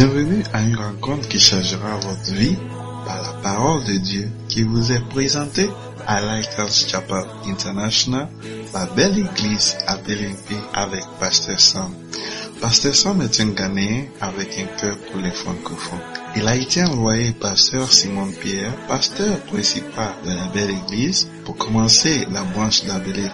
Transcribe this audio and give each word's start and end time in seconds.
Bienvenue 0.00 0.42
à 0.54 0.62
une 0.62 0.76
rencontre 0.76 1.28
qui 1.28 1.38
changera 1.38 1.96
votre 1.96 2.32
vie 2.32 2.56
par 3.04 3.20
la 3.20 3.32
parole 3.42 3.84
de 3.84 3.98
Dieu 3.98 4.30
qui 4.48 4.62
vous 4.62 4.90
est 4.90 5.06
présentée 5.10 5.68
à 6.06 6.22
Lighthouse 6.22 6.86
Chapel 6.88 7.26
International, 7.44 8.26
la 8.72 8.86
belle 8.86 9.18
église 9.18 9.76
à 9.86 9.98
Bélimpi 9.98 10.56
avec 10.72 11.02
Pasteur 11.20 11.60
Sam. 11.60 11.92
Pasteur 12.62 12.94
Sam 12.94 13.20
est 13.20 13.40
un 13.42 13.48
Ghanéen 13.48 14.06
avec 14.22 14.58
un 14.58 14.74
cœur 14.80 14.96
pour 15.12 15.20
les 15.20 15.32
francophones. 15.32 16.19
Il 16.36 16.46
a 16.46 16.54
été 16.54 16.84
envoyé 16.84 17.32
par 17.32 17.58
Sœur 17.58 17.92
Simone 17.92 18.32
Pierre, 18.32 18.74
pasteur 18.86 19.40
principal 19.40 20.12
de 20.24 20.30
la 20.30 20.46
belle 20.54 20.70
église, 20.70 21.28
pour 21.44 21.56
commencer 21.56 22.24
la 22.30 22.44
branche 22.44 22.84
de 22.84 22.88
la 22.88 23.00
belle 23.00 23.30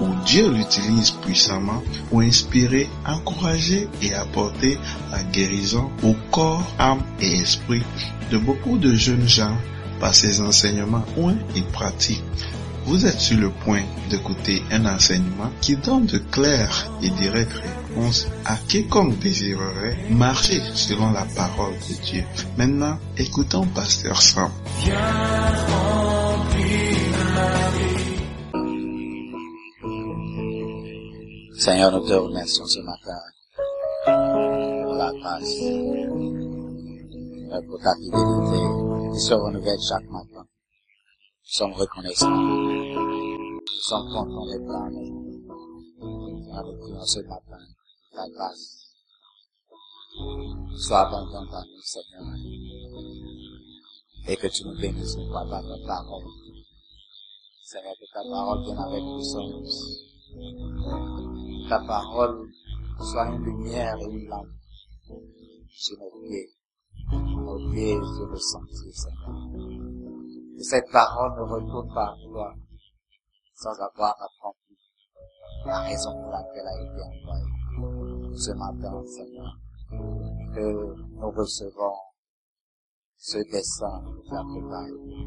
où 0.00 0.06
Dieu 0.24 0.50
l'utilise 0.50 1.10
puissamment 1.10 1.82
pour 2.08 2.20
inspirer, 2.20 2.88
encourager 3.06 3.86
et 4.00 4.14
apporter 4.14 4.78
la 5.10 5.22
guérison 5.24 5.90
au 6.02 6.14
corps, 6.30 6.64
âme 6.78 7.02
et 7.20 7.34
esprit 7.34 7.82
de 8.30 8.38
beaucoup 8.38 8.78
de 8.78 8.94
jeunes 8.94 9.28
gens 9.28 9.56
par 10.00 10.14
ses 10.14 10.40
enseignements 10.40 11.04
ou 11.18 11.30
et 11.54 11.62
pratiques. 11.72 12.24
Vous 12.86 13.04
êtes 13.04 13.20
sur 13.20 13.36
le 13.36 13.50
point 13.50 13.82
d'écouter 14.08 14.62
un 14.70 14.86
enseignement 14.86 15.50
qui 15.60 15.76
donne 15.76 16.06
de 16.06 16.16
claires 16.16 16.90
et 17.02 17.10
directes 17.10 17.60
à 18.44 18.56
quiconque 18.68 19.18
désirerait 19.18 19.96
marcher 20.10 20.60
selon 20.74 21.10
la 21.10 21.24
parole 21.36 21.74
de 21.74 21.94
Dieu. 22.04 22.24
Maintenant, 22.56 22.96
écoutons 23.16 23.66
Pasteur 23.74 24.22
Sam. 24.22 24.52
Seigneur, 31.58 31.90
nous 31.92 32.06
te 32.06 32.12
remercions 32.12 32.66
ce 32.66 32.78
matin 32.80 33.18
pour 34.04 34.94
la 34.94 35.12
grâce, 35.12 35.56
euh, 35.60 37.60
pour 37.66 37.80
ta 37.80 37.94
fidélité 37.96 38.62
qui 39.12 39.20
se 39.20 39.34
renouvelle 39.34 39.80
chaque 39.88 40.08
matin. 40.08 40.44
Nous 40.44 40.46
sommes 41.42 41.72
reconnaissants. 41.72 42.30
Nous 42.30 43.60
sommes 43.82 44.08
contents 44.12 44.46
d'être 44.46 44.66
là. 44.66 44.88
Nous 44.90 45.18
ce 47.06 47.20
matin, 47.20 47.58
grâce 48.28 48.78
soit 50.76 51.06
abondante 51.06 51.52
à 51.52 51.62
nous, 51.62 51.82
Seigneur. 51.82 52.22
Et 54.28 54.36
que 54.36 54.46
tu 54.46 54.64
nous 54.64 54.78
bénisses 54.80 55.16
par 55.32 55.48
ta 55.48 55.60
parole. 55.86 56.24
Seigneur, 57.62 57.94
que 58.00 58.06
ta 58.12 58.22
parole 58.28 58.64
vienne 58.64 58.78
avec 58.78 59.00
tous. 59.00 59.36
Ta 61.68 61.78
parole 61.80 62.48
soit 63.00 63.26
une 63.26 63.44
lumière 63.44 63.96
et 64.00 64.04
une 64.04 64.28
lampe 64.28 64.48
sur 65.70 65.98
nos 65.98 66.10
pieds, 66.22 66.50
nos 67.12 67.70
pieds 67.70 67.94
sur 67.94 68.26
le 68.26 68.38
sentier, 68.38 68.92
Seigneur. 68.92 69.36
Que 70.56 70.64
cette 70.64 70.90
parole 70.90 71.32
ne 71.38 71.42
retourne 71.52 71.94
pas 71.94 72.10
à 72.10 72.16
toi 72.24 72.54
sans 73.54 73.74
avoir 73.80 74.14
accompli 74.20 74.76
la 75.66 75.80
raison 75.80 76.12
pour 76.12 76.30
laquelle 76.30 76.62
elle 76.62 76.68
a 76.68 76.82
été 76.82 77.02
envoyée. 77.02 77.57
Ce 78.34 78.52
matin, 78.52 79.02
Seigneur, 79.06 79.58
que 80.54 80.94
nous 81.20 81.30
recevons 81.30 81.94
ce 83.16 83.38
dessein 83.50 84.04
que 84.04 84.28
tu 84.28 84.34
as 84.34 85.18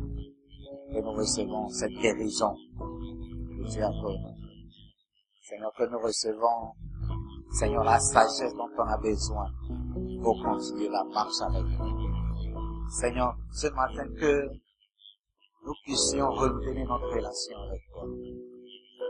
que 0.93 1.01
nous 1.01 1.13
recevons 1.13 1.69
cette 1.69 1.91
guérison 2.01 2.55
que 2.77 3.71
tu 3.71 3.81
as. 3.81 3.91
Seigneur, 5.43 5.73
que 5.77 5.83
nous 5.89 5.99
recevons, 5.99 6.73
Seigneur, 7.51 7.83
la 7.83 7.99
sagesse 7.99 8.53
dont 8.55 8.69
on 8.77 8.87
a 8.87 8.97
besoin 8.97 9.47
pour 10.21 10.41
continuer 10.43 10.89
la 10.89 11.03
marche 11.05 11.41
avec 11.41 11.63
nous. 11.63 12.89
Seigneur, 12.89 13.35
ce 13.51 13.67
matin 13.67 14.07
que 14.19 14.49
nous 15.65 15.73
puissions 15.83 16.29
renouveler 16.31 16.83
notre 16.83 17.07
relation 17.13 17.57
avec 17.57 17.81
toi. 17.91 18.05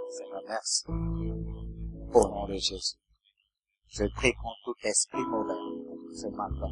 Seigneur, 0.10 0.42
merci. 0.48 0.84
Au 2.14 2.28
nom 2.28 2.48
de 2.48 2.54
Jésus. 2.54 2.96
Je 3.94 4.06
prie 4.06 4.34
contre 4.36 4.58
tout 4.64 4.76
esprit 4.84 5.22
mauvais 5.26 5.54
ce 6.16 6.28
matin. 6.28 6.72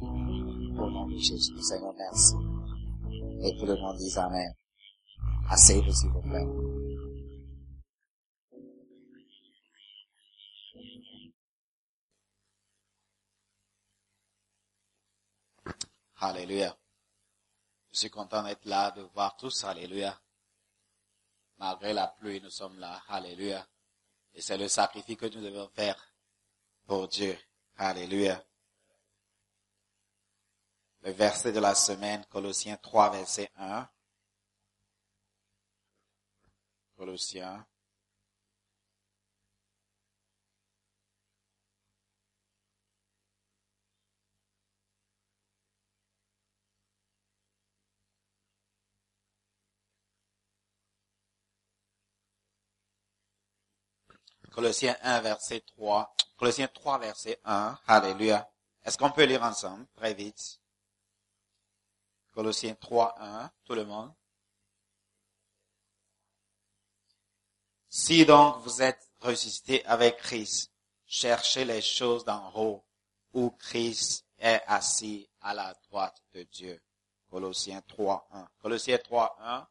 Au 0.00 0.90
nom 0.90 1.06
de 1.06 1.16
Jésus. 1.16 1.56
Seigneur, 1.62 1.94
merci. 1.96 2.34
Et 3.44 3.56
tout 3.56 3.66
le 3.66 3.76
monde 3.76 3.96
dit 3.96 4.18
Amen. 4.18 4.52
Asseyez-vous, 5.48 5.92
s'il 5.92 6.10
vous 6.10 6.22
plaît. 6.22 6.44
Alléluia. 16.16 16.76
Je 17.92 17.98
suis 18.00 18.10
content 18.10 18.42
d'être 18.42 18.64
là, 18.64 18.90
de 18.90 19.02
voir 19.02 19.36
tous. 19.36 19.62
Alléluia. 19.62 20.20
Malgré 21.58 21.92
la 21.92 22.08
pluie, 22.08 22.40
nous 22.40 22.50
sommes 22.50 22.80
là. 22.80 23.02
Alléluia. 23.06 23.64
Et 24.34 24.40
c'est 24.40 24.58
le 24.58 24.66
sacrifice 24.66 25.16
que 25.16 25.26
nous 25.26 25.42
devons 25.42 25.68
faire 25.68 26.15
pour 26.86 27.08
Dieu. 27.08 27.36
Alléluia. 27.76 28.42
Le 31.02 31.12
verset 31.12 31.52
de 31.52 31.60
la 31.60 31.74
semaine, 31.74 32.24
Colossiens 32.30 32.76
3, 32.78 33.10
verset 33.10 33.50
1. 33.56 33.88
Colossiens. 36.96 37.66
Colossiens 54.56 54.96
1, 55.02 55.20
verset 55.20 55.60
3. 55.66 56.14
Colossiens 56.38 56.68
3, 56.68 56.98
verset 56.98 57.38
1. 57.44 57.78
Alléluia. 57.86 58.50
Est-ce 58.82 58.96
qu'on 58.96 59.10
peut 59.10 59.24
lire 59.24 59.42
ensemble, 59.42 59.86
très 59.96 60.14
vite? 60.14 60.58
Colossiens 62.32 62.74
3, 62.74 63.16
1. 63.20 63.50
Tout 63.66 63.74
le 63.74 63.84
monde? 63.84 64.14
Si 67.90 68.24
donc 68.24 68.56
vous 68.62 68.80
êtes 68.80 69.06
ressuscité 69.20 69.84
avec 69.84 70.16
Christ, 70.16 70.72
cherchez 71.04 71.66
les 71.66 71.82
choses 71.82 72.24
d'en 72.24 72.50
haut, 72.54 72.82
où 73.34 73.50
Christ 73.50 74.24
est 74.38 74.62
assis 74.66 75.28
à 75.42 75.52
la 75.52 75.74
droite 75.90 76.22
de 76.32 76.44
Dieu. 76.44 76.82
Colossiens 77.30 77.82
3, 77.82 78.26
1. 78.32 78.48
Colossiens 78.62 78.96
3, 78.96 79.36
1. 79.38 79.68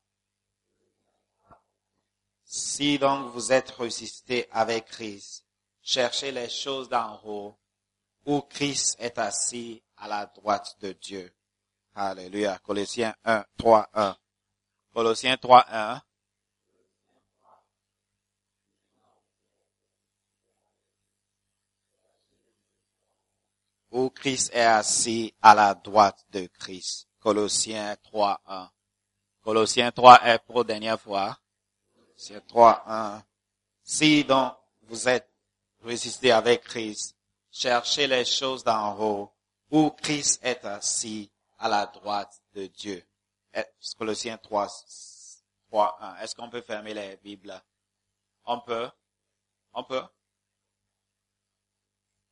Si 2.46 3.00
donc 3.00 3.32
vous 3.32 3.52
êtes 3.52 3.72
ressuscité 3.72 4.48
avec 4.52 4.86
Christ, 4.86 5.46
cherchez 5.82 6.32
les 6.32 6.48
choses 6.48 6.88
d'en 6.88 7.20
haut, 7.26 7.58
où 8.26 8.42
Christ 8.42 8.96
est 9.00 9.18
assis 9.18 9.84
à 9.98 10.08
la 10.08 10.28
droite 10.28 10.76
de 10.80 10.92
Dieu. 10.94 11.34
Alléluia. 11.96 12.60
Colossiens 12.60 13.16
1, 13.24 13.46
3, 13.58 13.90
1. 13.94 14.18
Colossiens 14.94 15.38
3, 15.38 15.66
1. 15.70 16.02
Où 23.92 24.10
Christ 24.10 24.52
est 24.54 24.62
assis 24.62 25.34
à 25.42 25.56
la 25.56 25.74
droite 25.74 26.26
de 26.32 26.48
Christ. 26.48 27.08
Colossiens 27.20 27.96
3, 28.04 28.42
1. 28.46 28.70
Colossiens 29.42 29.92
3 29.92 30.28
est 30.28 30.40
pour 30.40 30.66
dernière 30.66 31.00
fois. 31.00 31.40
C'est 32.16 32.46
3, 32.48 32.84
1. 32.88 33.24
Si 33.84 34.24
donc 34.24 34.56
vous 34.84 35.08
êtes 35.08 35.30
résisté 35.82 36.32
avec 36.32 36.64
Christ, 36.64 37.16
cherchez 37.52 38.08
les 38.08 38.26
choses 38.26 38.64
d'en 38.64 38.98
haut, 39.00 39.34
où 39.70 39.92
Christ 39.92 40.40
est 40.44 40.64
assis 40.66 41.32
à 41.58 41.70
la 41.70 41.86
droite 41.86 42.42
de 42.54 42.68
Dieu. 42.68 43.06
Colossiens 43.98 44.38
3, 44.38 44.68
3, 45.68 45.98
1. 46.02 46.16
Est-ce 46.18 46.36
qu'on 46.36 46.50
peut 46.50 46.62
fermer 46.62 46.94
les 46.94 47.18
Bibles? 47.18 47.62
On 48.46 48.60
peut? 48.60 48.90
On 49.74 49.84
peut? 49.84 50.04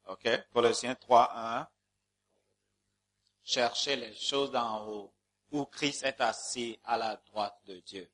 OK. 0.08 0.28
Colossiens 0.54 0.96
3, 0.96 1.32
1. 1.36 1.68
Cherchez 3.44 3.96
les 3.96 4.16
choses 4.16 4.52
d'en 4.52 4.88
haut, 4.88 5.14
où 5.52 5.66
Christ 5.66 6.04
est 6.04 6.22
assis 6.22 6.80
à 6.84 6.98
la 6.98 7.18
droite 7.18 7.60
de 7.66 7.80
Dieu. 7.82 8.10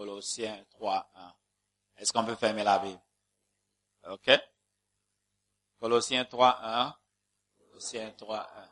Colossiens 0.00 0.64
3, 0.70 1.10
1. 1.14 1.34
Est-ce 1.98 2.10
qu'on 2.10 2.24
peut 2.24 2.34
fermer 2.34 2.64
la 2.64 2.78
Bible? 2.78 3.02
OK? 4.08 4.30
Colossiens 5.78 6.24
3, 6.24 6.58
1. 6.62 6.96
Colossiens 7.58 8.10
3, 8.12 8.38
1. 8.38 8.70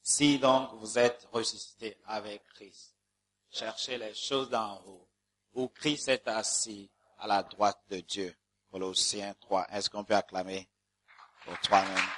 Si 0.00 0.38
donc 0.38 0.72
vous 0.76 0.98
êtes 0.98 1.28
ressuscité 1.30 2.00
avec 2.06 2.42
Christ, 2.54 2.96
cherchez 3.50 3.98
les 3.98 4.14
choses 4.14 4.48
d'en 4.48 4.80
haut, 4.86 5.06
où 5.52 5.68
Christ 5.68 6.08
est 6.08 6.26
assis 6.26 6.90
à 7.18 7.26
la 7.26 7.42
droite 7.42 7.82
de 7.90 8.00
Dieu. 8.00 8.34
Colossiens 8.70 9.34
3. 9.42 9.66
Est-ce 9.72 9.90
qu'on 9.90 10.04
peut 10.04 10.16
acclamer 10.16 10.70
pour 11.44 11.60
toi-même? 11.60 12.08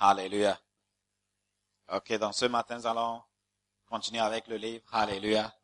Alléluia. 0.00 0.58
Ok, 1.90 2.14
donc 2.14 2.34
ce 2.34 2.46
matin, 2.46 2.78
nous 2.78 2.86
allons 2.86 3.22
continuer 3.84 4.22
avec 4.22 4.46
le 4.46 4.56
livre. 4.56 4.86
Alléluia. 4.90 5.54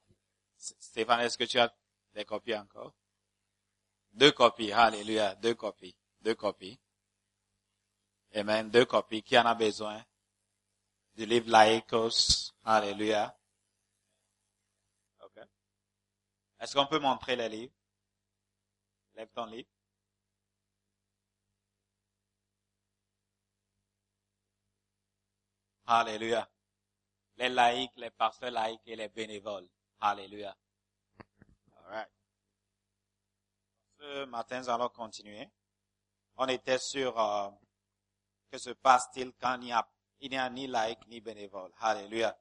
Stéphane, 0.59 1.21
est-ce 1.21 1.39
que 1.39 1.45
tu 1.45 1.59
as 1.59 1.73
des 2.13 2.25
copies 2.25 2.57
encore? 2.57 2.93
Deux 4.13 4.33
copies. 4.33 4.73
Alléluia. 4.73 5.35
Deux 5.37 5.55
copies. 5.55 5.97
Deux 6.21 6.35
copies. 6.35 6.79
Amen. 8.35 8.69
Deux 8.71 8.85
copies. 8.85 9.23
Qui 9.23 9.39
en 9.39 9.47
a 9.47 9.55
besoin? 9.55 10.05
Du 11.15 11.27
livre 11.27 11.51
Laïkos. 11.51 12.53
Alléluia. 12.65 13.37
Ok. 15.21 15.39
Est-ce 16.61 16.75
qu'on 16.75 16.87
peut 16.87 16.99
montrer 16.99 17.37
les 17.37 17.49
livres? 17.49 17.75
Lève 19.15 19.31
ton 19.33 19.47
livre. 19.47 19.69
Alléluia. 25.87 26.49
Les 27.37 27.49
laïcs, 27.49 27.97
les 27.97 28.11
pasteurs 28.11 28.51
laïcs 28.51 28.83
et 28.87 28.97
les 28.97 29.09
bénévoles. 29.09 29.69
Alléluia. 30.01 30.57
Alright. 31.77 32.09
Ce 33.99 34.25
matin, 34.27 34.61
nous 34.61 34.69
allons 34.69 34.89
continuer. 34.89 35.49
On 36.37 36.47
était 36.47 36.79
sur 36.79 37.19
euh, 37.19 37.51
que 38.51 38.59
se 38.59 38.71
passe-t-il 38.71 39.33
quand 39.41 39.55
il 39.55 39.67
n'y 39.67 39.73
a, 39.73 39.89
il 40.21 40.31
n'y 40.31 40.39
a 40.39 40.49
ni 40.51 40.67
laïc 40.67 40.99
ni 41.09 41.21
bénévole. 41.21 41.73
Alléluia. 41.81 42.39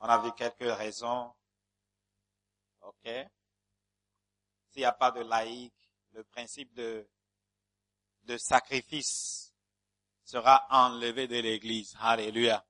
On 0.00 0.06
a 0.06 0.18
vu 0.18 0.32
quelques 0.32 0.76
raisons. 0.76 1.34
OK. 2.82 3.08
S'il 4.70 4.80
n'y 4.80 4.84
a 4.84 4.92
pas 4.92 5.10
de 5.10 5.20
laïc, 5.20 5.72
le 6.12 6.24
principe 6.24 6.72
de, 6.74 7.08
de 8.22 8.36
sacrifice 8.36 9.52
sera 10.24 10.66
enlevé 10.70 11.26
de 11.26 11.36
l'église. 11.40 11.96
Alléluia 12.00 12.64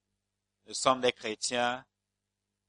nous 0.66 0.74
sommes 0.74 1.00
des 1.00 1.12
chrétiens 1.12 1.84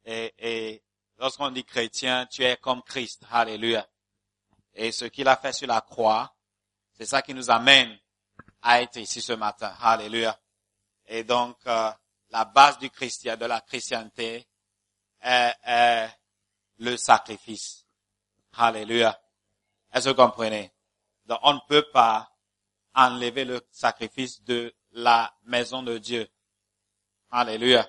et, 0.04 0.34
et 0.38 0.84
lorsqu'on 1.18 1.52
dit 1.52 1.64
chrétien, 1.64 2.26
tu 2.26 2.44
es 2.44 2.58
comme 2.58 2.82
Christ. 2.84 3.24
Alléluia. 3.32 3.88
Et 4.74 4.92
ce 4.92 5.06
qu'il 5.06 5.28
a 5.28 5.38
fait 5.38 5.54
sur 5.54 5.68
la 5.68 5.82
croix, 5.82 6.36
c'est 6.94 7.06
ça 7.06 7.22
qui 7.22 7.34
nous 7.34 7.50
amène 7.50 7.98
à 8.62 8.82
être 8.82 8.98
ici 8.98 9.22
ce 9.22 9.34
matin. 9.34 9.74
Alléluia. 9.82 10.38
Et 11.08 11.24
donc, 11.24 11.58
euh, 11.68 11.92
la 12.30 12.46
base 12.46 12.78
du 12.80 12.90
chrétien, 12.90 13.38
de 13.38 13.46
la 13.46 13.64
est, 13.72 14.48
est 15.64 16.10
le 16.78 16.98
sacrifice. 16.98 17.86
Alléluia. 18.54 19.20
Est-ce 19.94 20.06
que 20.06 20.10
vous 20.10 20.16
comprenez? 20.16 20.72
Donc, 21.26 21.40
on 21.44 21.54
ne 21.54 21.60
peut 21.68 21.90
pas 21.92 22.32
enlever 22.94 23.46
le 23.46 23.66
sacrifice 23.72 24.42
de 24.44 24.74
la 24.92 25.34
maison 25.44 25.84
de 25.84 25.98
Dieu. 25.98 26.28
Alléluia. 27.32 27.88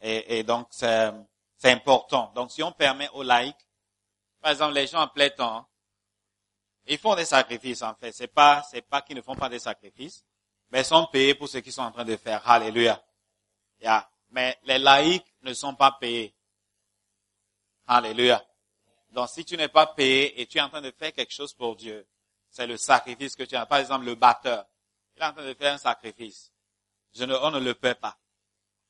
Et, 0.00 0.38
et 0.38 0.42
donc, 0.44 0.68
c'est, 0.70 1.12
c'est 1.60 1.70
important. 1.70 2.32
Donc, 2.34 2.50
si 2.50 2.62
on 2.62 2.72
permet 2.72 3.10
aux 3.10 3.22
laïcs, 3.22 3.68
par 4.40 4.52
exemple, 4.52 4.72
les 4.72 4.86
gens 4.86 5.02
en 5.02 5.08
plein 5.08 5.28
temps, 5.28 5.68
ils 6.86 6.96
font 6.96 7.14
des 7.14 7.26
sacrifices, 7.26 7.82
en 7.82 7.94
fait. 7.94 8.12
C'est 8.12 8.28
pas, 8.28 8.62
c'est 8.70 8.80
pas 8.80 9.02
qu'ils 9.02 9.16
ne 9.16 9.20
font 9.20 9.36
pas 9.36 9.50
des 9.50 9.58
sacrifices, 9.58 10.24
mais 10.70 10.80
ils 10.80 10.86
sont 10.86 11.06
payés 11.12 11.34
pour 11.34 11.48
ce 11.48 11.58
qu'ils 11.58 11.74
sont 11.74 11.82
en 11.82 11.92
train 11.92 12.06
de 12.06 12.16
faire. 12.16 12.48
Alléluia. 12.48 13.02
Yeah. 13.78 14.10
Mais 14.30 14.58
les 14.64 14.78
laïcs 14.78 15.26
ne 15.42 15.52
sont 15.52 15.74
pas 15.74 15.92
payés. 15.92 16.34
Alléluia. 17.86 18.42
Donc, 19.10 19.28
si 19.28 19.44
tu 19.44 19.58
n'es 19.58 19.68
pas 19.68 19.86
payé 19.86 20.40
et 20.40 20.46
tu 20.46 20.56
es 20.56 20.62
en 20.62 20.70
train 20.70 20.80
de 20.80 20.92
faire 20.92 21.12
quelque 21.12 21.34
chose 21.34 21.52
pour 21.52 21.76
Dieu, 21.76 22.08
c'est 22.48 22.66
le 22.66 22.78
sacrifice 22.78 23.36
que 23.36 23.42
tu 23.42 23.54
as. 23.54 23.66
Par 23.66 23.78
exemple, 23.78 24.06
le 24.06 24.14
batteur, 24.14 24.64
il 25.14 25.22
est 25.22 25.26
en 25.26 25.34
train 25.34 25.44
de 25.44 25.52
faire 25.52 25.74
un 25.74 25.78
sacrifice. 25.78 26.50
Je 27.12 27.24
ne, 27.24 27.34
on 27.34 27.50
ne 27.50 27.60
le 27.60 27.74
paie 27.74 27.94
pas. 27.94 28.16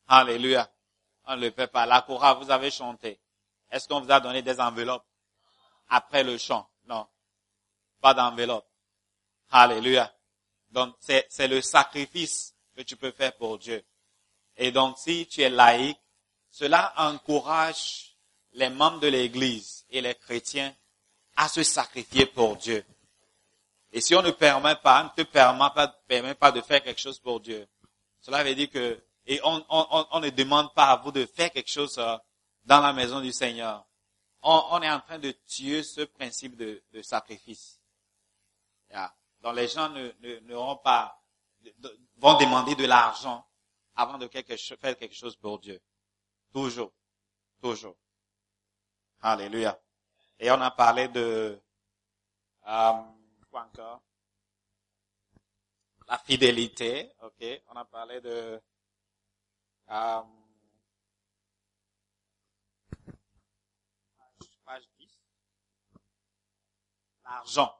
Alléluia. 0.06 0.70
On 1.30 1.36
ne 1.36 1.42
le 1.42 1.52
fait 1.52 1.68
pas. 1.68 1.86
La 1.86 2.02
chorale, 2.02 2.38
vous 2.38 2.50
avez 2.50 2.72
chanté. 2.72 3.20
Est-ce 3.70 3.86
qu'on 3.86 4.00
vous 4.00 4.10
a 4.10 4.18
donné 4.18 4.42
des 4.42 4.58
enveloppes 4.58 5.06
après 5.88 6.24
le 6.24 6.36
chant? 6.36 6.68
Non. 6.86 7.06
Pas 8.00 8.14
d'enveloppe. 8.14 8.66
Alléluia. 9.52 10.12
Donc, 10.70 10.96
c'est, 10.98 11.24
c'est 11.30 11.46
le 11.46 11.60
sacrifice 11.60 12.56
que 12.76 12.82
tu 12.82 12.96
peux 12.96 13.12
faire 13.12 13.36
pour 13.36 13.58
Dieu. 13.58 13.84
Et 14.56 14.72
donc, 14.72 14.98
si 14.98 15.28
tu 15.28 15.42
es 15.42 15.50
laïque, 15.50 16.00
cela 16.50 16.92
encourage 16.96 18.16
les 18.54 18.68
membres 18.68 18.98
de 18.98 19.06
l'église 19.06 19.86
et 19.88 20.00
les 20.00 20.16
chrétiens 20.16 20.74
à 21.36 21.48
se 21.48 21.62
sacrifier 21.62 22.26
pour 22.26 22.56
Dieu. 22.56 22.84
Et 23.92 24.00
si 24.00 24.16
on 24.16 24.22
ne 24.22 24.32
permet 24.32 24.74
pas, 24.74 25.04
ne 25.04 25.22
te 25.22 25.28
permet 25.28 25.70
pas, 25.76 25.86
permet 26.08 26.34
pas 26.34 26.50
de 26.50 26.60
faire 26.60 26.82
quelque 26.82 27.00
chose 27.00 27.20
pour 27.20 27.38
Dieu, 27.38 27.68
cela 28.20 28.42
veut 28.42 28.54
dire 28.56 28.68
que 28.68 29.00
et 29.30 29.40
on, 29.44 29.64
on, 29.68 30.06
on, 30.10 30.18
ne 30.18 30.28
demande 30.30 30.74
pas 30.74 30.86
à 30.86 30.96
vous 30.96 31.12
de 31.12 31.24
faire 31.24 31.52
quelque 31.52 31.70
chose 31.70 31.96
euh, 31.98 32.16
dans 32.64 32.80
la 32.80 32.92
maison 32.92 33.20
du 33.20 33.30
Seigneur. 33.30 33.86
On, 34.42 34.60
on 34.72 34.82
est 34.82 34.90
en 34.90 34.98
train 34.98 35.20
de 35.20 35.30
tuer 35.46 35.84
ce 35.84 36.00
principe 36.00 36.56
de, 36.56 36.82
de 36.92 37.00
sacrifice. 37.00 37.80
Donc 39.40 39.54
les 39.54 39.68
gens 39.68 39.88
ne, 39.88 40.10
ne, 40.20 40.82
pas, 40.82 41.22
vont 42.16 42.36
demander 42.38 42.74
de 42.74 42.84
l'argent 42.86 43.46
avant 43.94 44.18
de 44.18 44.26
quelque, 44.26 44.56
faire 44.56 44.98
quelque 44.98 45.14
chose 45.14 45.36
pour 45.36 45.60
Dieu. 45.60 45.80
Toujours. 46.52 46.90
Toujours. 47.62 47.96
Alléluia. 49.20 49.80
Et 50.40 50.50
on 50.50 50.60
a 50.60 50.72
parlé 50.72 51.06
de, 51.06 51.56
euh, 52.66 52.92
quoi 53.48 53.62
encore? 53.62 54.02
La 56.08 56.18
fidélité, 56.18 57.12
ok. 57.22 57.62
On 57.68 57.76
a 57.76 57.84
parlé 57.84 58.20
de 58.20 58.60
Um, 59.90 60.30
page 64.64 64.88
10. 64.98 65.08
L'argent. 67.24 67.74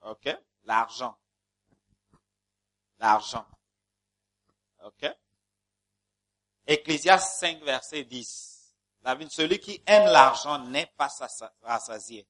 OK? 0.00 0.28
L'argent. 0.64 1.18
L'argent. 2.98 3.46
OK? 4.84 5.04
Ecclésias 6.66 7.38
5, 7.38 7.62
verset 7.64 8.04
10. 8.04 8.74
celui 9.28 9.60
qui 9.60 9.82
aime 9.86 10.06
l'argent 10.06 10.58
n'est 10.58 10.92
pas 10.96 11.10
rassasié 11.62 12.26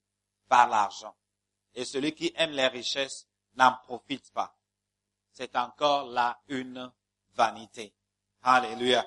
par 0.49 0.69
l'argent. 0.69 1.17
Et 1.75 1.85
celui 1.85 2.13
qui 2.13 2.33
aime 2.35 2.51
les 2.51 2.67
richesses 2.67 3.29
n'en 3.55 3.77
profite 3.85 4.33
pas. 4.33 4.57
C'est 5.31 5.55
encore 5.55 6.07
là 6.07 6.41
une 6.49 6.93
vanité. 7.35 7.95
Alléluia. 8.43 9.07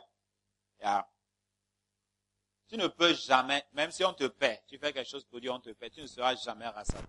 Tu 2.67 2.77
ne 2.77 2.87
peux 2.87 3.13
jamais, 3.13 3.65
même 3.73 3.91
si 3.91 4.03
on 4.05 4.13
te 4.13 4.27
paie, 4.27 4.63
tu 4.67 4.77
fais 4.77 4.93
quelque 4.93 5.09
chose 5.09 5.25
pour 5.25 5.41
Dieu, 5.41 5.51
on 5.51 5.59
te 5.59 5.71
paie, 5.71 5.89
tu 5.89 6.01
ne 6.01 6.07
seras 6.07 6.35
jamais 6.35 6.67
rassasié. 6.67 7.05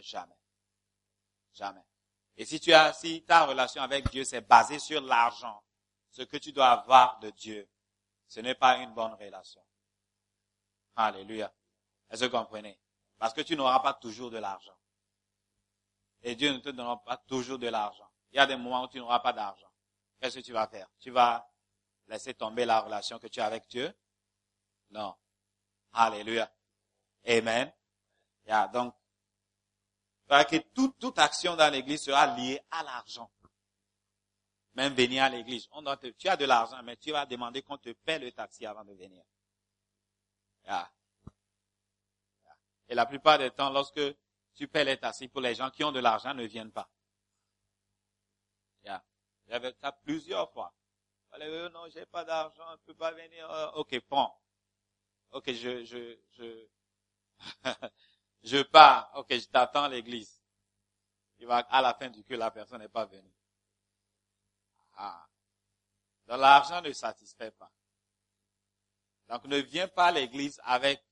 Jamais. 0.00 0.36
Jamais. 1.52 1.84
Et 2.36 2.44
si 2.44 2.60
tu 2.60 2.72
as, 2.72 2.92
si 2.92 3.22
ta 3.24 3.46
relation 3.46 3.82
avec 3.82 4.08
Dieu 4.10 4.24
c'est 4.24 4.42
basé 4.42 4.78
sur 4.78 5.00
l'argent, 5.00 5.62
ce 6.10 6.22
que 6.22 6.36
tu 6.36 6.52
dois 6.52 6.68
avoir 6.68 7.18
de 7.18 7.30
Dieu, 7.30 7.68
ce 8.28 8.40
n'est 8.40 8.54
pas 8.54 8.78
une 8.78 8.92
bonne 8.94 9.14
relation. 9.14 9.62
Alléluia. 10.96 11.52
Est-ce 12.10 12.24
que 12.24 12.30
vous 12.30 12.38
comprenez? 12.38 12.78
Parce 13.18 13.34
que 13.34 13.40
tu 13.40 13.56
n'auras 13.56 13.80
pas 13.80 13.94
toujours 13.94 14.30
de 14.30 14.38
l'argent. 14.38 14.76
Et 16.22 16.34
Dieu 16.36 16.52
ne 16.52 16.58
te 16.58 16.70
donnera 16.70 17.02
pas 17.02 17.16
toujours 17.16 17.58
de 17.58 17.68
l'argent. 17.68 18.08
Il 18.32 18.36
y 18.36 18.38
a 18.38 18.46
des 18.46 18.56
moments 18.56 18.84
où 18.84 18.88
tu 18.88 18.98
n'auras 18.98 19.20
pas 19.20 19.32
d'argent 19.32 19.67
qu'est-ce 20.20 20.38
que 20.38 20.44
tu 20.44 20.52
vas 20.52 20.66
faire? 20.66 20.88
Tu 20.98 21.10
vas 21.10 21.48
laisser 22.06 22.34
tomber 22.34 22.64
la 22.64 22.80
relation 22.80 23.18
que 23.18 23.26
tu 23.26 23.40
as 23.40 23.46
avec 23.46 23.66
Dieu? 23.68 23.92
Non. 24.90 25.14
Alléluia. 25.92 26.50
Amen. 27.26 27.72
Yeah, 28.46 28.68
donc, 28.68 28.94
que 30.28 30.56
toute, 30.74 30.98
toute 30.98 31.18
action 31.18 31.56
dans 31.56 31.70
l'église 31.72 32.02
sera 32.02 32.26
liée 32.36 32.60
à 32.70 32.82
l'argent. 32.82 33.30
Même 34.74 34.94
venir 34.94 35.24
à 35.24 35.28
l'église. 35.28 35.68
On 35.72 35.82
doit 35.82 35.96
tu 35.96 36.28
as 36.28 36.36
de 36.36 36.44
l'argent, 36.44 36.82
mais 36.82 36.96
tu 36.96 37.10
vas 37.10 37.26
demander 37.26 37.62
qu'on 37.62 37.78
te 37.78 37.90
paie 37.90 38.18
le 38.18 38.32
taxi 38.32 38.64
avant 38.64 38.84
de 38.84 38.94
venir. 38.94 39.22
Yeah. 40.64 40.90
Et 42.88 42.94
la 42.94 43.06
plupart 43.06 43.38
des 43.38 43.50
temps, 43.50 43.70
lorsque 43.70 44.00
tu 44.54 44.68
paies 44.68 44.84
les 44.84 44.96
taxis 44.96 45.28
pour 45.28 45.40
les 45.40 45.54
gens 45.54 45.70
qui 45.70 45.84
ont 45.84 45.92
de 45.92 46.00
l'argent, 46.00 46.32
ne 46.34 46.44
viennent 46.44 46.72
pas. 46.72 46.88
J'avais 49.48 49.72
ça 49.80 49.92
plusieurs 49.92 50.50
fois. 50.52 50.74
Euh, 51.40 51.68
non, 51.70 51.88
j'ai 51.90 52.06
pas 52.06 52.24
d'argent, 52.24 52.64
je 52.78 52.84
peux 52.84 52.94
pas 52.94 53.12
venir. 53.12 53.50
Euh, 53.50 53.70
ok, 53.72 54.00
prends. 54.00 54.38
Ok, 55.30 55.52
je, 55.52 55.84
je, 55.84 56.18
je, 56.32 56.66
je 58.42 58.62
pars. 58.62 59.10
Ok, 59.14 59.32
je 59.32 59.46
t'attends 59.46 59.84
à 59.84 59.88
l'église. 59.88 60.42
Il 61.38 61.46
va 61.46 61.58
à 61.58 61.80
la 61.80 61.94
fin 61.94 62.08
du 62.08 62.24
culte, 62.24 62.38
la 62.38 62.50
personne 62.50 62.80
n'est 62.80 62.88
pas 62.88 63.06
venue. 63.06 63.34
Ah. 64.96 65.26
Donc 66.26 66.38
l'argent 66.38 66.82
ne 66.82 66.92
satisfait 66.92 67.52
pas. 67.52 67.70
Donc 69.28 69.44
ne 69.44 69.58
viens 69.58 69.88
pas 69.88 70.06
à 70.06 70.12
l'église 70.12 70.60
avec 70.64 71.02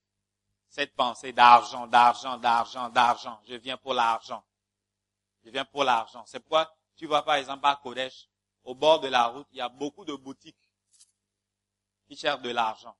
cette 0.68 0.94
pensée 0.94 1.32
d'argent, 1.32 1.86
d'argent, 1.86 2.36
d'argent, 2.38 2.88
d'argent. 2.88 3.40
Je 3.46 3.54
viens 3.54 3.76
pour 3.76 3.94
l'argent. 3.94 4.44
Je 5.44 5.50
viens 5.50 5.64
pour 5.64 5.84
l'argent. 5.84 6.24
C'est 6.26 6.40
pourquoi 6.40 6.74
Tu 6.96 7.06
vois, 7.06 7.24
par 7.24 7.36
exemple, 7.36 7.66
à 7.66 7.76
Kodesh, 7.76 8.28
au 8.64 8.74
bord 8.74 9.00
de 9.00 9.08
la 9.08 9.26
route, 9.26 9.46
il 9.52 9.58
y 9.58 9.60
a 9.60 9.68
beaucoup 9.68 10.04
de 10.04 10.14
boutiques 10.14 10.70
qui 12.08 12.16
cherchent 12.16 12.42
de 12.42 12.50
l'argent. 12.50 12.96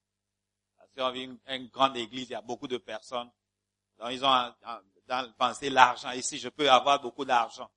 Si 0.94 1.00
on 1.00 1.10
vit 1.10 1.38
une, 1.48 1.68
grande 1.68 1.96
église, 1.96 2.28
il 2.28 2.32
y 2.32 2.34
a 2.34 2.40
beaucoup 2.40 2.68
de 2.68 2.78
personnes. 2.78 3.30
Donc, 3.98 4.08
ils 4.12 4.24
ont 4.24 4.54
pensé 5.38 5.70
l'argent. 5.70 6.10
Ici, 6.12 6.38
je 6.38 6.48
peux 6.48 6.70
avoir 6.70 7.00
beaucoup 7.00 7.24
d'argent. 7.24 7.70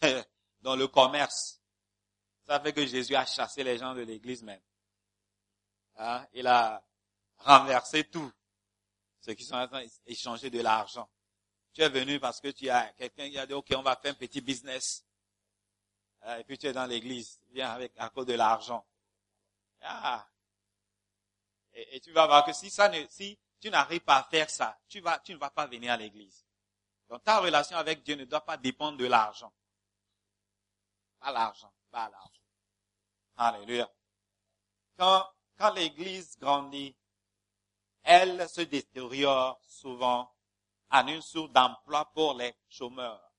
Dans 0.60 0.76
le 0.76 0.88
commerce. 0.88 1.60
Ça 2.46 2.60
fait 2.60 2.72
que 2.72 2.84
Jésus 2.86 3.14
a 3.14 3.26
chassé 3.26 3.62
les 3.62 3.78
gens 3.78 3.94
de 3.94 4.00
l'église 4.00 4.42
même. 4.42 4.60
Hein? 5.96 6.26
Il 6.32 6.46
a 6.46 6.82
renversé 7.36 8.04
tout. 8.04 8.32
Ceux 9.20 9.34
qui 9.34 9.44
sont 9.44 9.56
en 9.56 9.68
train 9.68 9.84
d'échanger 10.06 10.48
de 10.48 10.60
l'argent. 10.60 11.08
Tu 11.72 11.82
es 11.82 11.88
venu 11.88 12.18
parce 12.18 12.40
que 12.40 12.48
tu 12.48 12.68
as 12.70 12.92
quelqu'un 12.94 13.28
qui 13.28 13.38
a 13.38 13.46
dit, 13.46 13.52
OK, 13.52 13.68
on 13.76 13.82
va 13.82 13.96
faire 13.96 14.12
un 14.12 14.14
petit 14.14 14.40
business. 14.40 15.04
Euh, 16.28 16.38
et 16.38 16.44
puis 16.44 16.58
tu 16.58 16.66
es 16.66 16.72
dans 16.72 16.86
l'église. 16.86 17.40
Viens 17.50 17.70
avec, 17.70 17.92
à 17.96 18.10
cause 18.10 18.26
de 18.26 18.34
l'argent. 18.34 18.86
Ah. 19.80 20.26
Et, 21.72 22.00
tu 22.00 22.12
vas 22.12 22.26
voir 22.26 22.44
que 22.44 22.52
si 22.52 22.70
ça 22.70 22.88
ne, 22.88 23.06
si 23.08 23.38
tu 23.60 23.70
n'arrives 23.70 24.00
pas 24.00 24.16
à 24.16 24.24
faire 24.24 24.50
ça, 24.50 24.78
tu 24.88 25.00
vas, 25.00 25.18
tu 25.20 25.32
ne 25.32 25.38
vas 25.38 25.50
pas 25.50 25.66
venir 25.66 25.92
à 25.92 25.96
l'église. 25.96 26.44
Donc 27.08 27.24
ta 27.24 27.38
relation 27.38 27.76
avec 27.76 28.02
Dieu 28.02 28.16
ne 28.16 28.24
doit 28.24 28.44
pas 28.44 28.56
dépendre 28.56 28.98
de 28.98 29.06
l'argent. 29.06 29.52
Pas 31.20 31.32
l'argent, 31.32 31.72
pas 31.90 32.10
l'argent. 32.10 32.42
Alléluia. 33.36 33.88
Quand, 34.98 35.26
quand 35.56 35.72
l'église 35.72 36.36
grandit, 36.38 36.94
elle 38.02 38.48
se 38.48 38.60
détériore 38.60 39.60
souvent 39.62 40.34
en 40.90 41.06
une 41.06 41.22
source 41.22 41.52
d'emploi 41.52 42.10
pour 42.12 42.34
les 42.34 42.54
chômeurs. 42.68 43.32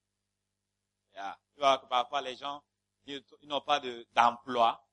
Tu 1.13 1.59
vois 1.59 1.77
que 1.79 1.85
parfois 1.87 2.21
les 2.21 2.37
gens, 2.37 2.63
ils 3.09 3.47
n'ont 3.47 3.61
pas 3.61 3.81
d'emploi. 4.13 4.85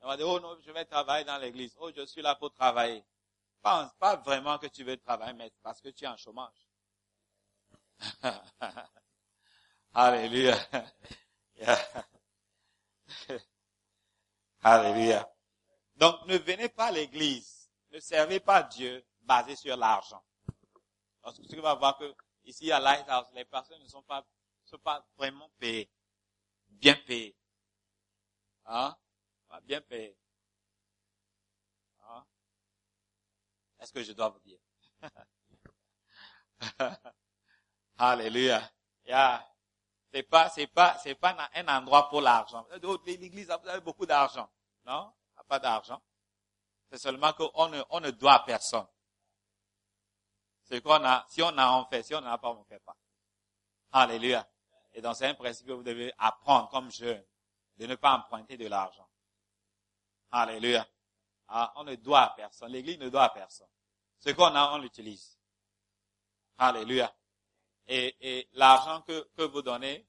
On 0.00 0.08
va 0.08 0.16
dire, 0.16 0.28
oh 0.28 0.40
non, 0.40 0.58
je 0.60 0.70
vais 0.72 0.84
travailler 0.84 1.24
dans 1.24 1.38
l'église. 1.38 1.76
Oh, 1.78 1.90
je 1.94 2.04
suis 2.06 2.22
là 2.22 2.34
pour 2.34 2.52
travailler. 2.52 3.04
Pense 3.60 3.92
pas 3.98 4.16
vraiment 4.16 4.58
que 4.58 4.66
tu 4.66 4.82
veux 4.82 4.96
travailler, 4.96 5.34
mais 5.34 5.52
parce 5.62 5.80
que 5.80 5.88
tu 5.90 6.04
es 6.04 6.08
en 6.08 6.16
chômage. 6.16 6.66
Alléluia. 9.94 10.56
Alléluia. 14.62 15.28
Donc, 15.96 16.26
ne 16.26 16.36
venez 16.38 16.68
pas 16.68 16.86
à 16.86 16.92
l'église. 16.92 17.70
Ne 17.90 18.00
servez 18.00 18.40
pas 18.40 18.64
Dieu 18.64 19.06
basé 19.20 19.54
sur 19.54 19.76
l'argent. 19.76 20.22
Parce 21.20 21.38
que 21.38 21.46
tu 21.46 21.60
vas 21.60 21.74
voir 21.74 21.96
que 21.98 22.12
ici 22.44 22.72
à 22.72 22.80
Lighthouse, 22.80 23.26
les 23.34 23.44
personnes 23.44 23.82
ne 23.82 23.88
sont 23.88 24.02
pas 24.02 24.24
vraiment 25.16 25.48
payées. 25.60 25.88
Bien 26.72 26.96
payées. 27.06 27.36
Hein? 28.66 28.96
Bien 29.62 29.80
payées. 29.80 30.16
Hein? 32.02 32.26
Est-ce 33.78 33.92
que 33.92 34.02
je 34.02 34.12
dois 34.12 34.28
vous 34.28 34.40
dire? 34.40 34.58
Alléluia. 37.98 38.70
Yeah. 39.04 39.48
C'est 40.12 40.24
pas, 40.24 40.50
c'est 40.50 40.66
pas, 40.66 40.98
c'est 40.98 41.14
pas 41.14 41.36
un 41.54 41.68
endroit 41.68 42.08
pour 42.08 42.20
l'argent. 42.20 42.66
L'église, 43.06 43.46
vous 43.46 43.68
avez 43.68 43.80
beaucoup 43.80 44.04
d'argent. 44.04 44.50
Non? 44.84 45.12
Pas 45.48 45.58
d'argent. 45.58 46.02
C'est 46.90 46.98
seulement 46.98 47.32
qu'on 47.32 47.68
ne, 47.68 47.82
on 47.90 48.00
ne 48.00 48.10
doit 48.10 48.34
à 48.34 48.40
personne. 48.40 48.86
C'est 50.64 50.82
qu'on 50.82 51.02
a, 51.04 51.24
si 51.28 51.42
on 51.42 51.56
a, 51.56 51.78
on 51.78 51.86
fait. 51.86 52.02
Si 52.02 52.14
on 52.14 52.20
n'a 52.20 52.36
pas, 52.36 52.50
on 52.50 52.60
ne 52.60 52.64
fait 52.64 52.80
pas. 52.80 52.96
Alléluia. 53.90 54.46
Et 54.94 55.00
donc 55.00 55.16
c'est 55.16 55.26
un 55.26 55.34
principe 55.34 55.66
que 55.66 55.72
vous 55.72 55.82
devez 55.82 56.12
apprendre 56.18 56.68
comme 56.68 56.90
jeune, 56.90 57.24
de 57.76 57.86
ne 57.86 57.94
pas 57.94 58.16
emprunter 58.16 58.56
de 58.56 58.66
l'argent. 58.66 59.08
Alléluia. 60.30 60.86
Ah, 61.48 61.72
on 61.76 61.84
ne 61.84 61.94
doit 61.96 62.22
à 62.22 62.30
personne. 62.30 62.72
L'église 62.72 62.98
ne 62.98 63.08
doit 63.08 63.24
à 63.24 63.28
personne. 63.30 63.68
Ce 64.18 64.30
qu'on 64.30 64.54
a, 64.54 64.72
on 64.74 64.78
l'utilise. 64.78 65.38
Alléluia. 66.58 67.14
Et, 67.88 68.48
l'argent 68.52 69.02
que, 69.02 69.42
vous 69.42 69.62
donnez, 69.62 70.06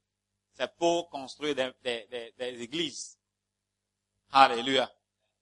c'est 0.52 0.74
pour 0.76 1.10
construire 1.10 1.54
des, 1.54 1.72
des, 1.82 2.06
des, 2.06 2.32
des 2.32 2.62
églises. 2.62 3.18
Alléluia. 4.30 4.90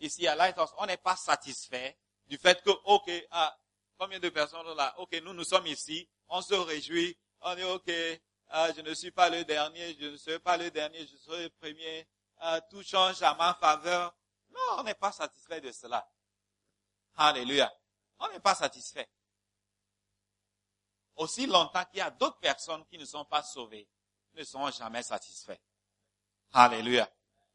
Ici 0.00 0.26
à 0.26 0.34
Lighthouse, 0.34 0.74
on 0.78 0.86
n'est 0.86 0.96
pas 0.96 1.14
satisfait 1.14 1.96
du 2.26 2.36
fait 2.36 2.60
que, 2.62 2.70
ok, 2.84 3.10
ah, 3.30 3.56
Combien 3.96 4.18
de 4.18 4.28
personnes 4.28 4.66
là? 4.76 4.94
Ok, 4.98 5.20
nous, 5.22 5.32
nous 5.32 5.44
sommes 5.44 5.66
ici. 5.66 6.08
On 6.28 6.42
se 6.42 6.54
réjouit. 6.54 7.16
On 7.40 7.54
dit, 7.54 7.62
ok, 7.62 7.92
euh, 8.54 8.72
je 8.76 8.80
ne 8.80 8.94
suis 8.94 9.10
pas 9.10 9.28
le 9.28 9.44
dernier, 9.44 9.96
je 9.98 10.06
ne 10.06 10.16
serai 10.16 10.38
pas 10.38 10.56
le 10.56 10.70
dernier, 10.70 11.06
je 11.06 11.16
serai 11.16 11.44
le 11.44 11.50
premier. 11.50 12.08
Euh, 12.42 12.60
tout 12.70 12.82
change 12.82 13.22
à 13.22 13.34
ma 13.34 13.54
faveur. 13.54 14.14
Non, 14.50 14.78
on 14.78 14.82
n'est 14.84 14.94
pas 14.94 15.12
satisfait 15.12 15.60
de 15.60 15.72
cela. 15.72 16.08
Alléluia. 17.16 17.72
On 18.18 18.28
n'est 18.28 18.40
pas 18.40 18.54
satisfait. 18.54 19.08
Aussi 21.16 21.46
longtemps 21.46 21.84
qu'il 21.86 21.98
y 21.98 22.02
a 22.02 22.10
d'autres 22.10 22.38
personnes 22.38 22.84
qui 22.86 22.98
ne 22.98 23.04
sont 23.04 23.24
pas 23.24 23.42
sauvées, 23.42 23.88
ne 24.34 24.42
seront 24.42 24.70
jamais 24.70 25.02
satisfaits. 25.02 25.60
Alléluia. 26.52 27.08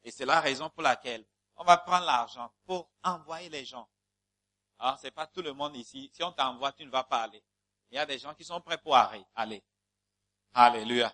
Et 0.03 0.11
c'est 0.11 0.25
la 0.25 0.39
raison 0.39 0.69
pour 0.69 0.83
laquelle 0.83 1.25
on 1.55 1.63
va 1.63 1.77
prendre 1.77 2.05
l'argent 2.05 2.53
pour 2.65 2.89
envoyer 3.03 3.49
les 3.49 3.65
gens 3.65 3.87
ah, 4.79 4.97
c'est 5.01 5.11
pas 5.11 5.27
tout 5.27 5.41
le 5.41 5.51
monde 5.51 5.75
ici. 5.75 6.09
Si 6.13 6.23
on 6.23 6.31
t'envoie, 6.31 6.71
tu 6.71 6.85
ne 6.85 6.89
vas 6.89 7.03
pas 7.03 7.23
aller. 7.23 7.43
Il 7.91 7.95
y 7.95 7.97
a 7.97 8.05
des 8.05 8.17
gens 8.17 8.33
qui 8.33 8.45
sont 8.45 8.61
prêts 8.61 8.77
pour 8.77 8.95
aller. 8.95 9.63
Alléluia. 10.53 11.13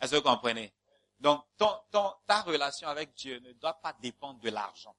Est-ce 0.00 0.12
que 0.12 0.16
vous 0.16 0.22
comprenez? 0.22 0.72
Donc, 1.18 1.44
ton, 1.56 1.80
ton, 1.90 2.12
ta 2.26 2.42
relation 2.42 2.88
avec 2.88 3.14
Dieu 3.14 3.38
ne 3.40 3.52
doit 3.52 3.80
pas 3.80 3.92
dépendre 3.94 4.38
de 4.40 4.50
l'argent. 4.50 4.94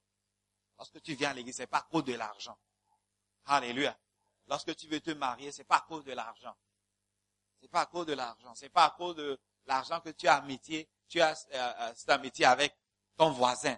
Lorsque 0.77 1.01
tu 1.01 1.15
viens 1.15 1.31
à 1.31 1.33
l'église, 1.33 1.55
c'est 1.55 1.67
pas 1.67 1.79
à 1.79 1.87
cause 1.89 2.03
de 2.03 2.13
l'argent. 2.13 2.57
Alléluia. 3.45 3.97
Lorsque 4.47 4.75
tu 4.75 4.87
veux 4.87 4.99
te 4.99 5.11
marier, 5.11 5.51
c'est 5.51 5.63
pas 5.63 5.77
à 5.77 5.81
cause 5.81 6.03
de 6.03 6.13
l'argent. 6.13 6.55
C'est 7.59 7.69
pas 7.69 7.81
à 7.81 7.85
cause 7.85 8.05
de 8.05 8.13
l'argent. 8.13 8.53
C'est 8.55 8.69
pas 8.69 8.85
à 8.85 8.89
cause 8.91 9.15
de 9.15 9.39
l'argent 9.65 9.99
que 10.01 10.09
tu 10.09 10.27
as 10.27 10.37
amitié, 10.37 10.89
tu 11.07 11.21
as 11.21 11.47
euh, 11.53 11.73
euh, 11.79 11.93
cet 11.95 12.09
amitié 12.09 12.45
avec 12.45 12.75
ton 13.15 13.31
voisin. 13.31 13.77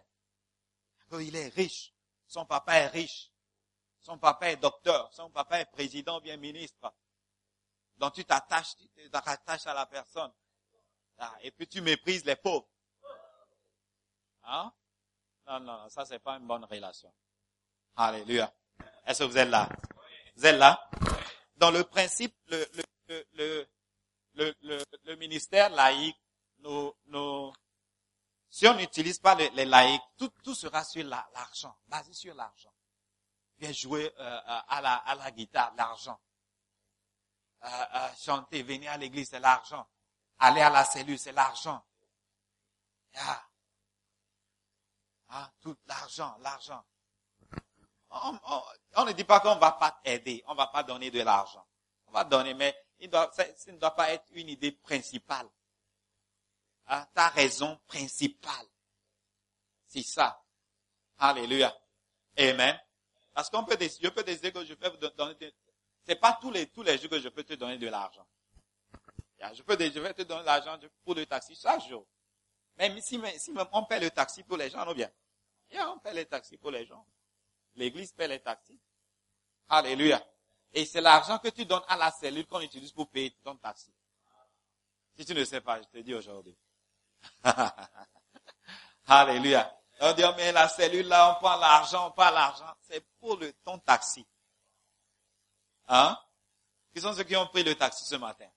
Il 1.14 1.36
est 1.36 1.50
riche. 1.50 1.94
Son 2.28 2.46
papa 2.46 2.76
est 2.76 2.88
riche. 2.88 3.32
Son 4.02 4.18
papa 4.18 4.52
est 4.52 4.58
docteur, 4.58 5.12
son 5.14 5.30
papa 5.30 5.60
est 5.60 5.66
président, 5.66 6.22
bien 6.22 6.38
ministre. 6.38 6.94
Donc 8.00 8.14
tu 8.14 8.26
t'attaches, 8.26 8.76
tu 8.76 9.10
t'attaches 9.10 9.68
à 9.68 9.74
la 9.74 9.86
personne. 9.86 10.32
Ah, 11.18 11.36
et 11.42 11.52
puis 11.52 11.68
tu 11.68 11.82
méprises 11.82 12.26
les 12.26 12.36
pauvres. 12.36 12.68
Hein? 14.44 14.72
Non, 15.46 15.60
non, 15.60 15.90
ça 15.90 16.06
c'est 16.06 16.20
pas 16.20 16.38
une 16.38 16.48
bonne 16.48 16.64
relation. 16.66 17.14
Alléluia. 17.96 18.54
Est-ce 19.06 19.20
que 19.20 19.24
vous 19.26 19.38
êtes 19.38 19.50
là? 19.50 19.68
Vous 20.36 20.46
êtes 20.46 20.58
là? 20.58 20.90
Dans 21.58 21.72
le 21.72 21.84
principe, 21.84 22.36
le, 22.48 22.66
le, 23.34 23.68
le, 24.34 24.84
le, 25.04 25.16
ministère 25.16 25.70
laïque, 25.70 26.16
nous, 26.60 26.94
nous, 27.08 27.52
si 28.50 28.66
on 28.68 28.76
n'utilise 28.76 29.20
pas 29.20 29.36
les, 29.36 29.66
laïcs, 29.66 30.02
tout, 30.18 30.30
tout 30.44 30.56
sera 30.56 30.86
sur 30.86 31.04
l'argent, 31.06 31.76
basé 31.88 32.14
sur 32.14 32.34
l'argent 32.34 32.72
viens 33.60 33.72
jouer 33.74 34.12
euh, 34.20 34.24
euh, 34.24 34.60
à, 34.68 34.82
la, 34.82 34.96
à 34.96 35.16
la 35.16 35.32
guitare, 35.32 35.74
l'argent. 35.78 36.20
Euh, 37.64 38.08
chanter, 38.18 38.64
venir 38.64 38.92
à 38.92 38.98
l'église, 38.98 39.30
c'est 39.30 39.40
l'argent. 39.40 39.88
Aller 40.40 40.62
à 40.62 40.70
la 40.70 40.86
cellule, 40.86 41.20
c'est 41.20 41.34
l'argent. 41.34 41.84
Ah, 45.30 45.52
tout 45.62 45.78
l'argent, 45.86 46.36
l'argent. 46.40 46.84
On, 48.12 49.06
ne 49.06 49.12
dit 49.12 49.24
pas 49.24 49.40
qu'on 49.40 49.56
va 49.56 49.74
pas 49.74 50.00
t'aider, 50.04 50.44
on 50.48 50.56
va 50.56 50.68
pas 50.68 50.84
donner 50.84 51.12
de 51.12 51.22
l'argent. 51.22 51.66
On 52.08 52.12
va 52.12 52.24
donner, 52.24 52.54
mais 52.54 52.76
il 53.00 53.10
doit, 53.10 53.32
ça, 53.34 53.46
ne 53.68 53.78
doit 53.78 53.96
pas 53.96 54.10
être 54.12 54.26
une 54.32 54.50
idée 54.50 54.72
principale. 54.72 55.48
Ah, 56.88 57.08
ta 57.14 57.30
raison 57.30 57.80
principale. 57.86 58.66
C'est 59.86 60.02
ça. 60.02 60.44
Alléluia. 61.20 61.76
Amen. 62.38 62.80
Parce 63.34 63.50
qu'on 63.50 63.64
peut 63.64 63.78
je 63.80 64.10
peux 64.10 64.24
décider 64.24 64.52
que 64.52 64.66
je 64.66 64.74
peux 64.74 64.90
vous 64.90 64.98
donner, 64.98 65.54
c'est 66.10 66.16
pas 66.16 66.40
tous 66.42 66.50
les, 66.50 66.66
tous 66.66 66.82
les 66.82 66.98
jours 66.98 67.12
que 67.12 67.20
je 67.20 67.30
peux 67.30 67.44
te 67.44 67.54
donner 67.54 67.78
de 67.78 67.88
l'argent. 67.88 68.26
Je 69.54 69.62
peux, 69.62 69.78
je 69.80 70.00
vais 70.00 70.14
te 70.16 70.24
donner 70.24 70.44
l'argent 70.44 70.80
pour 71.04 71.14
le 71.14 71.24
taxi 71.28 71.56
chaque 71.56 71.88
jour. 71.88 72.04
Mais 72.78 73.00
si, 73.00 73.22
si 73.38 73.54
on 73.72 73.86
paie 73.86 74.00
le 74.00 74.10
taxi 74.10 74.42
pour 74.42 74.58
les 74.58 74.72
gens, 74.72 74.84
non 74.86 74.94
bien. 74.96 75.12
on 75.86 76.00
paie 76.00 76.16
le 76.16 76.26
taxi 76.26 76.58
pour 76.58 76.72
les 76.72 76.84
gens. 76.88 77.06
L'église 77.76 78.12
paie 78.12 78.28
les 78.28 78.40
taxis. 78.40 78.80
Alléluia. 79.68 80.20
Et 80.74 80.84
c'est 80.84 81.00
l'argent 81.00 81.38
que 81.38 81.50
tu 81.50 81.64
donnes 81.64 81.84
à 81.88 81.96
la 81.96 82.10
cellule 82.10 82.48
qu'on 82.48 82.62
utilise 82.62 82.92
pour 82.92 83.08
payer 83.08 83.30
ton 83.44 83.56
taxi. 83.58 83.94
Si 85.16 85.26
tu 85.26 85.36
ne 85.36 85.46
sais 85.46 85.62
pas, 85.62 85.80
je 85.80 85.88
te 85.90 86.00
dis 86.00 86.16
aujourd'hui. 86.16 86.58
Alléluia. 89.06 89.80
On 90.02 90.12
dit, 90.14 90.24
oh, 90.26 90.34
mais 90.38 90.52
la 90.54 90.68
cellule 90.70 91.08
là, 91.08 91.36
on 91.36 91.40
prend 91.40 91.58
l'argent, 91.58 92.08
on 92.08 92.12
prend 92.12 92.32
l'argent. 92.32 92.74
C'est 92.82 93.06
pour 93.20 93.38
le, 93.38 93.54
ton 93.64 93.78
taxi. 93.78 94.26
Hein? 95.90 96.18
Qui 96.94 97.02
sont 97.02 97.14
ceux 97.14 97.24
qui 97.24 97.36
ont 97.36 97.48
pris 97.48 97.64
le 97.64 97.76
taxi 97.76 98.06
ce 98.06 98.16
matin? 98.16 98.50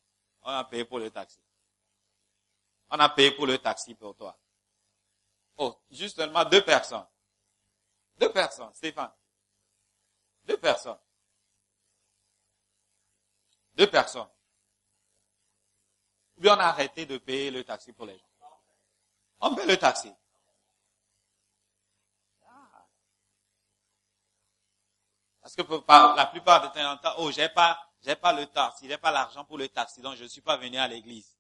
On 0.43 0.51
a 0.51 0.65
payé 0.65 0.85
pour 0.85 0.99
le 0.99 1.11
taxi. 1.11 1.39
On 2.91 2.99
a 2.99 3.09
payé 3.09 3.31
pour 3.33 3.47
le 3.47 3.59
taxi 3.59 3.95
pour 3.95 4.15
toi. 4.15 4.39
Oh, 5.57 5.83
justement 5.91 6.45
deux 6.45 6.63
personnes. 6.63 7.07
Deux 8.19 8.31
personnes, 8.31 8.73
Stéphane. 8.75 9.13
Deux 10.45 10.59
personnes. 10.59 10.99
Deux 13.75 13.91
personnes. 13.91 14.29
Ou 16.37 16.49
on 16.49 16.51
a 16.51 16.65
arrêté 16.65 17.07
de 17.07 17.17
payer 17.17 17.51
le 17.51 17.65
taxi 17.65 17.93
pour 17.93 18.07
les 18.07 18.19
gens. 18.19 18.27
On 19.41 19.55
paye 19.55 19.67
le 19.67 19.79
taxi. 19.79 20.13
Parce 25.43 25.57
que 25.57 25.63
pour, 25.63 25.85
la 25.89 26.27
plupart 26.27 26.73
des 26.73 26.81
temps, 26.81 27.15
oh, 27.19 27.31
j'ai 27.33 27.49
pas, 27.49 27.79
j'ai 28.01 28.15
pas 28.15 28.33
le 28.33 28.47
taxi, 28.47 28.87
j'ai 28.89 28.97
pas 28.97 29.11
l'argent 29.11 29.45
pour 29.45 29.59
le 29.59 29.69
taxi, 29.69 30.01
donc 30.01 30.15
je 30.15 30.23
ne 30.23 30.29
suis 30.29 30.41
pas 30.41 30.57
venu 30.57 30.79
à 30.79 30.87
l'église. 30.87 31.37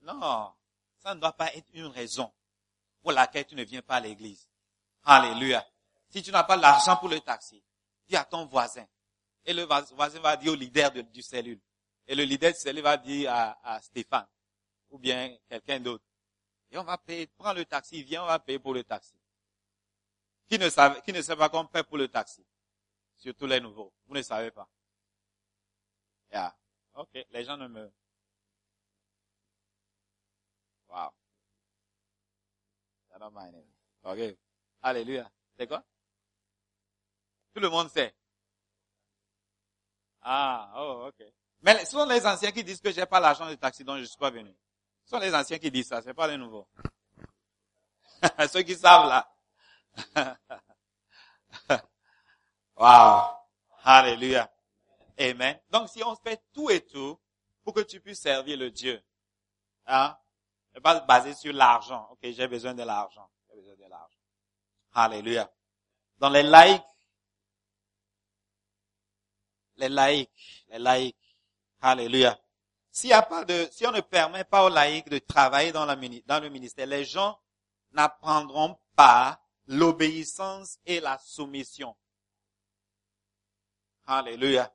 Non, 0.00 0.54
ça 0.98 1.14
ne 1.14 1.20
doit 1.20 1.34
pas 1.34 1.54
être 1.54 1.68
une 1.74 1.86
raison 1.86 2.32
pour 3.02 3.12
laquelle 3.12 3.46
tu 3.46 3.54
ne 3.54 3.62
viens 3.62 3.82
pas 3.82 3.96
à 3.96 4.00
l'église. 4.00 4.48
Alléluia. 5.04 5.66
Si 6.08 6.22
tu 6.22 6.32
n'as 6.32 6.44
pas 6.44 6.56
l'argent 6.56 6.96
pour 6.96 7.08
le 7.08 7.20
taxi, 7.20 7.62
dis 8.08 8.16
à 8.16 8.24
ton 8.24 8.46
voisin. 8.46 8.86
Et 9.44 9.52
le 9.52 9.64
voisin 9.64 10.20
va 10.20 10.36
dire 10.36 10.52
au 10.52 10.56
leader 10.56 10.90
du 10.90 11.22
cellule. 11.22 11.60
Et 12.06 12.14
le 12.14 12.24
leader 12.24 12.52
du 12.52 12.58
cellule 12.58 12.82
va 12.82 12.96
dire 12.96 13.32
à, 13.32 13.80
Stéphane. 13.82 14.26
Ou 14.90 14.98
bien 14.98 15.36
quelqu'un 15.48 15.78
d'autre. 15.78 16.04
Et 16.70 16.78
on 16.78 16.84
va 16.84 16.98
payer, 16.98 17.26
prends 17.26 17.52
le 17.52 17.64
taxi, 17.64 18.02
viens, 18.02 18.22
on 18.22 18.26
va 18.26 18.38
payer 18.38 18.58
pour 18.58 18.74
le 18.74 18.82
taxi. 18.82 19.14
Qui 20.48 20.58
ne 20.58 20.68
savait, 20.68 21.00
qui 21.02 21.12
ne 21.12 21.22
sait 21.22 21.36
pas 21.36 21.48
qu'on 21.48 21.66
paie 21.66 21.84
pour 21.84 21.96
le 21.96 22.08
taxi? 22.08 22.44
Surtout 23.20 23.46
les 23.46 23.60
nouveaux. 23.60 23.92
Vous 24.06 24.14
ne 24.14 24.22
savez 24.22 24.50
pas. 24.50 24.66
Yeah. 26.32 26.56
Ok, 26.94 27.10
les 27.30 27.44
gens 27.44 27.56
ne 27.58 27.68
me... 27.68 27.92
Wow. 30.88 31.12
Ok. 34.02 34.18
Alléluia. 34.82 35.30
C'est 35.56 35.66
quoi? 35.66 35.84
Tout 37.54 37.60
le 37.60 37.68
monde 37.68 37.90
sait. 37.90 38.14
Ah, 40.22 40.72
oh, 40.76 41.08
ok. 41.08 41.26
Mais 41.60 41.84
ce 41.84 41.92
sont 41.92 42.06
les 42.06 42.26
anciens 42.26 42.52
qui 42.52 42.64
disent 42.64 42.80
que 42.80 42.90
j'ai 42.90 43.04
pas 43.04 43.20
l'argent 43.20 43.48
de 43.48 43.54
taxi 43.54 43.84
donc 43.84 43.98
je 43.98 44.04
suis 44.04 44.16
pas 44.16 44.30
venu. 44.30 44.54
Ce 45.04 45.10
sont 45.10 45.18
les 45.18 45.34
anciens 45.34 45.58
qui 45.58 45.70
disent 45.70 45.88
ça, 45.88 46.00
c'est 46.00 46.14
pas 46.14 46.26
les 46.26 46.38
nouveaux. 46.38 46.66
Ceux 48.50 48.62
qui 48.62 48.74
savent 48.74 49.08
là. 49.08 49.30
wow. 52.80 53.40
Alléluia. 53.84 54.50
Amen. 55.18 55.60
Donc 55.70 55.88
si 55.88 56.02
on 56.02 56.16
fait 56.16 56.42
tout 56.52 56.70
et 56.70 56.80
tout 56.80 57.18
pour 57.62 57.74
que 57.74 57.80
tu 57.80 58.00
puisses 58.00 58.20
servir 58.20 58.56
le 58.58 58.70
Dieu, 58.70 59.02
hein, 59.86 60.16
pas 60.82 61.00
basé 61.00 61.34
sur 61.34 61.52
l'argent. 61.52 62.08
Ok, 62.10 62.18
j'ai 62.22 62.48
besoin 62.48 62.74
de 62.74 62.82
l'argent. 62.82 63.28
J'ai 63.48 63.60
besoin 63.60 63.88
l'argent. 63.88 64.18
Alléluia. 64.92 65.50
Dans 66.18 66.30
les 66.30 66.42
laïcs, 66.42 66.82
les 69.76 69.88
laïcs, 69.88 70.64
les 70.68 70.78
laïcs, 70.78 71.36
alléluia. 71.80 72.38
S'il 72.90 73.10
y 73.10 73.12
a 73.12 73.22
pas 73.22 73.44
de, 73.44 73.68
si 73.70 73.86
on 73.86 73.92
ne 73.92 74.00
permet 74.00 74.44
pas 74.44 74.64
aux 74.64 74.68
laïcs 74.68 75.08
de 75.08 75.18
travailler 75.18 75.72
dans, 75.72 75.86
dans 75.86 76.40
le 76.40 76.48
ministère, 76.48 76.86
les 76.86 77.04
gens 77.04 77.38
n'apprendront 77.92 78.78
pas 78.96 79.40
l'obéissance 79.66 80.78
et 80.84 81.00
la 81.00 81.18
soumission. 81.18 81.96
Alléluia. 84.12 84.74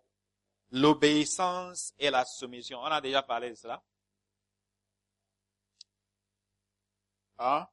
L'obéissance 0.71 1.93
et 1.99 2.09
la 2.09 2.23
soumission. 2.23 2.79
On 2.79 2.85
a 2.85 3.01
déjà 3.01 3.21
parlé 3.21 3.49
de 3.49 3.55
cela. 3.55 3.83
Hein? 7.39 7.67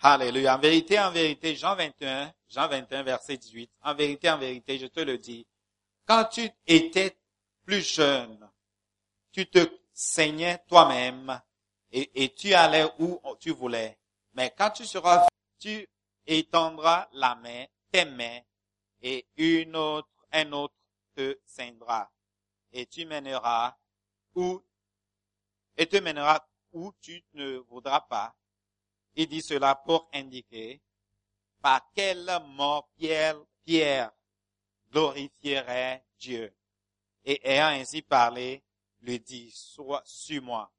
Alléluia. 0.00 0.56
En 0.56 0.58
vérité, 0.58 0.98
en 0.98 1.10
vérité, 1.10 1.54
Jean 1.54 1.76
21, 1.76 2.32
Jean 2.48 2.68
21, 2.68 3.02
verset 3.02 3.36
18. 3.36 3.70
En 3.82 3.94
vérité, 3.94 4.30
en 4.30 4.38
vérité, 4.38 4.78
je 4.78 4.86
te 4.86 5.00
le 5.00 5.18
dis. 5.18 5.46
Quand 6.06 6.24
tu 6.24 6.50
étais 6.66 7.18
plus 7.66 7.82
jeune, 7.82 8.50
tu 9.30 9.46
te 9.46 9.78
saignais 9.92 10.64
toi-même 10.66 11.38
et, 11.90 12.32
tu 12.34 12.54
allais 12.54 12.90
où 12.98 13.20
tu 13.38 13.50
voulais. 13.50 13.98
Mais 14.32 14.54
quand 14.56 14.70
tu 14.70 14.86
seras, 14.86 15.28
tu 15.58 15.86
étendras 16.26 17.08
la 17.12 17.34
main, 17.34 17.66
tes 17.90 18.06
mains, 18.06 18.40
et 19.02 19.26
une 19.36 19.76
autre, 19.76 20.08
un 20.32 20.52
autre 20.52 20.74
te 21.14 21.38
ceindra. 21.44 22.10
Et 22.72 22.86
tu 22.86 23.04
mèneras 23.04 23.76
où, 24.34 24.62
et 25.76 25.86
te 25.86 25.96
mènera 25.96 26.48
où 26.72 26.92
tu 27.00 27.22
ne 27.34 27.58
voudras 27.58 28.00
pas. 28.00 28.34
Il 29.14 29.28
dit 29.28 29.42
cela 29.42 29.74
pour 29.74 30.08
indiquer 30.14 30.80
par 31.60 31.90
quel 31.94 32.26
mort 32.46 32.88
Pierre, 32.96 33.36
Pierre 33.64 34.10
glorifierait 34.90 36.04
Dieu. 36.18 36.54
Et 37.24 37.40
ayant 37.48 37.80
ainsi 37.80 38.02
parlé, 38.02 38.62
lui 39.00 39.20
dit, 39.20 39.50
sois 39.50 40.02
sur 40.04 40.42
moi. 40.42 40.72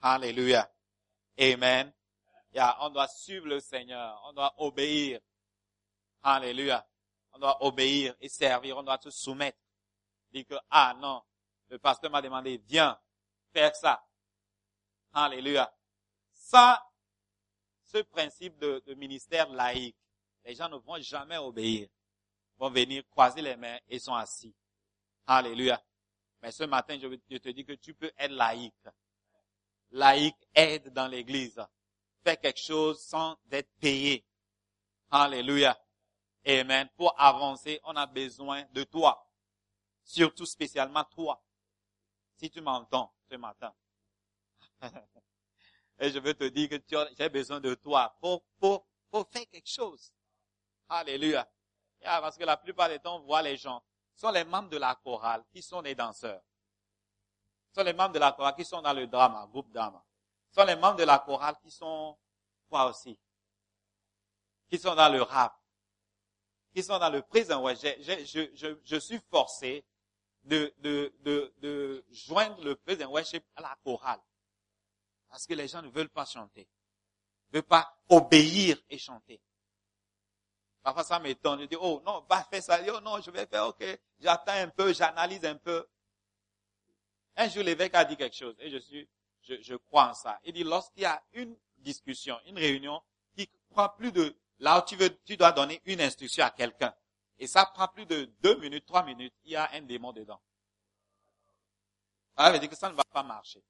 Alléluia. 0.00 0.70
Amen. 1.38 1.92
Yeah, 2.52 2.76
on 2.80 2.90
doit 2.90 3.08
suivre 3.08 3.46
le 3.46 3.60
Seigneur. 3.60 4.20
On 4.26 4.32
doit 4.32 4.54
obéir. 4.58 5.20
Alléluia. 6.22 6.86
On 7.34 7.38
doit 7.38 7.64
obéir 7.64 8.14
et 8.20 8.28
servir. 8.28 8.76
On 8.76 8.82
doit 8.82 9.00
se 9.02 9.10
soumettre. 9.10 9.58
Dit 10.32 10.44
que, 10.44 10.54
ah 10.70 10.94
non, 10.98 11.22
le 11.68 11.78
pasteur 11.78 12.10
m'a 12.10 12.22
demandé, 12.22 12.60
viens, 12.66 12.98
faire 13.52 13.74
ça. 13.74 14.04
Alléluia. 15.12 15.72
Ça, 16.32 16.84
ce 17.82 17.98
principe 17.98 18.58
de, 18.58 18.94
ministère 18.94 19.48
laïque, 19.50 19.96
les 20.44 20.54
gens 20.54 20.68
ne 20.68 20.76
vont 20.76 21.00
jamais 21.00 21.38
obéir. 21.38 21.88
Ils 21.88 22.60
vont 22.60 22.70
venir 22.70 23.04
croiser 23.08 23.42
les 23.42 23.56
mains 23.56 23.78
et 23.88 23.98
sont 23.98 24.14
assis. 24.14 24.54
Alléluia. 25.26 25.80
Mais 26.42 26.50
ce 26.50 26.64
matin, 26.64 26.98
je, 27.00 27.08
je 27.30 27.36
te 27.38 27.48
dis 27.48 27.64
que 27.64 27.72
tu 27.72 27.94
peux 27.94 28.12
être 28.18 28.32
laïque. 28.32 28.74
Laïque 29.92 30.48
aide 30.54 30.92
dans 30.92 31.06
l'église. 31.06 31.60
Fais 32.24 32.36
quelque 32.36 32.60
chose 32.60 33.00
sans 33.00 33.38
être 33.50 33.70
payé. 33.80 34.24
Alléluia. 35.10 35.78
Amen. 36.46 36.88
Pour 36.96 37.18
avancer, 37.18 37.80
on 37.84 37.96
a 37.96 38.06
besoin 38.06 38.64
de 38.72 38.84
toi. 38.84 39.26
Surtout 40.02 40.46
spécialement 40.46 41.04
toi. 41.04 41.42
Si 42.36 42.50
tu 42.50 42.60
m'entends 42.60 43.14
ce 43.30 43.36
matin. 43.36 43.74
Et 45.98 46.10
je 46.10 46.18
veux 46.18 46.34
te 46.34 46.44
dire 46.44 46.68
que 46.68 46.76
j'ai 47.16 47.28
besoin 47.28 47.60
de 47.60 47.74
toi 47.74 48.14
pour, 48.20 48.42
pour, 48.58 48.86
pour 49.10 49.28
faire 49.28 49.48
quelque 49.50 49.68
chose. 49.68 50.12
Alléluia. 50.88 51.48
parce 52.02 52.36
que 52.36 52.44
la 52.44 52.56
plupart 52.56 52.88
des 52.88 52.98
temps, 52.98 53.16
on 53.16 53.20
voit 53.20 53.42
les 53.42 53.56
gens. 53.56 53.82
Ce 54.14 54.20
sont 54.22 54.30
les 54.30 54.44
membres 54.44 54.68
de 54.68 54.76
la 54.76 54.94
chorale 54.96 55.44
qui 55.50 55.62
sont 55.62 55.80
les 55.80 55.94
danseurs. 55.94 56.42
Ce 57.70 57.80
sont 57.80 57.84
les 57.84 57.92
membres 57.92 58.12
de 58.14 58.18
la 58.18 58.32
chorale 58.32 58.54
qui 58.54 58.64
sont 58.64 58.82
dans 58.82 58.92
le 58.92 59.06
drama, 59.06 59.46
groupe 59.50 59.70
drama. 59.72 60.04
Ce 60.50 60.60
sont 60.60 60.66
les 60.66 60.76
membres 60.76 60.98
de 60.98 61.04
la 61.04 61.18
chorale 61.18 61.56
qui 61.62 61.70
sont, 61.70 62.16
quoi 62.68 62.86
aussi? 62.86 63.18
Qui 64.68 64.78
sont 64.78 64.94
dans 64.94 65.08
le 65.08 65.22
rap. 65.22 65.56
Qui 66.74 66.82
sont 66.82 66.98
dans 66.98 67.10
le 67.10 67.22
prison. 67.22 67.62
Ouais, 67.62 67.76
je, 67.76 68.48
je, 68.54 68.76
je, 68.84 68.96
suis 68.96 69.20
forcé 69.30 69.84
de, 70.42 70.74
de, 70.78 71.12
de, 71.20 71.54
de 71.58 72.04
joindre 72.10 72.62
le 72.64 72.76
worship 73.06 73.44
à 73.54 73.62
la 73.62 73.78
chorale. 73.84 74.20
Parce 75.28 75.46
que 75.46 75.54
les 75.54 75.68
gens 75.68 75.82
ne 75.82 75.88
veulent 75.88 76.08
pas 76.08 76.24
chanter. 76.24 76.68
veut 77.52 77.62
pas 77.62 77.96
obéir 78.08 78.76
et 78.90 78.98
chanter. 78.98 79.40
Parfois, 80.82 81.04
ça 81.04 81.20
m'étonne. 81.20 81.60
Je 81.60 81.66
dis, 81.66 81.76
oh 81.80 82.02
non, 82.04 82.26
va 82.28 82.42
faire 82.42 82.62
ça. 82.62 82.80
Oh 82.92 83.00
non, 83.00 83.20
je 83.20 83.30
vais 83.30 83.46
faire, 83.46 83.66
ok. 83.68 83.84
J'attends 84.18 84.52
un 84.52 84.68
peu, 84.68 84.92
j'analyse 84.92 85.44
un 85.44 85.54
peu. 85.56 85.86
Un 87.36 87.48
jour, 87.48 87.62
l'évêque 87.62 87.94
a 87.94 88.04
dit 88.04 88.16
quelque 88.16 88.36
chose 88.36 88.56
et 88.58 88.68
je 88.68 88.78
suis, 88.78 89.08
je, 89.42 89.60
je 89.60 89.76
crois 89.76 90.10
en 90.10 90.14
ça. 90.14 90.40
Il 90.44 90.52
dit, 90.52 90.64
lorsqu'il 90.64 91.02
y 91.02 91.06
a 91.06 91.22
une 91.32 91.56
discussion, 91.78 92.38
une 92.46 92.58
réunion 92.58 93.00
qui 93.36 93.48
prend 93.70 93.88
plus 93.88 94.10
de, 94.10 94.36
là 94.64 94.78
où 94.78 94.82
tu 94.82 94.96
veux, 94.96 95.14
tu 95.24 95.36
dois 95.36 95.52
donner 95.52 95.80
une 95.84 96.00
instruction 96.00 96.44
à 96.44 96.50
quelqu'un. 96.50 96.92
Et 97.38 97.46
ça 97.46 97.66
prend 97.66 97.86
plus 97.88 98.06
de 98.06 98.24
deux 98.40 98.56
minutes, 98.56 98.86
trois 98.86 99.04
minutes, 99.04 99.34
il 99.44 99.52
y 99.52 99.56
a 99.56 99.70
un 99.72 99.82
démon 99.82 100.12
dedans. 100.12 100.40
Ça 102.36 102.50
veut 102.50 102.58
dire 102.58 102.70
que 102.70 102.76
ça 102.76 102.88
ne 102.88 102.94
va 102.94 103.04
pas 103.04 103.22
marcher. 103.22 103.62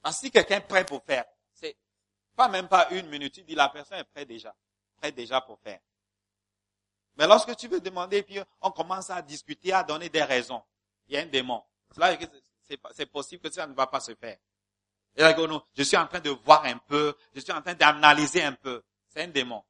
Parce 0.00 0.16
que 0.16 0.26
si 0.26 0.30
quelqu'un 0.30 0.56
est 0.56 0.66
prêt 0.66 0.84
pour 0.84 1.04
faire, 1.04 1.24
c'est 1.52 1.76
pas 2.34 2.48
même 2.48 2.66
pas 2.66 2.88
une 2.90 3.08
minute, 3.08 3.36
il 3.36 3.44
dit 3.44 3.54
la 3.54 3.68
personne 3.68 3.98
est 3.98 4.04
prête 4.04 4.26
déjà, 4.26 4.54
prête 4.96 5.14
déjà 5.14 5.40
pour 5.40 5.60
faire. 5.60 5.80
Mais 7.16 7.26
lorsque 7.26 7.54
tu 7.56 7.68
veux 7.68 7.80
demander, 7.80 8.22
puis 8.22 8.38
on 8.62 8.70
commence 8.70 9.10
à 9.10 9.20
discuter, 9.20 9.72
à 9.72 9.84
donner 9.84 10.08
des 10.08 10.24
raisons, 10.24 10.62
il 11.06 11.14
y 11.14 11.18
a 11.18 11.20
un 11.20 11.26
démon. 11.26 11.62
C'est 12.92 13.06
possible 13.06 13.42
que 13.42 13.52
ça 13.52 13.66
ne 13.66 13.74
va 13.74 13.86
pas 13.86 14.00
se 14.00 14.14
faire. 14.14 14.38
Et 15.14 15.20
là, 15.20 15.34
non, 15.34 15.62
je 15.74 15.82
suis 15.82 15.96
en 15.96 16.06
train 16.06 16.20
de 16.20 16.30
voir 16.30 16.64
un 16.64 16.78
peu, 16.78 17.14
je 17.34 17.40
suis 17.40 17.52
en 17.52 17.60
train 17.60 17.74
d'analyser 17.74 18.42
un 18.42 18.54
peu. 18.54 18.82
C'est 19.12 19.22
un 19.22 19.28
démon. 19.28 19.62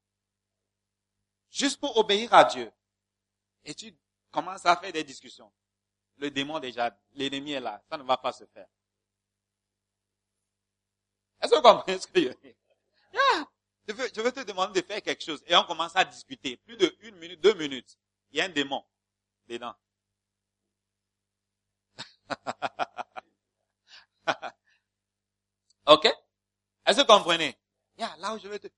Juste 1.50 1.81
pour 1.81 1.96
obéir 1.96 2.33
à 2.33 2.44
Dieu. 2.44 2.70
Et 3.64 3.74
tu 3.74 3.92
commences 4.31 4.64
à 4.64 4.76
faire 4.76 4.92
des 4.92 5.02
discussions. 5.02 5.52
Le 6.18 6.31
démon 6.31 6.61
déjà, 6.61 6.96
l'ennemi 7.14 7.52
est 7.52 7.61
là. 7.61 7.83
Ça 7.90 7.96
ne 7.96 8.05
va 8.05 8.16
pas 8.16 8.33
se 8.33 8.44
faire. 8.46 8.68
Est-ce 11.40 11.50
que 11.50 11.57
vous 11.57 11.62
comprenez 11.62 11.98
ce 11.98 12.07
que 12.07 12.20
je 12.20 12.28
veux 12.28 12.35
dire? 12.35 12.55
Je, 13.88 13.92
veux, 13.94 14.09
veux 14.22 14.33
te 14.33 14.44
demander 14.44 14.81
de 14.81 14.87
faire 14.87 15.02
quelque 15.02 15.24
chose. 15.24 15.42
Et 15.48 15.57
on 15.57 15.64
commence 15.64 15.96
à 15.96 16.05
discuter. 16.05 16.57
Plus 16.59 16.76
de 16.76 16.96
une 17.00 17.16
minute, 17.16 17.40
deux 17.40 17.55
minutes. 17.55 17.98
Il 18.31 18.38
y 18.38 18.40
a 18.40 18.44
un 18.44 18.48
démon 18.48 18.85
dedans. 19.48 19.74
ok? 25.87 26.05
Est-ce 26.87 26.98
que 26.98 27.00
vous 27.00 27.07
comprenez? 27.07 27.59
Yeah, 27.98 28.16
là 28.18 28.35
où 28.35 28.38
je 28.38 28.46
vais 28.46 28.61
te 28.61 28.68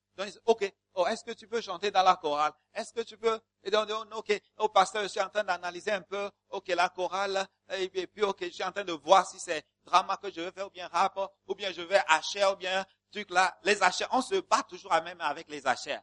ok, 0.44 0.72
oh, 0.94 1.07
est-ce 1.07 1.24
que 1.24 1.33
tu 1.33 1.48
peux 1.48 1.61
chanter 1.61 1.90
dans 1.90 2.03
la 2.03 2.16
chorale? 2.16 2.53
Est-ce 2.72 2.92
que 2.92 3.00
tu 3.00 3.16
peux, 3.16 3.38
et 3.62 3.70
donc, 3.70 3.88
ok, 4.14 4.40
oh, 4.59 4.68
pasteur, 4.68 5.03
je 5.03 5.09
suis 5.09 5.20
en 5.20 5.29
train 5.29 5.44
d'analyser 5.44 5.92
un 5.92 6.03
peu, 6.03 6.31
ok, 6.50 6.68
la 6.68 6.88
chorale, 6.88 7.46
et 7.70 7.88
puis, 7.88 8.22
ok, 8.22 8.44
je 8.44 8.50
suis 8.50 8.64
en 8.64 8.72
train 8.72 8.85
de 8.85 8.92
voir 8.92 9.27
si 9.27 9.38
c'est 9.38 9.64
drama 9.85 10.16
que 10.16 10.31
je 10.31 10.40
veux 10.40 10.50
faire, 10.50 10.66
ou 10.66 10.70
bien 10.70 10.88
rap, 10.88 11.18
ou 11.46 11.55
bien 11.55 11.72
je 11.72 11.83
vais 11.83 12.00
hacher, 12.09 12.44
ou 12.46 12.57
bien 12.57 12.85
truc 13.14 13.31
là. 13.31 13.57
Les 13.62 13.83
hachers, 13.83 14.07
on 14.11 14.20
se 14.20 14.40
bat 14.40 14.62
toujours 14.68 14.92
même 15.03 15.20
avec 15.20 15.48
les 15.48 15.66
hachers. 15.66 16.00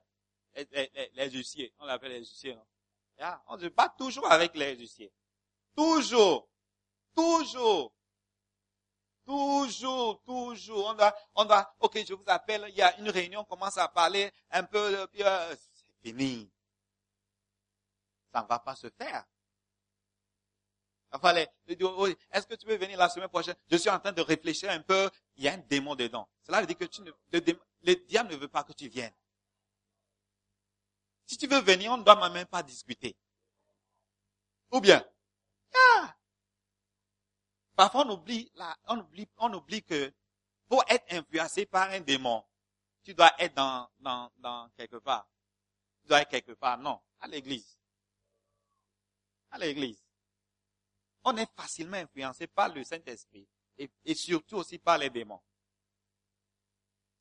Les, 0.56 0.68
les, 0.72 1.12
les, 1.14 1.30
huissiers, 1.32 1.74
on 1.80 1.86
l'appelle 1.86 2.12
les 2.12 2.20
huissiers, 2.20 2.56
non? 2.56 2.66
On 3.48 3.60
se 3.60 3.68
bat 3.68 3.94
toujours 3.98 4.30
avec 4.32 4.56
les 4.56 4.76
huissiers. 4.76 5.14
Toujours. 5.76 6.50
Toujours. 7.16 7.94
Toujours, 9.26 10.22
toujours. 10.24 10.88
On 10.88 10.94
doit, 10.94 11.16
on 11.36 11.46
doit, 11.46 11.76
ok, 11.80 12.00
je 12.08 12.14
vous 12.14 12.24
appelle, 12.28 12.66
il 12.70 12.76
y 12.76 12.82
a 12.82 12.98
une 12.98 13.10
réunion, 13.10 13.42
on 13.42 13.46
commence 13.46 13.78
à 13.78 13.88
parler 13.88 14.32
un 14.50 14.64
peu, 14.64 15.08
puis 15.12 15.24
euh, 15.24 15.56
c'est 15.56 16.10
fini. 16.10 16.52
Ça 18.34 18.42
ne 18.42 18.48
va 18.48 18.60
pas 18.60 18.76
se 18.76 18.90
faire. 18.90 19.26
Enfin, 21.14 21.36
est-ce 21.36 22.48
que 22.48 22.56
tu 22.56 22.66
veux 22.66 22.78
venir 22.78 22.98
la 22.98 23.10
semaine 23.10 23.28
prochaine? 23.28 23.56
Je 23.70 23.76
suis 23.76 23.90
en 23.90 24.00
train 24.00 24.14
de 24.14 24.22
réfléchir 24.22 24.70
un 24.70 24.80
peu. 24.80 25.10
Il 25.36 25.44
y 25.44 25.50
a 25.50 25.54
un 25.54 25.58
démon 25.58 25.96
dedans. 25.96 26.28
Cela 26.44 26.62
veut 26.62 26.68
dire 26.68 26.78
que 26.78 26.86
tu 26.86 27.02
ne, 27.02 27.12
le, 27.32 27.96
diable 28.08 28.32
ne 28.32 28.38
veut 28.38 28.48
pas 28.48 28.64
que 28.64 28.72
tu 28.72 28.88
viennes. 28.88 29.14
Si 31.26 31.38
tu 31.38 31.48
veux 31.48 31.60
venir, 31.60 31.92
on 31.92 31.98
ne 31.98 32.04
doit 32.04 32.30
même 32.30 32.48
pas 32.48 32.64
discuter. 32.64 33.16
Ou 34.72 34.80
bien, 34.80 35.06
ah, 35.76 36.16
Parfois, 37.82 38.06
on 38.06 38.12
oublie, 38.12 38.52
on 38.86 39.00
oublie, 39.00 39.28
on 39.38 39.52
oublie 39.54 39.82
que 39.82 40.14
pour 40.68 40.84
être 40.88 41.12
influencé 41.12 41.66
par 41.66 41.90
un 41.90 42.00
démon, 42.00 42.46
tu 43.04 43.16
dois 43.16 43.32
être 43.40 43.56
dans, 43.56 43.90
dans, 43.98 44.32
dans 44.38 44.70
quelque 44.78 44.98
part. 44.98 45.28
Tu 46.00 46.08
dois 46.08 46.22
être 46.22 46.30
quelque 46.30 46.52
part. 46.52 46.78
Non, 46.78 47.02
à 47.20 47.28
l'église. 47.28 47.80
À 49.50 49.58
l'église. 49.58 50.00
On 51.24 51.36
est 51.38 51.52
facilement 51.56 51.98
influencé 51.98 52.46
par 52.46 52.70
le 52.70 52.84
Saint-Esprit 52.84 53.48
et, 53.80 53.90
et, 54.06 54.14
surtout 54.14 54.58
aussi 54.58 54.78
par 54.78 55.00
les 55.00 55.10
démons. 55.10 55.42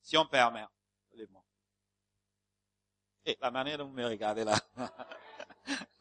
Si 0.03 0.19
on 0.19 0.27
permet 0.27 0.67
les 1.13 1.25
démons. 1.25 1.45
Et 3.25 3.39
la 3.41 3.51
manière 3.51 3.79
dont 3.79 3.87
vous 3.87 3.95
me 3.95 4.05
regardez 4.05 4.45
là. 4.45 4.59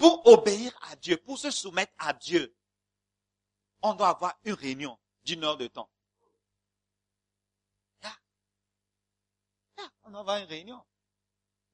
Pour 0.02 0.26
obéir 0.26 0.76
à 0.90 0.96
Dieu, 0.96 1.16
pour 1.16 1.38
se 1.38 1.52
soumettre 1.52 1.94
à 2.00 2.12
Dieu, 2.14 2.58
on 3.84 3.94
doit 3.94 4.10
avoir 4.10 4.36
une 4.44 4.56
réunion 4.56 4.98
d'une 5.24 5.44
heure 5.44 5.58
de 5.58 5.68
temps. 5.68 5.92
on 10.04 10.10
doit 10.10 10.22
avoir 10.22 10.38
une 10.38 10.48
réunion. 10.48 10.84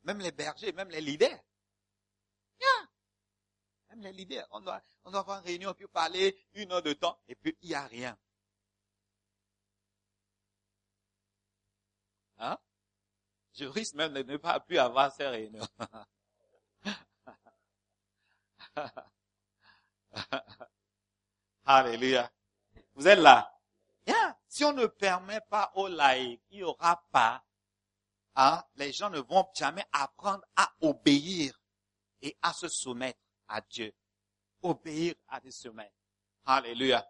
Même 0.03 0.19
les 0.19 0.33
bergers, 0.33 0.73
même 0.73 0.89
les 0.89 0.99
leaders. 0.99 1.39
Même 3.91 4.01
les 4.01 4.11
leaders, 4.11 4.45
on 4.51 4.59
doit, 4.59 4.83
on 5.05 5.11
doit 5.11 5.21
avoir 5.21 5.39
une 5.39 5.45
réunion, 5.45 5.73
puis 5.73 5.87
parler 5.87 6.37
une 6.55 6.73
heure 6.73 6.83
de 6.83 6.91
temps, 6.91 7.17
et 7.29 7.35
puis 7.35 7.57
il 7.61 7.69
n'y 7.69 7.75
a 7.75 7.87
rien. 7.87 8.19
Hein? 12.39 12.57
Je 13.53 13.63
risque 13.63 13.95
même 13.95 14.11
de 14.11 14.23
ne 14.23 14.35
pas 14.35 14.59
plus 14.59 14.79
avoir 14.79 15.13
ces 15.13 15.27
réunions. 15.27 15.65
Alléluia. 21.65 22.31
Vous 22.95 23.07
êtes 23.07 23.19
là. 23.19 23.51
Si 24.47 24.63
on 24.63 24.73
ne 24.73 24.87
permet 24.87 25.41
pas 25.41 25.71
aux 25.75 25.87
laïcs, 25.87 26.41
il 26.49 26.57
n'y 26.57 26.63
aura 26.63 27.03
pas, 27.11 27.43
hein, 28.35 28.63
les 28.75 28.91
gens 28.91 29.09
ne 29.09 29.19
vont 29.19 29.47
jamais 29.53 29.85
apprendre 29.91 30.43
à 30.55 30.71
obéir 30.81 31.59
et 32.21 32.37
à 32.41 32.53
se 32.53 32.67
soumettre 32.67 33.19
à 33.47 33.61
Dieu. 33.61 33.93
Obéir 34.63 35.13
à 35.27 35.41
se 35.41 35.51
soumettre. 35.51 35.93
Alléluia. 36.45 37.07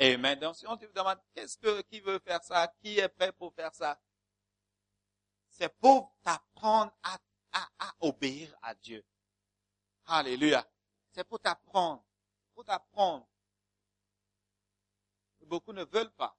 Amen. 0.00 0.38
Donc, 0.38 0.56
si 0.56 0.66
on 0.66 0.76
te 0.76 0.86
demande, 0.86 1.18
qu'est-ce 1.34 1.58
que, 1.58 1.82
qui 1.82 2.00
veut 2.00 2.20
faire 2.20 2.42
ça? 2.42 2.68
Qui 2.80 2.98
est 2.98 3.08
prêt 3.08 3.32
pour 3.32 3.52
faire 3.52 3.74
ça? 3.74 4.00
C'est 5.48 5.76
pour 5.80 6.16
t'apprendre 6.22 6.92
à, 7.02 7.18
à, 7.52 7.68
à 7.80 7.94
obéir 8.00 8.56
à 8.62 8.74
Dieu. 8.74 9.04
Alléluia. 10.06 10.66
C'est 11.18 11.24
pour 11.24 11.40
t'apprendre. 11.40 12.04
Pour 12.54 12.64
t'apprendre. 12.64 13.28
Beaucoup 15.46 15.72
ne 15.72 15.82
veulent 15.82 16.12
pas. 16.12 16.38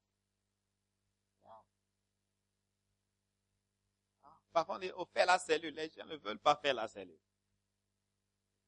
Parfois, 4.54 4.78
on 4.78 4.80
dit, 4.80 4.90
oh, 4.96 5.06
fais 5.14 5.26
la 5.26 5.38
cellule. 5.38 5.76
Les 5.76 5.90
gens 5.90 6.06
ne 6.06 6.16
veulent 6.16 6.40
pas 6.40 6.56
faire 6.56 6.76
la 6.76 6.88
cellule. 6.88 7.20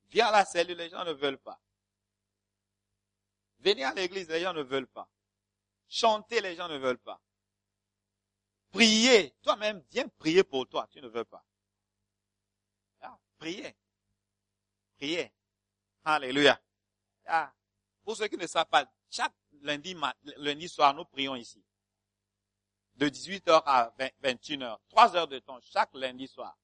Viens 0.09 0.27
à 0.27 0.31
la 0.31 0.43
cellule, 0.43 0.75
les 0.75 0.89
gens 0.89 1.05
ne 1.05 1.13
veulent 1.13 1.37
pas. 1.37 1.61
Venir 3.59 3.87
à 3.87 3.93
l'église, 3.93 4.27
les 4.27 4.41
gens 4.41 4.53
ne 4.53 4.63
veulent 4.63 4.87
pas. 4.87 5.07
Chanter, 5.87 6.41
les 6.41 6.57
gens 6.57 6.67
ne 6.67 6.77
veulent 6.77 6.99
pas. 6.99 7.21
Prier, 8.71 9.33
toi-même, 9.41 9.81
viens 9.89 10.09
prier 10.09 10.43
pour 10.43 10.67
toi, 10.67 10.89
tu 10.91 10.99
ne 10.99 11.07
veux 11.07 11.23
pas. 11.23 11.45
Ah, 12.99 13.17
prier. 13.37 13.77
Prier. 14.97 15.31
Alléluia. 16.03 16.59
Ah, 17.25 17.53
pour 18.03 18.15
ceux 18.15 18.27
qui 18.27 18.37
ne 18.37 18.47
savent 18.47 18.67
pas, 18.67 18.85
chaque 19.09 19.33
lundi, 19.61 19.95
lundi 20.37 20.67
soir, 20.67 20.93
nous 20.93 21.05
prions 21.05 21.35
ici. 21.35 21.63
De 22.95 23.07
18h 23.07 23.63
à 23.65 23.93
21h. 24.23 24.77
Trois 24.89 25.15
heures 25.15 25.27
de 25.27 25.39
temps 25.39 25.59
chaque 25.61 25.93
lundi 25.93 26.27
soir. 26.27 26.57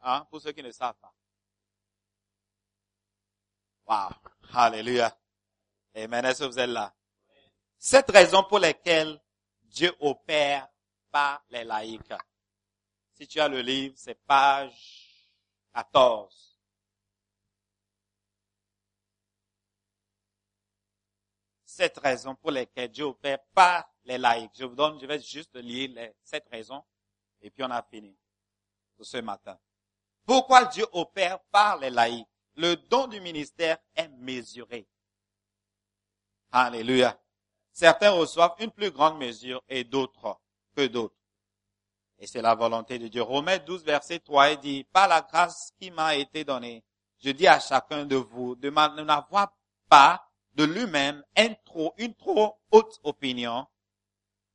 Hein, 0.00 0.26
pour 0.30 0.40
ceux 0.40 0.52
qui 0.52 0.62
ne 0.62 0.70
savent 0.70 0.98
pas. 1.00 1.14
Wow. 3.86 4.10
Alléluia. 4.54 5.16
Amen. 5.94 6.24
Est-ce 6.24 6.40
que 6.40 6.48
vous 6.48 6.58
êtes 6.58 6.70
là? 6.70 6.94
Cette 7.78 8.10
raison 8.10 8.44
pour 8.44 8.58
laquelle 8.58 9.20
Dieu 9.62 9.94
opère 10.00 10.68
par 11.10 11.44
les 11.50 11.64
laïcs. 11.64 12.14
Si 13.14 13.26
tu 13.26 13.40
as 13.40 13.48
le 13.48 13.60
livre, 13.60 13.94
c'est 13.96 14.14
page 14.14 15.28
14. 15.74 16.51
Cette 21.82 21.98
raison 21.98 22.36
pour 22.36 22.52
laquelle 22.52 22.92
Dieu 22.92 23.06
opère 23.06 23.40
par 23.52 23.84
les 24.04 24.16
laïcs. 24.16 24.52
Je 24.54 24.64
vous 24.64 24.76
donne, 24.76 25.00
je 25.00 25.06
vais 25.06 25.18
juste 25.18 25.56
lire 25.56 25.90
les, 25.92 26.14
cette 26.22 26.48
raison 26.48 26.80
et 27.40 27.50
puis 27.50 27.64
on 27.64 27.70
a 27.72 27.82
fini 27.82 28.16
pour 28.94 29.04
ce 29.04 29.16
matin. 29.16 29.58
Pourquoi 30.24 30.66
Dieu 30.66 30.86
opère 30.92 31.40
par 31.50 31.78
les 31.78 31.90
laïcs? 31.90 32.28
Le 32.54 32.76
don 32.76 33.08
du 33.08 33.20
ministère 33.20 33.78
est 33.96 34.06
mesuré. 34.10 34.86
Alléluia. 36.52 37.18
certains 37.72 38.10
reçoivent 38.10 38.54
une 38.60 38.70
plus 38.70 38.92
grande 38.92 39.18
mesure 39.18 39.60
et 39.68 39.82
d'autres 39.82 40.38
que 40.76 40.86
d'autres. 40.86 41.16
Et 42.18 42.28
c'est 42.28 42.42
la 42.42 42.54
volonté 42.54 43.00
de 43.00 43.08
Dieu. 43.08 43.22
Romains 43.22 43.58
12, 43.58 43.82
verset 43.82 44.20
3, 44.20 44.50
il 44.50 44.60
dit, 44.60 44.84
par 44.84 45.08
la 45.08 45.20
grâce 45.22 45.72
qui 45.80 45.90
m'a 45.90 46.14
été 46.14 46.44
donnée, 46.44 46.84
je 47.18 47.30
dis 47.30 47.48
à 47.48 47.58
chacun 47.58 48.04
de 48.04 48.14
vous 48.14 48.54
de 48.54 48.70
n'avoir 48.70 49.52
pas 49.88 50.28
de 50.54 50.64
lui-même 50.64 51.24
une 51.36 51.56
trop, 52.14 52.58
haute 52.70 53.00
opinion, 53.04 53.66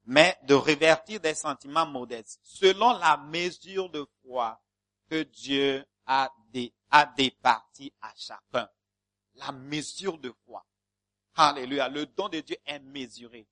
mais 0.06 0.38
de 0.44 0.54
révertir 0.54 1.20
des 1.20 1.34
sentiments 1.34 1.86
modestes, 1.86 2.40
selon 2.44 2.98
la 2.98 3.18
mesure 3.18 3.90
de 3.90 4.08
foi 4.22 4.62
que 5.10 5.24
Dieu 5.24 5.86
a, 6.06 6.32
dé, 6.50 6.74
a 6.90 7.06
départi 7.06 7.94
à 8.02 8.14
chacun. 8.16 8.70
La 9.36 9.52
mesure 9.52 10.18
de 10.18 10.34
foi. 10.46 10.66
Alléluia. 11.36 11.90
Le 11.90 12.06
don 12.06 12.30
de 12.30 12.40
Dieu 12.40 12.58
est 12.66 12.80
mesuré. 12.80 13.48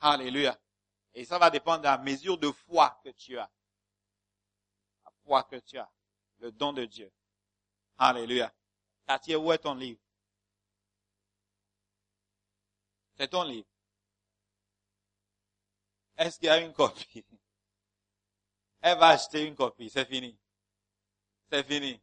Alléluia. 0.00 0.58
Et 1.12 1.24
ça 1.24 1.38
va 1.38 1.50
dépendre 1.50 1.80
de 1.80 1.84
la 1.84 1.98
mesure 1.98 2.38
de 2.38 2.50
foi 2.50 2.98
que 3.04 3.10
tu 3.10 3.38
as. 3.38 3.50
La 5.04 5.10
foi 5.24 5.42
que 5.44 5.56
tu 5.56 5.76
as. 5.76 5.90
Le 6.38 6.52
don 6.52 6.72
de 6.72 6.84
Dieu. 6.84 7.12
Alléluia. 7.98 8.52
Katia, 9.06 9.38
où 9.38 9.52
est 9.52 9.58
ton 9.58 9.74
livre? 9.74 10.00
C'est 13.16 13.28
ton 13.28 13.42
livre. 13.44 13.68
Est-ce 16.16 16.38
qu'il 16.38 16.46
y 16.46 16.50
a 16.50 16.60
une 16.60 16.72
copie? 16.72 17.24
Elle 18.80 18.98
va 18.98 19.08
acheter 19.08 19.44
une 19.44 19.54
copie. 19.54 19.90
C'est 19.90 20.06
fini. 20.06 20.38
C'est 21.50 21.64
fini. 21.64 22.00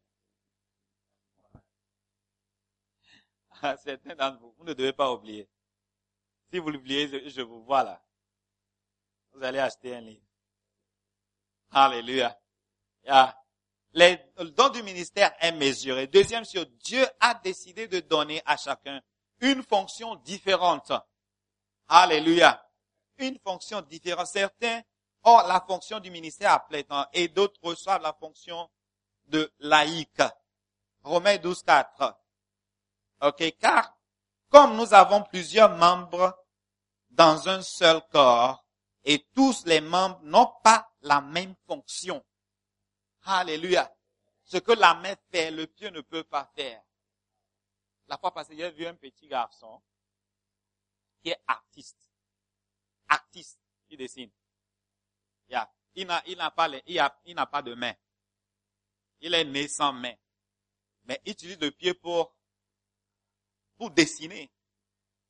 Certains 3.62 4.16
d'entre 4.16 4.40
vous, 4.40 4.54
vous 4.58 4.64
ne 4.66 4.74
devez 4.74 4.94
pas 4.94 5.12
oublier. 5.12 5.48
Si 6.52 6.60
vous 6.60 6.70
l'oubliez, 6.70 7.30
je 7.30 7.42
vous 7.42 7.64
vois 7.64 7.84
là. 7.84 8.04
Vous 9.32 9.44
allez 9.44 9.60
acheter 9.60 9.96
un 9.96 10.02
livre. 10.02 10.26
Alléluia. 11.72 12.38
le 13.94 14.50
don 14.50 14.70
du 14.70 14.84
ministère 14.84 15.34
est 15.40 15.52
mesuré. 15.52 16.08
Deuxième 16.08 16.46
chose, 16.46 16.70
Dieu 16.84 17.06
a 17.20 17.34
décidé 17.36 17.88
de 17.88 18.00
donner 18.02 18.42
à 18.46 18.58
chacun 18.58 19.02
une 19.42 19.64
fonction 19.64 20.16
différente. 20.16 20.92
Alléluia. 21.88 22.64
Une 23.18 23.38
fonction 23.40 23.82
différente. 23.82 24.28
Certains 24.28 24.82
ont 25.24 25.38
la 25.48 25.62
fonction 25.62 26.00
du 26.00 26.12
ministère 26.12 26.66
temps 26.88 27.08
et 27.14 27.28
d'autres 27.28 27.60
reçoivent 27.62 28.02
la 28.02 28.14
fonction 28.14 28.70
de 29.26 29.52
laïque. 29.60 30.22
Romains 31.04 31.38
12, 31.38 31.64
4. 31.64 32.18
Ok, 33.22 33.58
car 33.60 33.98
comme 34.50 34.76
nous 34.76 34.94
avons 34.94 35.24
plusieurs 35.24 35.76
membres 35.78 36.38
dans 37.10 37.48
un 37.50 37.62
seul 37.62 38.02
corps 38.12 38.64
et 39.04 39.26
tous 39.34 39.66
les 39.66 39.82
membres 39.82 40.20
n'ont 40.24 40.52
pas 40.64 40.90
la 41.02 41.22
même 41.22 41.56
fonction. 41.68 42.24
Alléluia. 43.26 43.92
Ce 44.44 44.58
que 44.58 44.74
la 44.74 44.94
main 44.96 45.16
fait, 45.32 45.52
le 45.52 45.68
pied 45.68 45.92
ne 45.92 46.02
peut 46.02 46.24
pas 46.24 46.50
faire. 46.56 46.82
La 48.08 48.18
fois 48.18 48.34
passée, 48.34 48.56
j'ai 48.58 48.72
vu 48.72 48.86
un 48.86 48.96
petit 48.96 49.28
garçon 49.28 49.82
qui 51.22 51.30
est 51.30 51.42
artiste. 51.48 51.98
Artiste, 53.08 53.60
qui 53.88 53.98
dessine. 53.98 54.32
Il 55.96 56.08
n'a, 56.08 56.52
pas, 56.52 56.68
il 56.88 57.12
il 57.26 57.36
n'a 57.36 57.46
pas 57.46 57.62
de 57.62 57.76
main. 57.76 57.94
Il 59.22 59.34
est 59.34 59.46
né 59.46 59.68
sans 59.68 59.94
main. 59.94 60.16
Mais 61.04 61.22
il 61.26 61.32
utilise 61.34 61.60
le 61.60 61.72
pied 61.72 61.94
pour, 61.94 62.36
pour 63.76 63.92
dessiner. 63.92 64.52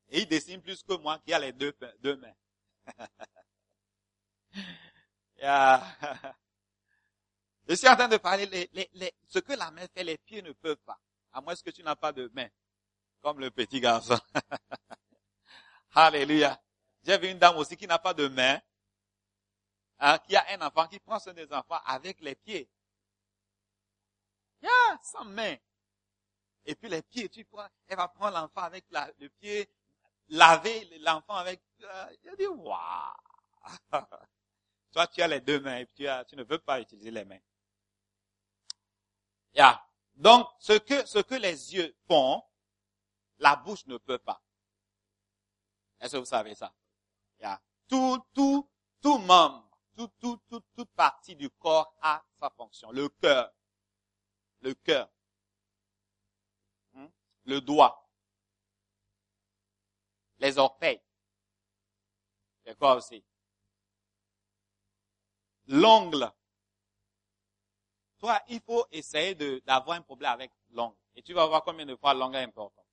Et 0.08 0.20
il 0.20 0.26
dessine 0.26 0.62
plus 0.62 0.82
que 0.82 0.94
moi 0.94 1.18
qui 1.20 1.32
a 1.32 1.38
les 1.38 1.52
deux, 1.52 1.76
mains. 2.16 2.34
Je 7.68 7.74
suis 7.74 7.88
en 7.88 7.96
train 7.96 8.08
de 8.08 8.16
parler, 8.18 8.46
les, 8.46 8.68
les, 8.72 8.90
les, 8.94 9.12
ce 9.26 9.38
que 9.38 9.52
la 9.52 9.70
main 9.70 9.86
fait, 9.94 10.04
les 10.04 10.18
pieds 10.18 10.42
ne 10.42 10.52
peuvent 10.52 10.82
pas. 10.84 10.98
À 11.32 11.40
moins 11.40 11.54
que 11.56 11.70
tu 11.70 11.82
n'as 11.82 11.96
pas 11.96 12.12
de 12.12 12.30
main 12.34 12.48
comme 13.24 13.40
le 13.40 13.50
petit 13.50 13.80
garçon. 13.80 14.20
Alléluia. 15.94 16.60
J'ai 17.02 17.16
vu 17.16 17.30
une 17.30 17.38
dame 17.38 17.56
aussi 17.56 17.74
qui 17.74 17.86
n'a 17.86 17.98
pas 17.98 18.12
de 18.12 18.28
main, 18.28 18.60
hein, 19.98 20.18
qui 20.18 20.36
a 20.36 20.44
un 20.50 20.60
enfant 20.60 20.86
qui 20.88 21.00
prend 21.00 21.18
soin 21.18 21.32
des 21.32 21.50
enfants 21.50 21.80
avec 21.86 22.20
les 22.20 22.34
pieds. 22.34 22.68
Yeah, 24.60 25.00
sans 25.02 25.24
main. 25.24 25.56
Et 26.66 26.74
puis 26.74 26.90
les 26.90 27.00
pieds, 27.00 27.30
tu 27.30 27.46
crois, 27.46 27.70
elle 27.88 27.96
va 27.96 28.08
prendre 28.08 28.38
l'enfant 28.38 28.60
avec 28.60 28.84
le 28.90 29.28
pied, 29.28 29.70
laver 30.28 30.84
l'enfant 30.98 31.36
avec, 31.36 31.62
euh, 31.82 32.16
je 32.24 32.36
dis, 32.36 32.46
waouh. 32.46 33.14
Toi, 34.92 35.06
tu 35.06 35.22
as 35.22 35.28
les 35.28 35.40
deux 35.40 35.60
mains 35.60 35.78
et 35.78 35.86
tu, 35.86 36.06
tu 36.28 36.36
ne 36.36 36.44
veux 36.44 36.58
pas 36.58 36.78
utiliser 36.78 37.10
les 37.10 37.24
mains. 37.24 37.40
Yeah. 39.54 39.82
Donc, 40.14 40.46
ce 40.58 40.74
que, 40.74 41.06
ce 41.06 41.20
que 41.20 41.36
les 41.36 41.74
yeux 41.74 41.96
font, 42.06 42.42
la 43.38 43.56
bouche 43.56 43.86
ne 43.86 43.96
peut 43.96 44.18
pas. 44.18 44.42
Est-ce 46.00 46.12
que 46.12 46.18
vous 46.18 46.24
savez 46.24 46.54
ça? 46.54 46.74
Yeah. 47.40 47.60
Tout, 47.88 48.24
tout, 48.32 48.68
tout 49.00 49.18
membre, 49.18 49.68
tout, 49.96 50.08
tout, 50.18 50.40
tout, 50.48 50.62
toute 50.74 50.90
partie 50.90 51.36
du 51.36 51.50
corps 51.50 51.94
a 52.00 52.24
sa 52.38 52.50
fonction. 52.50 52.90
Le 52.90 53.08
cœur, 53.08 53.52
le 54.60 54.74
cœur, 54.74 55.10
hmm? 56.92 57.06
le 57.44 57.60
doigt, 57.60 58.08
les 60.38 60.58
orteils. 60.58 61.00
C'est 62.64 62.78
quoi 62.78 62.96
aussi? 62.96 63.24
L'ongle. 65.66 66.30
Toi, 68.18 68.40
il 68.48 68.60
faut 68.60 68.86
essayer 68.90 69.34
d'avoir 69.60 69.98
un 69.98 70.02
problème 70.02 70.32
avec 70.32 70.50
l'ongle. 70.70 70.96
Et 71.14 71.22
tu 71.22 71.34
vas 71.34 71.46
voir 71.46 71.62
combien 71.62 71.84
de 71.84 71.94
fois 71.96 72.14
l'ongle 72.14 72.36
est 72.36 72.42
important. 72.42 72.83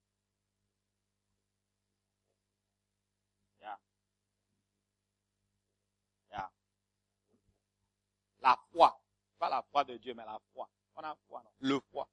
La 8.41 8.57
foi. 8.71 8.91
Pas 9.37 9.49
la 9.49 9.61
foi 9.63 9.83
de 9.85 9.97
Dieu, 9.97 10.13
mais 10.13 10.25
la 10.25 10.39
foi. 10.53 10.69
On 10.95 11.03
a 11.03 11.15
foi, 11.27 11.41
non? 11.43 11.51
Le 11.59 11.79
foie. 11.79 12.07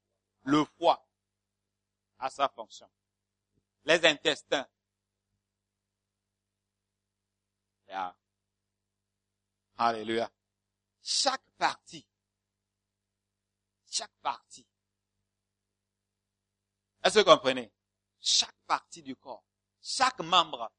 Le 0.44 0.64
foie 0.64 1.04
a 2.18 2.30
sa 2.30 2.48
fonction. 2.48 2.88
Les 3.84 4.04
intestins. 4.04 4.66
Yeah. 7.88 8.14
Alléluia. 9.78 10.30
Chaque 11.02 11.48
partie. 11.56 12.06
Chaque 13.90 14.14
partie. 14.20 14.66
Est-ce 17.02 17.14
que 17.14 17.24
vous 17.24 17.36
comprenez? 17.36 17.72
Chaque 18.20 18.58
partie 18.66 19.02
du 19.02 19.16
corps. 19.16 19.44
Chaque 19.80 20.20
membre. 20.20 20.70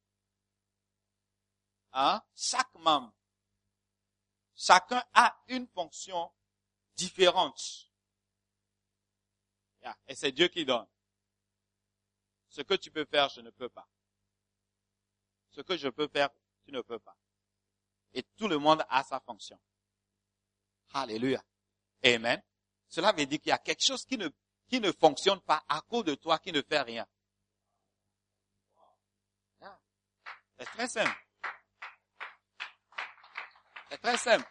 Hein? 1.94 2.22
Chaque 2.36 2.74
membre 2.76 3.14
Chacun 4.62 5.02
a 5.14 5.42
une 5.48 5.66
fonction 5.68 6.30
différente. 6.98 7.90
Et 10.06 10.16
c'est 10.16 10.34
Dieu 10.34 10.50
qui 10.50 10.66
donne. 10.66 10.86
Ce 12.50 12.62
que 12.62 12.74
tu 12.74 12.92
peux 12.92 13.06
faire, 13.06 13.30
je 13.30 13.40
ne 13.40 13.52
peux 13.52 13.70
pas. 13.70 13.88
Ce 15.52 15.62
que 15.62 15.78
je 15.78 15.88
peux 15.88 16.10
faire, 16.10 16.30
tu 16.66 16.74
ne 16.74 16.82
peux 16.82 17.00
pas. 17.00 17.16
Et 18.12 18.24
tout 18.36 18.50
le 18.50 18.58
monde 18.58 18.84
a 18.90 19.02
sa 19.06 19.22
fonction. 19.22 19.58
Alléluia. 20.94 21.42
Amen. 22.04 22.44
Cela 22.90 23.14
veut 23.14 23.26
dire 23.26 23.40
qu'il 23.40 23.50
y 23.50 23.54
a 23.54 23.60
quelque 23.60 23.86
chose 23.86 24.04
qui 24.04 24.18
ne, 24.18 24.28
qui 24.68 24.82
ne 24.82 24.92
fonctionne 24.92 25.40
pas 25.40 25.64
à 25.70 25.80
cause 25.82 26.04
de 26.04 26.16
toi 26.16 26.38
qui 26.38 26.52
ne 26.52 26.62
fait 26.62 26.82
rien. 26.82 27.08
C'est 30.58 30.66
très 30.66 30.90
simple. 30.90 31.29
Simple. 34.18 34.48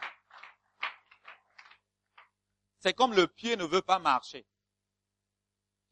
C'est 2.80 2.94
comme 2.94 3.14
le 3.14 3.26
pied 3.26 3.56
ne 3.56 3.64
veut 3.64 3.82
pas 3.82 3.98
marcher. 3.98 4.46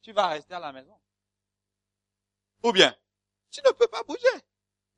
Tu 0.02 0.12
vas 0.12 0.28
rester 0.28 0.54
à 0.54 0.60
la 0.60 0.72
maison. 0.72 0.98
Ou 2.62 2.72
bien, 2.72 2.96
tu 3.50 3.60
ne 3.64 3.70
peux 3.72 3.88
pas 3.88 4.02
bouger. 4.04 4.28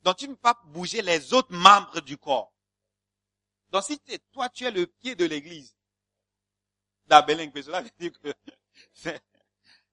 Donc 0.03 0.17
tu 0.17 0.29
ne 0.29 0.35
peux 0.35 0.41
pas 0.41 0.61
bouger 0.65 1.03
les 1.03 1.33
autres 1.33 1.53
membres 1.53 2.01
du 2.01 2.19
corps. 2.19 2.53
Donc 3.71 3.85
si 3.85 4.01
toi 4.33 4.49
tu 4.49 4.65
es 4.65 4.71
le 4.71 4.87
pied 4.87 5.15
de 5.15 5.25
l'église, 5.25 5.75
cela 7.09 7.23
veut 7.23 7.91
dire 7.99 8.13
que 8.21 8.35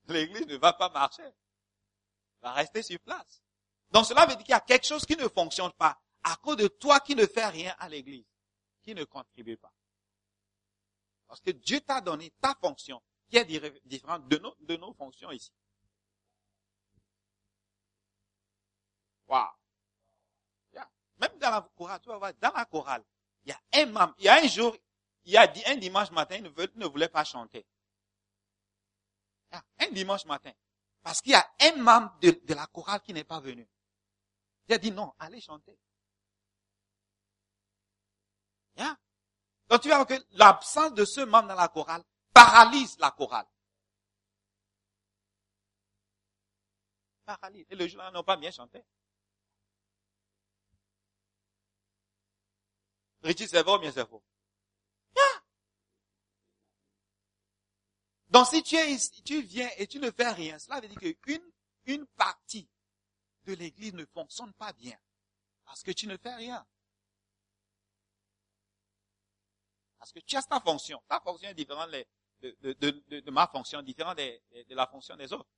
l'église 0.08 0.48
ne 0.48 0.58
va 0.58 0.74
pas 0.74 0.90
marcher. 0.90 1.30
Va 2.42 2.52
rester 2.54 2.84
sur 2.84 3.00
place. 3.00 3.42
Donc 3.92 4.06
cela 4.06 4.26
veut 4.26 4.36
dire 4.36 4.44
qu'il 4.44 4.50
y 4.50 4.54
a 4.54 4.60
quelque 4.60 4.86
chose 4.86 5.06
qui 5.06 5.16
ne 5.16 5.28
fonctionne 5.28 5.72
pas 5.74 6.00
à 6.24 6.36
cause 6.38 6.58
de 6.58 6.68
toi 6.68 7.00
qui 7.00 7.16
ne 7.16 7.26
fais 7.26 7.48
rien 7.48 7.74
à 7.80 7.88
l'église 7.88 8.26
qui 8.86 8.94
ne 8.94 9.04
contribue 9.04 9.58
pas. 9.58 9.74
Parce 11.28 11.42
que 11.42 11.52
Dieu 11.52 11.82
t'a 11.82 12.00
donné 12.02 12.32
ta 12.40 12.54
fonction 12.56 13.02
qui 13.28 13.38
est 13.38 13.46
différente 13.86 14.28
de 14.28 14.38
nos, 14.38 14.56
de 14.60 14.76
nos 14.78 14.94
fonctions 14.94 15.32
ici. 15.32 15.52
Wow. 19.28 19.48
dans 21.18 21.50
la 21.50 21.70
chorale, 21.76 22.00
tu 22.00 22.10
vas 22.10 22.18
voir, 22.18 22.34
dans 22.36 22.54
la 22.54 22.66
chorale, 22.66 23.04
il 23.44 23.50
y 23.50 23.52
a 23.52 23.60
un 23.82 23.88
membre, 23.88 24.14
il 24.20 24.26
y 24.26 24.30
a 24.30 24.36
un 24.36 24.48
jour, 24.48 24.78
il 25.24 25.34
y 25.34 25.38
a 25.38 25.52
un 25.66 25.76
dimanche 25.78 26.12
matin, 26.12 26.36
il 26.36 26.44
ne, 26.44 26.86
voulait 26.86 27.10
pas 27.10 27.24
chanter. 27.24 27.66
Un 29.80 29.90
dimanche 29.92 30.26
matin. 30.26 30.52
Parce 31.02 31.22
qu'il 31.22 31.32
y 31.32 31.36
a 31.36 31.50
un 31.62 31.76
membre 31.78 32.16
de, 32.20 32.40
de 32.44 32.54
la 32.54 32.68
chorale 32.68 33.02
qui 33.02 33.14
n'est 33.14 33.24
pas 33.24 33.40
venu. 33.40 33.68
Il 34.68 34.76
a 34.76 34.78
dit 34.78 34.92
non, 34.92 35.12
allez 35.18 35.42
chanter. 35.42 35.76
Yeah. 38.78 38.98
Donc 39.70 39.82
tu 39.82 39.90
vas 39.90 39.96
voir 39.96 40.08
que 40.08 40.26
l'absence 40.32 40.94
de 40.94 41.06
ce 41.06 41.22
membre 41.22 41.48
dans 41.50 41.56
la 41.56 41.68
chorale 41.68 42.04
paralyse 42.34 42.98
la 43.00 43.12
chorale. 43.12 43.48
Paralyse. 47.26 47.66
Et 47.70 47.76
le 47.76 47.88
jour-là, 47.88 48.12
n'ont 48.12 48.24
pas 48.24 48.38
bien 48.38 48.52
chanté. 48.52 48.84
Richie, 53.24 53.48
c'est 53.48 53.64
vrai 53.64 53.74
ou 53.74 53.80
bien 53.80 53.92
c'est 53.92 54.08
faux? 54.08 54.24
Yeah. 55.16 55.44
Donc 58.28 58.48
si 58.48 58.62
tu, 58.62 58.76
es, 58.76 58.98
tu 59.24 59.42
viens 59.42 59.70
et 59.78 59.88
tu 59.88 60.00
ne 60.00 60.12
fais 60.12 60.30
rien, 60.30 60.60
cela 60.60 60.80
veut 60.80 60.88
dire 60.88 61.16
qu'une 61.22 61.52
une 61.86 62.06
partie 62.08 62.70
de 63.46 63.54
l'église 63.54 63.94
ne 63.94 64.06
fonctionne 64.06 64.54
pas 64.54 64.74
bien. 64.74 64.98
Parce 65.64 65.82
que 65.82 65.92
tu 65.92 66.08
ne 66.08 66.18
fais 66.18 66.34
rien. 66.36 66.66
Parce 70.06 70.14
que 70.14 70.20
tu 70.20 70.36
as 70.36 70.44
ta 70.44 70.60
fonction. 70.60 71.02
Ta 71.10 71.20
fonction 71.20 71.50
est 71.50 71.56
différente 71.56 71.90
de, 72.40 73.30
ma 73.32 73.48
fonction, 73.48 73.82
différente 73.82 74.20
de, 74.20 74.76
la 74.76 74.86
fonction 74.86 75.16
des 75.16 75.34
autres. 75.34 75.50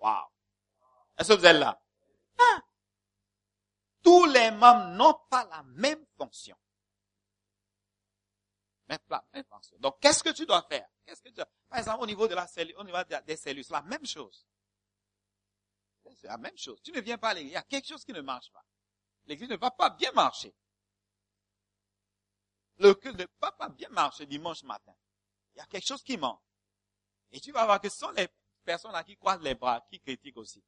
Wow. 0.00 0.24
Est-ce 1.16 1.28
que 1.28 1.38
vous 1.38 1.46
êtes 1.46 1.54
là? 1.54 1.80
Ah. 2.36 2.60
Tous 4.02 4.24
les 4.24 4.50
membres 4.50 4.96
n'ont 4.96 5.14
pas 5.30 5.44
la 5.44 5.62
même 5.62 6.04
fonction. 6.18 6.58
Même, 8.88 8.98
même 9.32 9.44
fonction. 9.44 9.76
Donc, 9.78 10.00
qu'est-ce 10.00 10.24
que 10.24 10.30
tu 10.30 10.44
dois 10.44 10.62
faire? 10.62 10.88
Qu'est-ce 11.06 11.22
que 11.22 11.28
tu 11.28 11.34
dois... 11.34 11.48
Par 11.68 11.78
exemple, 11.78 12.02
au 12.02 12.06
niveau 12.06 12.26
de 12.26 12.34
la 12.34 12.48
cellule, 12.48 12.74
au 12.78 12.82
niveau 12.82 12.98
des 13.24 13.36
cellules, 13.36 13.64
c'est 13.64 13.74
la 13.74 13.82
même 13.82 14.04
chose. 14.04 14.44
C'est 16.16 16.26
la 16.26 16.36
même 16.36 16.58
chose. 16.58 16.82
Tu 16.82 16.90
ne 16.90 17.00
viens 17.00 17.16
pas 17.16 17.28
à 17.28 17.34
l'église. 17.34 17.52
Il 17.52 17.54
y 17.54 17.58
a 17.58 17.62
quelque 17.62 17.86
chose 17.86 18.04
qui 18.04 18.12
ne 18.12 18.22
marche 18.22 18.50
pas. 18.50 18.64
L'église 19.26 19.50
ne 19.50 19.56
va 19.56 19.70
pas 19.70 19.90
bien 19.90 20.10
marcher. 20.10 20.52
Le 22.78 22.98
ne 23.12 23.24
va 23.40 23.52
pas 23.52 23.68
bien 23.68 23.88
marcher 23.90 24.26
dimanche 24.26 24.62
matin. 24.64 24.94
Il 25.54 25.58
y 25.58 25.60
a 25.60 25.66
quelque 25.66 25.86
chose 25.86 26.02
qui 26.02 26.16
manque. 26.16 26.40
Et 27.30 27.40
tu 27.40 27.52
vas 27.52 27.64
voir 27.64 27.80
que 27.80 27.88
ce 27.88 27.98
sont 27.98 28.10
les 28.10 28.28
personnes 28.64 28.92
là 28.92 29.04
qui 29.04 29.16
croisent 29.16 29.42
les 29.42 29.54
bras, 29.54 29.84
qui 29.88 30.00
critiquent 30.00 30.36
aussi. 30.36 30.62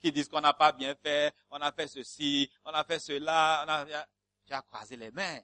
Qui 0.00 0.12
disent 0.12 0.28
qu'on 0.28 0.40
n'a 0.40 0.54
pas 0.54 0.72
bien 0.72 0.94
fait, 0.94 1.34
on 1.50 1.60
a 1.60 1.72
fait 1.72 1.88
ceci, 1.88 2.50
on 2.64 2.70
a 2.70 2.84
fait 2.84 2.98
cela, 2.98 3.64
on 3.66 3.68
a, 3.70 4.06
tu 4.46 4.52
as 4.52 4.62
croisé 4.62 4.96
les 4.96 5.10
mains. 5.10 5.40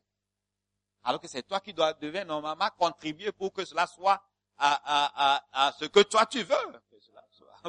Alors 1.02 1.20
que 1.20 1.28
c'est 1.28 1.42
toi 1.42 1.60
qui 1.60 1.72
dois, 1.74 1.92
devais 1.94 2.24
normalement 2.24 2.70
contribuer 2.70 3.32
pour 3.32 3.52
que 3.52 3.64
cela 3.64 3.86
soit 3.86 4.22
à, 4.58 4.74
à, 4.84 5.36
à, 5.36 5.66
à 5.68 5.72
ce 5.72 5.84
que 5.86 6.00
toi 6.00 6.26
tu 6.26 6.42
veux. 6.42 6.82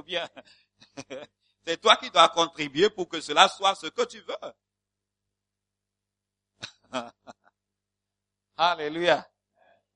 Bien, 0.05 0.29
C'est 1.67 1.81
toi 1.81 1.97
qui 1.97 2.09
dois 2.09 2.29
contribuer 2.29 2.89
pour 2.89 3.09
que 3.09 3.19
cela 3.19 3.49
soit 3.49 3.75
ce 3.75 3.87
que 3.87 4.05
tu 4.05 4.21
veux. 4.21 4.35
Alléluia. 8.57 9.29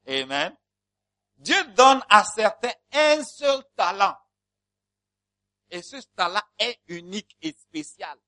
Amen. 0.07 0.55
Dieu 1.35 1.63
donne 1.73 2.03
à 2.09 2.23
certains 2.23 2.73
un 2.91 3.23
seul 3.23 3.63
talent. 3.75 4.15
Et 5.71 5.81
ce 5.81 5.97
talent 6.15 6.41
est 6.59 6.79
unique 6.87 7.35
et 7.41 7.53
spécial. 7.53 8.19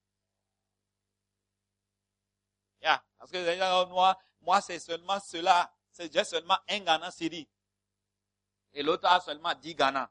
Yeah. 2.81 3.03
Parce 3.17 3.31
que 3.31 3.85
moi, 3.89 4.17
moi 4.41 4.61
c'est 4.61 4.79
seulement 4.79 5.19
cela. 5.19 5.71
C'est 5.91 6.11
j'ai 6.11 6.23
seulement 6.23 6.57
un 6.67 6.79
Ghana 6.79 7.11
Siri. 7.11 7.47
Et 8.73 8.81
l'autre 8.81 9.05
a 9.05 9.21
seulement 9.21 9.53
dix 9.55 9.75
Ghana. 9.75 10.09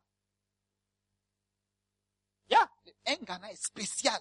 Yeah. 2.48 2.70
Un 3.06 3.16
Ghana 3.16 3.50
est 3.50 3.64
spécial. 3.64 4.20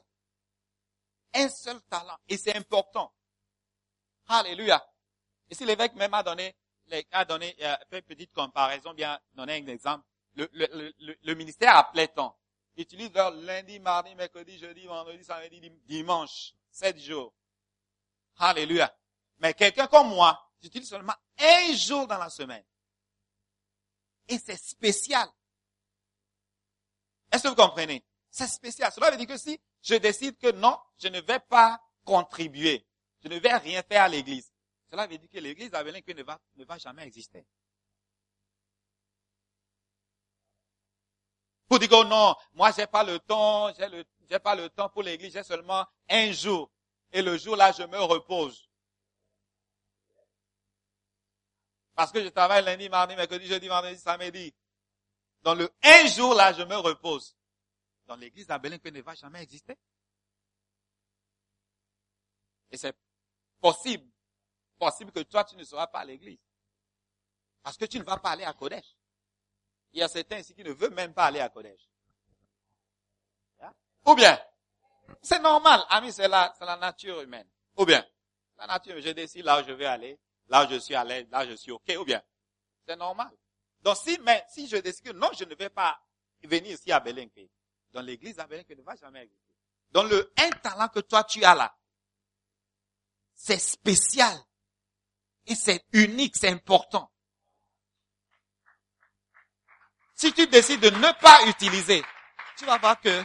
Un 1.34 1.48
seul 1.50 1.80
talent. 1.84 2.18
Et 2.28 2.38
c'est 2.38 2.56
important. 2.56 3.14
Alléluia. 4.28 4.84
Et 5.52 5.56
si 5.56 5.66
l'évêque 5.66 5.94
même 5.96 6.14
a 6.14 6.24
donné, 6.24 6.56
a 7.12 7.26
donné 7.26 7.56
euh, 7.62 7.76
une 7.92 8.02
petite 8.02 8.34
comparaison, 8.34 8.94
bien 8.94 9.20
donner 9.34 9.62
un 9.62 9.68
exemple. 9.68 10.06
Le, 10.34 10.50
le, 10.54 10.94
le, 10.98 11.18
le 11.22 11.36
ministère 11.36 11.76
à 11.76 11.92
utilise 12.78 13.12
leur 13.14 13.32
lundi, 13.32 13.80
mardi, 13.80 14.16
mercredi, 14.16 14.58
jeudi, 14.58 14.86
vendredi, 14.86 15.24
samedi, 15.24 15.70
dimanche. 15.86 16.54
Sept 16.72 16.98
jours. 16.98 17.34
Alléluia. 18.38 18.96
Mais 19.40 19.54
quelqu'un 19.54 19.88
comme 19.88 20.08
moi, 20.10 20.40
j'utilise 20.62 20.88
seulement 20.88 21.16
un 21.38 21.74
jour 21.74 22.08
dans 22.08 22.18
la 22.18 22.30
semaine. 22.30 22.64
Et 24.30 24.38
c'est 24.40 24.58
spécial. 24.58 25.28
Est-ce 27.30 27.44
que 27.44 27.48
vous 27.50 27.56
comprenez? 27.56 28.06
C'est 28.30 28.48
spécial. 28.48 28.92
Cela 28.94 29.12
veut 29.12 29.18
dire 29.18 29.28
que 29.28 29.38
si 29.38 29.60
je 29.82 29.96
décide 29.96 30.38
que 30.38 30.52
non, 30.54 30.80
je 30.98 31.10
ne 31.10 31.20
vais 31.20 31.40
pas 31.40 31.82
contribuer, 32.06 32.86
je 33.22 33.28
ne 33.28 33.38
vais 33.38 33.56
rien 33.58 33.84
faire 33.84 34.04
à 34.04 34.08
l'église, 34.08 34.51
cela 34.92 35.08
veut 35.08 35.18
dire 35.18 35.30
que 35.30 35.40
l'église 35.40 35.74
à 35.74 35.84
ne 35.84 36.24
va, 36.24 36.40
ne 36.56 36.66
va 36.66 36.78
jamais 36.78 37.08
exister. 37.08 37.46
Pour 41.68 41.80
dire 41.80 41.88
que 41.88 42.04
non, 42.04 42.36
moi 42.54 42.72
j'ai 42.76 42.86
pas 42.88 43.04
le 43.06 43.18
temps, 43.20 43.74
j'ai 43.74 44.40
pas 44.40 44.56
le 44.56 44.70
temps 44.70 44.90
pour 44.90 45.04
l'église, 45.04 45.32
j'ai 45.32 45.44
seulement 45.44 45.88
un 46.10 46.32
jour. 46.34 46.70
Et 47.14 47.22
le 47.22 47.38
jour 47.38 47.56
là, 47.56 47.72
je 47.72 47.84
me 47.84 47.98
repose. 48.00 48.70
Parce 51.96 52.12
que 52.12 52.22
je 52.22 52.28
travaille 52.30 52.66
lundi, 52.66 52.90
mardi, 52.90 53.16
mercredi, 53.16 53.48
jeudi, 53.48 53.70
vendredi, 53.70 53.98
samedi. 53.98 54.54
Dans 55.42 55.56
le 55.56 55.72
un 55.84 56.06
jour 56.08 56.34
là, 56.34 56.52
je 56.52 56.64
me 56.64 56.76
repose 56.76 57.38
dans 58.08 58.18
l'église 58.18 58.48
d'Abelin 58.48 58.78
ne 58.84 59.02
va 59.02 59.16
jamais 59.16 59.42
exister. 59.42 59.78
Et 62.70 62.78
c'est 62.78 62.94
possible, 63.62 64.11
possible 64.82 65.12
que 65.12 65.20
toi, 65.20 65.44
tu 65.44 65.56
ne 65.56 65.64
seras 65.64 65.86
pas 65.86 66.00
à 66.00 66.06
l'église. 66.06 66.40
Parce 67.62 67.78
que 67.78 67.86
tu 67.86 68.00
ne 68.00 68.04
vas 68.04 68.18
pas 68.18 68.32
aller 68.32 68.44
à 68.44 68.54
Kodesh. 68.54 68.98
Il 69.94 70.00
y 70.00 70.02
a 70.02 70.08
certains 70.08 70.40
ici 70.40 70.56
qui 70.56 70.64
ne 70.64 70.72
veulent 70.72 70.96
même 70.96 71.14
pas 71.14 71.26
aller 71.26 71.40
à 71.40 71.50
Kodesh. 71.50 71.88
Hein? 73.60 73.72
Ou 74.08 74.16
bien, 74.16 74.42
c'est 75.22 75.40
normal, 75.40 75.86
ami, 75.90 76.12
c'est 76.12 76.28
la, 76.28 76.52
c'est 76.58 76.66
la 76.66 76.78
nature 76.78 77.22
humaine. 77.22 77.48
Ou 77.78 77.86
bien, 77.86 78.04
la 78.58 78.66
nature, 78.66 79.00
je 79.00 79.10
décide 79.10 79.46
là 79.46 79.62
où 79.62 79.68
je 79.68 79.72
vais 79.72 79.86
aller, 79.86 80.20
là 80.48 80.66
où 80.66 80.70
je 80.72 80.80
suis 80.80 80.96
à 80.96 81.04
l'aise, 81.04 81.28
là 81.30 81.46
où 81.46 81.48
je 81.48 81.54
suis 81.54 81.72
ok, 81.72 81.96
ou 82.00 82.04
bien, 82.04 82.24
c'est 82.88 82.96
normal. 82.96 83.32
Donc 83.84 83.98
si, 83.98 84.18
mais, 84.24 84.44
si 84.50 84.68
je 84.68 84.78
décide 84.78 85.06
que 85.06 85.12
non, 85.12 85.30
je 85.38 85.44
ne 85.44 85.54
vais 85.54 85.70
pas 85.70 86.02
venir 86.44 86.72
ici 86.72 86.92
à 86.92 87.00
Belenke, 87.00 87.52
dans 87.92 88.02
l'église 88.02 88.40
américaine 88.40 88.80
ne 88.80 88.84
va 88.84 88.96
jamais 88.96 89.26
exister. 89.26 89.54
Donc 89.92 90.10
le 90.10 90.34
un 90.38 90.50
talent 90.50 90.88
que 90.88 91.02
toi 91.02 91.24
tu 91.24 91.44
as 91.44 91.54
là, 91.54 91.78
c'est 93.36 93.60
spécial. 93.60 94.36
Et 95.48 95.56
c'est 95.56 95.84
unique, 95.94 96.36
c'est 96.38 96.50
important. 96.50 97.12
Si 100.16 100.32
tu 100.34 100.46
décides 100.48 100.82
de 100.82 100.90
ne 100.90 101.20
pas 101.20 101.48
utiliser, 101.48 102.04
tu 102.58 102.66
vas 102.66 102.78
voir 102.78 103.00
que 103.02 103.24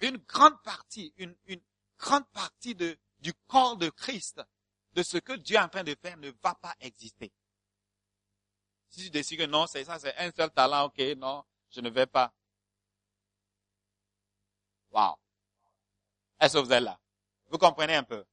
une 0.00 0.16
grande 0.18 0.60
partie, 0.62 1.14
une, 1.16 1.36
une 1.46 1.60
grande 1.98 2.28
partie 2.30 2.74
de, 2.74 2.98
du 3.20 3.32
corps 3.46 3.76
de 3.76 3.88
Christ, 3.90 4.42
de 4.92 5.02
ce 5.02 5.18
que 5.18 5.34
Dieu 5.34 5.56
est 5.56 5.60
en 5.60 5.68
train 5.68 5.84
de 5.84 5.94
faire 5.94 6.16
ne 6.16 6.30
va 6.42 6.54
pas 6.54 6.74
exister. 6.80 7.32
Si 8.88 9.04
tu 9.04 9.10
décides 9.10 9.38
que 9.38 9.46
non, 9.46 9.66
c'est 9.66 9.84
ça, 9.84 9.98
c'est 9.98 10.16
un 10.16 10.32
seul 10.32 10.50
talent, 10.50 10.86
ok, 10.86 10.98
non, 11.16 11.44
je 11.70 11.80
ne 11.80 11.90
vais 11.90 12.06
pas. 12.06 12.32
Wow. 14.90 15.14
Est-ce 16.40 16.54
que 16.54 16.64
vous 16.64 16.72
êtes 16.72 16.82
là? 16.82 16.98
Vous 17.46 17.58
comprenez 17.58 17.94
un 17.94 18.02
peu? 18.02 18.24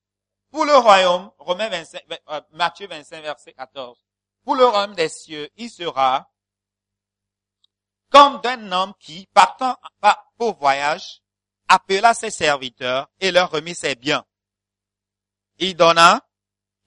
Pour 0.52 0.66
le 0.66 0.76
royaume, 0.78 1.32
Romains 1.40 1.70
25, 1.70 2.04
euh, 2.30 2.42
Matthieu 2.52 2.88
25, 2.88 3.22
verset 3.22 3.54
14. 3.54 3.98
Pour 4.44 4.56
le 4.56 4.66
royaume 4.66 4.96
des 4.96 5.10
cieux, 5.10 5.50
il 5.58 5.70
sera 5.70 6.32
comme 8.10 8.40
d'un 8.42 8.72
homme 8.72 8.94
qui, 9.00 9.28
partant 9.34 9.78
pour 10.38 10.58
voyage, 10.58 11.22
appela 11.68 12.14
ses 12.14 12.32
serviteurs 12.32 13.10
et 13.20 13.32
leur 13.32 13.52
remit 13.52 13.76
ses 13.76 13.96
biens. 13.96 14.26
Il 15.60 15.76
donna 15.76 16.22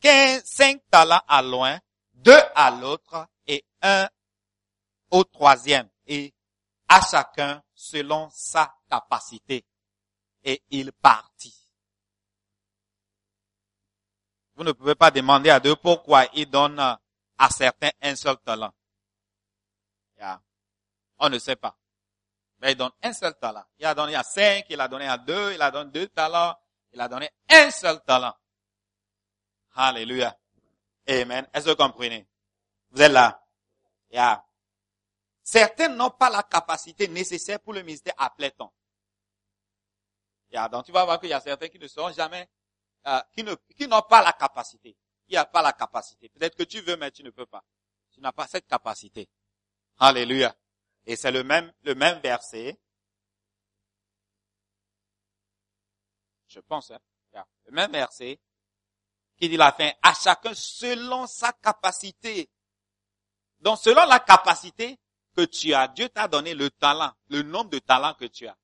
quinze, 0.00 0.42
cinq 0.44 0.80
talents 0.90 1.22
à 1.28 1.42
l'un, 1.42 1.78
deux 2.14 2.40
à 2.54 2.70
l'autre 2.70 3.26
et 3.46 3.64
un 3.82 4.08
au 5.10 5.24
troisième. 5.24 5.88
Et 6.06 6.32
à 6.88 7.00
chacun 7.02 7.62
selon 7.74 8.28
sa 8.32 8.74
capacité. 8.88 9.64
Et 10.42 10.62
il 10.70 10.92
partit. 10.92 11.59
Vous 14.60 14.64
ne 14.64 14.72
pouvez 14.72 14.94
pas 14.94 15.10
demander 15.10 15.48
à 15.48 15.58
Dieu 15.58 15.74
pourquoi 15.74 16.26
il 16.34 16.44
donne 16.44 16.78
à 16.78 16.98
certains 17.48 17.92
un 18.02 18.14
seul 18.14 18.36
talent. 18.44 18.70
On 21.18 21.30
ne 21.30 21.38
sait 21.38 21.56
pas. 21.56 21.74
Mais 22.60 22.72
il 22.72 22.76
donne 22.76 22.90
un 23.02 23.14
seul 23.14 23.38
talent. 23.38 23.64
Il 23.78 23.86
a 23.86 23.94
donné 23.94 24.14
à 24.16 24.22
cinq, 24.22 24.66
il 24.68 24.78
a 24.78 24.86
donné 24.86 25.08
à 25.08 25.16
deux, 25.16 25.54
il 25.54 25.62
a 25.62 25.70
donné 25.70 25.90
deux 25.90 26.08
talents. 26.08 26.54
Il 26.92 27.00
a 27.00 27.08
donné 27.08 27.30
un 27.48 27.70
seul 27.70 28.02
talent. 28.02 28.36
Alléluia. 29.76 30.38
Amen. 31.08 31.48
Est-ce 31.54 31.64
que 31.64 31.70
vous 31.70 31.76
comprenez? 31.76 32.28
Vous 32.90 33.00
êtes 33.00 33.12
là? 33.12 33.42
Yeah. 34.10 34.44
Certains 35.42 35.88
n'ont 35.88 36.10
pas 36.10 36.28
la 36.28 36.42
capacité 36.42 37.08
nécessaire 37.08 37.60
pour 37.60 37.72
le 37.72 37.80
ministère 37.80 38.12
à 38.18 38.28
pléton. 38.28 38.70
Yeah. 40.52 40.68
Donc 40.68 40.84
tu 40.84 40.92
vas 40.92 41.06
voir 41.06 41.18
qu'il 41.18 41.30
y 41.30 41.32
a 41.32 41.40
certains 41.40 41.68
qui 41.68 41.78
ne 41.78 41.88
seront 41.88 42.12
jamais, 42.12 42.46
euh, 43.06 43.20
qui 43.32 43.42
ne, 43.42 43.54
qui 43.76 43.88
n'ont 43.88 44.02
pas 44.02 44.22
la 44.22 44.32
capacité. 44.32 44.96
N'y 45.28 45.36
a 45.36 45.44
pas 45.44 45.62
la 45.62 45.72
capacité. 45.72 46.28
Peut-être 46.28 46.56
que 46.56 46.64
tu 46.64 46.80
veux, 46.80 46.96
mais 46.96 47.10
tu 47.10 47.22
ne 47.22 47.30
peux 47.30 47.46
pas. 47.46 47.64
Tu 48.12 48.20
n'as 48.20 48.32
pas 48.32 48.46
cette 48.46 48.66
capacité. 48.66 49.28
Alléluia. 49.98 50.54
Et 51.06 51.16
c'est 51.16 51.30
le 51.30 51.44
même, 51.44 51.72
le 51.82 51.94
même 51.94 52.18
verset. 52.20 52.78
Je 56.48 56.60
pense, 56.60 56.90
hein. 56.90 56.98
Le 57.64 57.72
même 57.72 57.92
verset 57.92 58.40
qui 59.40 59.48
dit 59.48 59.56
la 59.56 59.72
fin, 59.72 59.90
à 60.02 60.12
chacun 60.12 60.52
selon 60.54 61.26
sa 61.26 61.52
capacité. 61.52 62.50
Donc, 63.60 63.78
selon 63.78 64.04
la 64.04 64.20
capacité 64.20 64.98
que 65.34 65.42
tu 65.42 65.72
as, 65.72 65.88
Dieu 65.88 66.08
t'a 66.10 66.28
donné 66.28 66.54
le 66.54 66.70
talent, 66.70 67.12
le 67.28 67.42
nombre 67.42 67.70
de 67.70 67.78
talents 67.78 68.14
que 68.14 68.26
tu 68.26 68.46
as. 68.46 68.56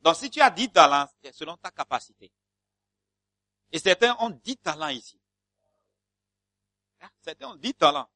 Donc, 0.00 0.16
si 0.16 0.30
tu 0.30 0.40
as 0.40 0.50
10 0.50 0.70
talents, 0.72 1.06
c'est 1.22 1.32
selon 1.32 1.56
ta 1.56 1.70
capacité. 1.70 2.32
Et 3.74 3.80
certains 3.80 4.16
ont 4.20 4.30
10 4.30 4.58
talents 4.58 4.88
ici. 4.88 5.20
Hein? 7.00 7.10
Certains 7.22 7.48
ont 7.48 7.56
10 7.56 7.74
talents. 7.74 8.08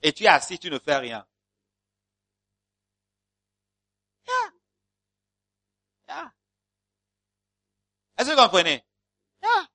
Et 0.00 0.14
tu 0.14 0.24
es 0.24 0.28
assis, 0.28 0.58
tu 0.58 0.70
ne 0.70 0.78
fais 0.78 0.96
rien. 0.96 1.26
Yeah. 4.26 4.52
Yeah. 6.08 6.32
Est-ce 8.16 8.30
que 8.30 8.34
vous 8.34 8.40
comprenez? 8.40 8.82
Yeah. 9.42 9.68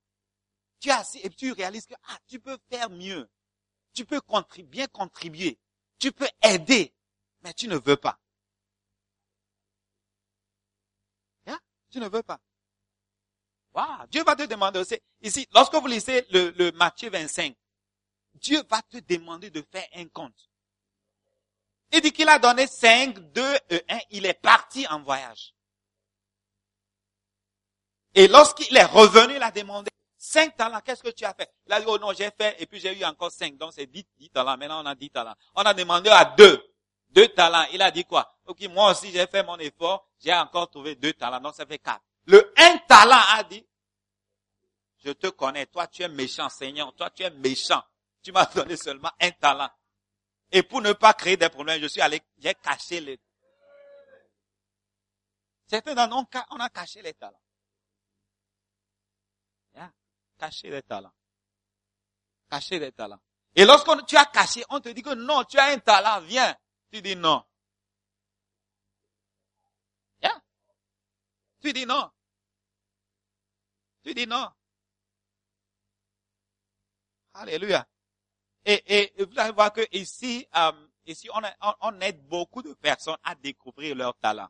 Tu 0.80 0.90
es 0.90 0.94
assis 0.94 1.20
et 1.20 1.30
tu 1.30 1.52
réalises 1.52 1.86
que 1.86 1.94
ah, 2.08 2.18
tu 2.28 2.40
peux 2.40 2.58
faire 2.72 2.90
mieux. 2.90 3.30
Tu 3.94 4.04
peux 4.04 4.20
bien 4.64 4.88
contribuer. 4.88 5.60
Tu 6.00 6.12
peux 6.12 6.28
aider, 6.42 6.92
mais 7.44 7.54
tu 7.54 7.68
ne 7.68 7.78
veux 7.78 7.98
pas. 7.98 8.20
Tu 11.92 12.00
ne 12.00 12.08
veux 12.08 12.24
pas. 12.24 12.40
Wow. 13.74 14.08
Dieu 14.10 14.24
va 14.24 14.36
te 14.36 14.44
demander 14.44 14.80
aussi. 14.80 14.98
Ici, 15.22 15.48
lorsque 15.54 15.76
vous 15.76 15.88
lisez 15.88 16.26
le, 16.32 16.52
le 16.52 16.72
Matthieu 16.72 17.10
25, 17.10 17.56
Dieu 18.36 18.64
va 18.70 18.82
te 18.82 18.98
demander 18.98 19.50
de 19.50 19.62
faire 19.72 19.88
un 19.96 20.08
compte. 20.08 20.50
Il 21.92 22.02
dit 22.02 22.12
qu'il 22.12 22.28
a 22.28 22.40
donné 22.40 22.68
5, 22.68 23.20
2 23.32 23.56
et 23.70 23.84
1, 23.88 24.00
il 24.12 24.26
est 24.26 24.34
parti 24.34 24.88
en 24.88 25.02
voyage. 25.02 25.54
Et 28.14 28.28
lorsqu'il 28.28 28.76
est 28.76 28.86
revenu, 28.86 29.36
il 29.36 29.44
a 29.44 29.52
demandé 29.52 29.90
5 30.18 30.56
talents, 30.56 30.82
qu'est-ce 30.82 31.04
que 31.04 31.10
tu 31.10 31.26
as 31.26 31.34
fait? 31.34 31.54
Il 31.68 31.74
a 31.74 31.80
dit, 31.80 31.86
oh 31.88 31.98
non, 32.00 32.14
j'ai 32.14 32.32
fait, 32.32 32.56
et 32.60 32.66
puis 32.66 32.80
j'ai 32.80 32.98
eu 32.98 33.06
encore 33.06 33.32
5, 33.32 33.58
donc 33.58 33.74
c'est 33.74 33.86
10, 33.86 34.06
10 34.18 34.30
talents, 34.30 34.58
maintenant 34.58 34.84
on 34.84 34.86
a 34.86 34.96
10 34.96 35.10
talents. 35.10 35.36
On 35.56 35.62
a 35.62 35.74
demandé 35.74 36.10
à 36.10 36.26
2, 36.26 36.76
2 37.12 37.28
talents, 37.30 37.66
il 37.72 37.82
a 37.82 37.92
dit 37.92 38.06
quoi? 38.06 38.35
Ok, 38.46 38.62
moi 38.70 38.92
aussi 38.92 39.12
j'ai 39.12 39.26
fait 39.28 39.44
mon 39.44 39.58
effort, 39.58 40.08
j'ai 40.20 40.34
encore 40.34 40.70
trouvé 40.70 40.96
2 40.96 41.14
talents, 41.14 41.40
donc 41.40 41.56
ça 41.56 41.66
fait 41.66 41.80
4. 41.80 42.02
Le 42.26 42.54
1 42.58 42.78
talent 42.88 43.22
a 43.34 43.44
dit, 43.44 43.66
je 45.04 45.12
te 45.12 45.28
connais, 45.28 45.66
toi 45.66 45.88
tu 45.88 46.04
es 46.04 46.10
méchant, 46.10 46.50
Seigneur, 46.50 46.94
toi 46.96 47.10
tu 47.10 47.24
es 47.24 47.30
méchant. 47.30 47.84
Tu 48.22 48.32
m'as 48.32 48.46
donné 48.56 48.76
seulement 48.76 49.12
un 49.22 49.32
talent. 49.32 49.70
Et 50.52 50.64
pour 50.64 50.82
ne 50.82 50.94
pas 50.94 51.14
créer 51.14 51.38
des 51.38 51.50
problèmes, 51.50 51.82
je 51.82 51.88
suis 51.88 52.02
allé, 52.02 52.22
j'ai 52.38 52.56
caché 52.56 53.00
les... 53.00 53.20
Certains 55.68 55.96
d'entre 55.96 56.16
nous, 56.16 56.42
on 56.52 56.60
a 56.60 56.70
caché 56.70 57.02
les 57.02 57.14
talents. 57.14 57.42
Yeah. 59.74 59.92
Caché 60.40 60.70
les 60.70 60.84
talents. 60.84 61.14
Caché 62.50 62.80
les 62.80 62.92
talents. 62.92 63.20
Et 63.56 63.66
lorsque 63.66 64.06
tu 64.06 64.16
as 64.18 64.26
caché, 64.26 64.64
on 64.70 64.80
te 64.80 64.90
dit 64.90 65.02
que 65.02 65.14
non, 65.14 65.44
tu 65.44 65.58
as 65.58 65.66
un 65.66 65.80
talent, 65.80 66.22
viens. 66.22 66.56
Tu 66.92 67.02
dis 67.02 67.16
non. 67.16 67.44
Yeah. 70.22 70.42
Tu 71.66 71.74
dis 71.74 71.86
non. 71.88 72.12
Tu 74.04 74.14
dis 74.14 74.28
non. 74.28 74.52
Alléluia. 77.34 77.88
Et, 78.64 78.84
et, 78.86 79.24
vous 79.24 79.40
allez 79.40 79.52
voir 79.52 79.74
que 79.74 79.82
ici, 79.92 80.48
euh, 80.56 80.88
ici, 81.08 81.28
on, 81.34 81.42
on, 81.82 82.02
aide 82.02 82.22
beaucoup 82.28 82.62
de 82.62 82.72
personnes 82.76 83.18
à 83.24 83.34
découvrir 83.34 83.96
leur 83.96 84.16
talent. 84.20 84.48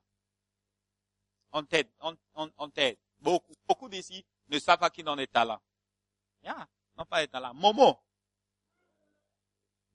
On 1.54 1.64
t'aide, 1.64 1.90
on, 2.02 2.18
on, 2.58 2.70
t'aide. 2.70 2.98
Beaucoup, 3.20 3.54
beaucoup 3.66 3.88
d'ici 3.88 4.26
ne 4.50 4.60
savent 4.60 4.80
pas 4.80 4.90
qui 4.90 5.02
ont 5.08 5.16
des 5.16 5.28
talents. 5.28 5.62
Yeah, 6.44 6.68
non 6.98 7.06
pas 7.06 7.22
des 7.22 7.32
talents. 7.32 7.54
Momo. 7.54 7.98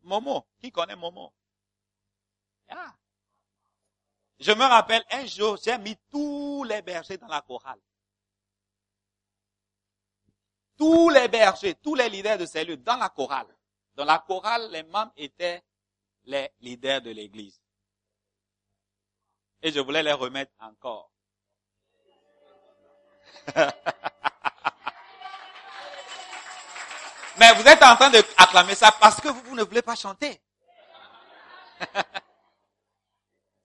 Momo. 0.00 0.46
Qui 0.58 0.72
connaît 0.72 0.96
Momo? 0.96 1.34
Je 4.40 4.52
me 4.52 4.64
rappelle, 4.64 5.04
un 5.10 5.26
jour, 5.26 5.58
j'ai 5.62 5.76
mis 5.76 5.96
tous 6.10 6.64
les 6.64 6.80
bergers 6.80 7.18
dans 7.18 7.28
la 7.28 7.42
chorale. 7.42 7.78
Tous 10.78 11.10
les 11.10 11.28
bergers, 11.28 11.74
tous 11.74 11.94
les 11.94 12.08
leaders 12.08 12.38
de 12.38 12.46
cellules 12.46 12.82
dans 12.82 12.96
la 12.96 13.10
chorale. 13.10 13.54
Dans 13.94 14.06
la 14.06 14.18
chorale, 14.18 14.70
les 14.70 14.82
membres 14.82 15.12
étaient 15.14 15.62
les 16.24 16.50
leaders 16.60 17.02
de 17.02 17.10
l'église. 17.10 17.60
Et 19.60 19.70
je 19.70 19.80
voulais 19.80 20.02
les 20.02 20.14
remettre 20.14 20.52
encore. 20.58 21.10
Mais 27.38 27.52
vous 27.54 27.68
êtes 27.68 27.82
en 27.82 27.94
train 27.94 28.08
d'acclamer 28.08 28.74
ça 28.74 28.90
parce 28.92 29.20
que 29.20 29.28
vous, 29.28 29.54
ne 29.54 29.64
voulez 29.64 29.82
pas 29.82 29.96
chanter. 29.96 30.40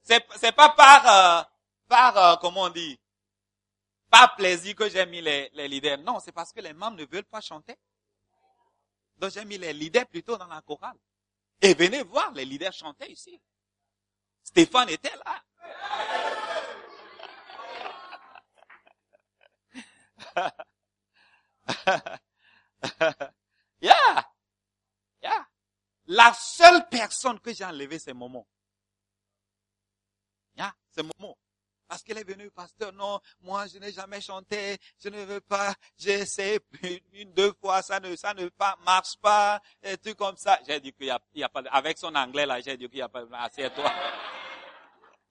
c'est, 0.06 0.26
c'est 0.38 0.52
pas 0.52 0.70
par, 0.70 1.08
euh, 1.08 1.44
par, 1.90 2.18
euh, 2.18 2.36
comment 2.38 2.62
on 2.62 2.70
dit, 2.70 3.00
par 4.10 4.36
plaisir 4.36 4.76
que 4.76 4.88
j'ai 4.88 5.06
mis 5.08 5.20
les, 5.20 5.50
les 5.54 5.68
leaders. 5.68 5.98
Non, 5.98 6.20
c'est 6.20 6.32
parce 6.32 6.54
que 6.54 6.62
les 6.62 6.74
membres 6.74 6.98
ne 6.98 7.06
veulent 7.06 7.26
pas 7.26 7.42
chanter. 7.42 7.76
Donc 9.18 9.32
j'ai 9.32 9.44
mis 9.46 9.58
les 9.58 9.74
leaders 9.74 10.06
plutôt 10.06 10.38
dans 10.38 10.46
la 10.46 10.62
chorale. 10.62 10.98
Et 11.62 11.74
venez 11.74 12.04
voir 12.04 12.32
les 12.34 12.46
leaders 12.46 12.72
chanter 12.72 13.12
ici. 13.12 13.42
Stéphane 14.44 14.90
était 14.90 15.16
là. 15.16 15.44
yeah. 23.82 24.24
Yeah. 25.24 25.48
La 26.08 26.32
seule 26.34 26.88
personne 26.90 27.40
que 27.40 27.54
j'ai 27.54 27.66
enlevé, 27.66 27.98
c'est 27.98 28.14
Momo. 28.14 28.46
C'est 30.96 31.04
Momo. 31.04 31.38
Parce 31.88 32.02
qu'elle 32.02 32.18
est 32.18 32.24
venue, 32.24 32.50
pasteur, 32.50 32.92
non, 32.94 33.20
moi 33.42 33.68
je 33.68 33.78
n'ai 33.78 33.92
jamais 33.92 34.20
chanté, 34.20 34.80
je 34.98 35.08
ne 35.10 35.24
veux 35.24 35.42
pas, 35.42 35.76
j'ai 36.00 36.14
essayé 36.14 36.60
une, 37.14 37.32
deux 37.34 37.54
fois, 37.62 37.84
ça 37.84 38.00
ne, 38.00 38.16
ça 38.16 38.34
ne 38.34 38.50
pas, 38.50 38.76
marche 38.84 39.18
pas, 39.22 39.62
et 39.84 39.96
tout 39.98 40.16
comme 40.16 40.36
ça. 40.36 40.58
J'ai 40.66 40.80
dit 40.80 40.92
qu'il 40.94 41.06
y 41.06 41.12
a, 41.12 41.20
a 41.46 41.50
pas, 41.50 41.62
avec 41.72 42.00
son 42.00 42.16
anglais 42.16 42.48
là, 42.48 42.60
j'ai 42.60 42.76
dit 42.76 42.90
qu'il 42.90 42.98
y 43.00 43.04
a 43.04 43.10
pas, 43.10 43.24
assieds-toi. 43.34 43.94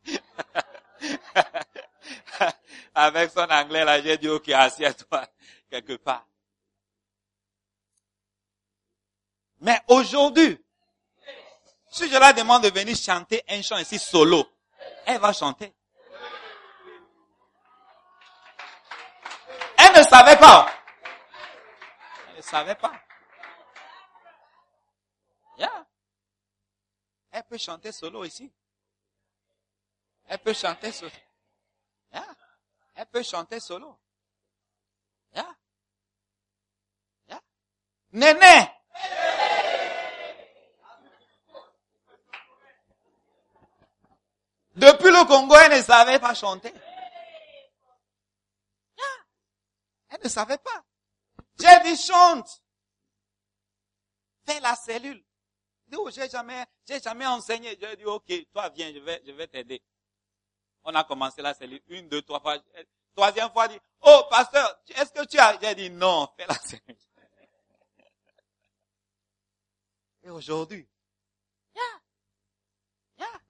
avec 2.95 3.33
son 3.33 3.51
anglais 3.51 3.85
là, 3.85 4.01
j'ai 4.01 4.17
dit 4.17 4.29
ok, 4.29 4.49
assieds-toi, 4.51 5.27
quelque 5.69 5.95
part. 5.95 6.25
Mais 9.61 9.81
aujourd'hui, 9.89 10.57
si 11.91 12.09
je 12.09 12.17
la 12.17 12.33
demande 12.33 12.63
de 12.63 12.71
venir 12.71 12.97
chanter 12.97 13.43
un 13.49 13.61
chant 13.61 13.79
ici 13.79 13.99
solo, 13.99 14.49
elle 15.07 15.21
va 15.21 15.33
chanter. 15.33 15.75
Elle 19.79 19.93
ne 19.99 20.03
savait 20.03 20.37
pas. 20.37 20.71
Elle 22.29 22.37
ne 22.37 22.43
savait 22.43 22.75
pas. 22.75 22.93
Yeah. 25.59 25.87
Elle 27.31 27.45
peut 27.45 27.59
chanter 27.59 27.93
solo 27.93 28.25
ici. 28.25 28.51
Elle 30.27 30.39
peut 30.39 30.55
chanter 30.55 30.91
solo. 30.93 31.13
Yeah. 32.13 32.35
Elle 32.95 33.07
peut 33.07 33.23
chanter 33.23 33.61
solo. 33.61 33.99
Yeah. 35.35 35.55
Yeah. 37.29 37.41
Néné. 38.13 38.71
Depuis 44.75 45.11
le 45.11 45.27
Congo, 45.27 45.55
elle 45.57 45.79
ne 45.79 45.83
savait 45.83 46.19
pas 46.19 46.35
chanter. 46.35 46.73
Elle 50.09 50.21
ne 50.23 50.29
savait 50.29 50.59
pas. 50.59 50.85
J'ai 51.59 51.81
dit 51.85 51.97
chante. 51.97 52.63
Fais 54.47 54.61
la 54.61 54.75
cellule. 54.75 55.25
oh, 55.97 56.11
j'ai 56.11 56.29
jamais, 56.29 56.65
j'ai 56.87 57.01
jamais 57.01 57.27
enseigné. 57.27 57.77
J'ai 57.81 57.97
dit, 57.97 58.05
ok, 58.05 58.33
toi 58.53 58.69
viens, 58.71 58.93
je 58.93 58.99
vais, 58.99 59.23
je 59.27 59.33
vais 59.33 59.47
t'aider. 59.47 59.83
On 60.85 60.95
a 60.95 61.05
commencé 61.05 61.41
la 61.41 61.55
cellule 61.55 61.81
une, 61.89 62.09
deux, 62.09 62.23
trois 62.23 62.41
fois. 62.41 62.59
Troisième 63.15 63.51
fois, 63.53 63.69
dit, 63.69 63.79
oh, 64.03 64.23
pasteur, 64.29 64.81
est-ce 64.89 65.13
que 65.13 65.25
tu 65.27 65.39
as, 65.39 65.59
j'ai 65.61 65.75
dit 65.77 65.91
non, 65.91 66.29
fais 66.37 66.47
la 66.47 66.55
cellule. 66.55 66.97
Et 70.25 70.31
aujourd'hui, 70.31 70.89
yeah, 71.77 71.83
yeah. 73.19 73.41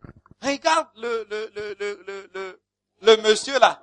Regarde 0.44 0.90
le, 0.96 1.24
le, 1.24 1.50
le, 1.54 2.30
le, 2.34 2.62
le, 3.00 3.16
monsieur 3.22 3.58
là. 3.58 3.80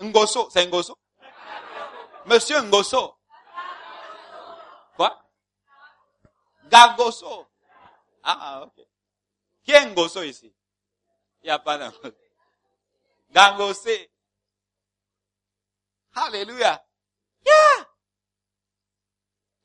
Ngoso, 0.00 0.48
c'est 0.50 0.66
Ngoso? 0.66 0.96
Monsieur 2.26 2.60
Ngoso. 2.62 3.18
Quoi? 4.96 5.18
Gagoso. 6.64 7.48
Ah, 8.22 8.62
ok. 8.64 8.86
Qui 9.64 9.72
est 9.72 9.86
Ngoso 9.86 10.22
ici? 10.22 10.54
Il 11.42 11.46
n'y 11.46 11.50
a 11.50 11.58
pas 11.58 11.78
d'un. 11.78 11.92
Gangosé. 13.30 14.10
Alléluia. 16.14 16.84
Yeah. 17.46 17.88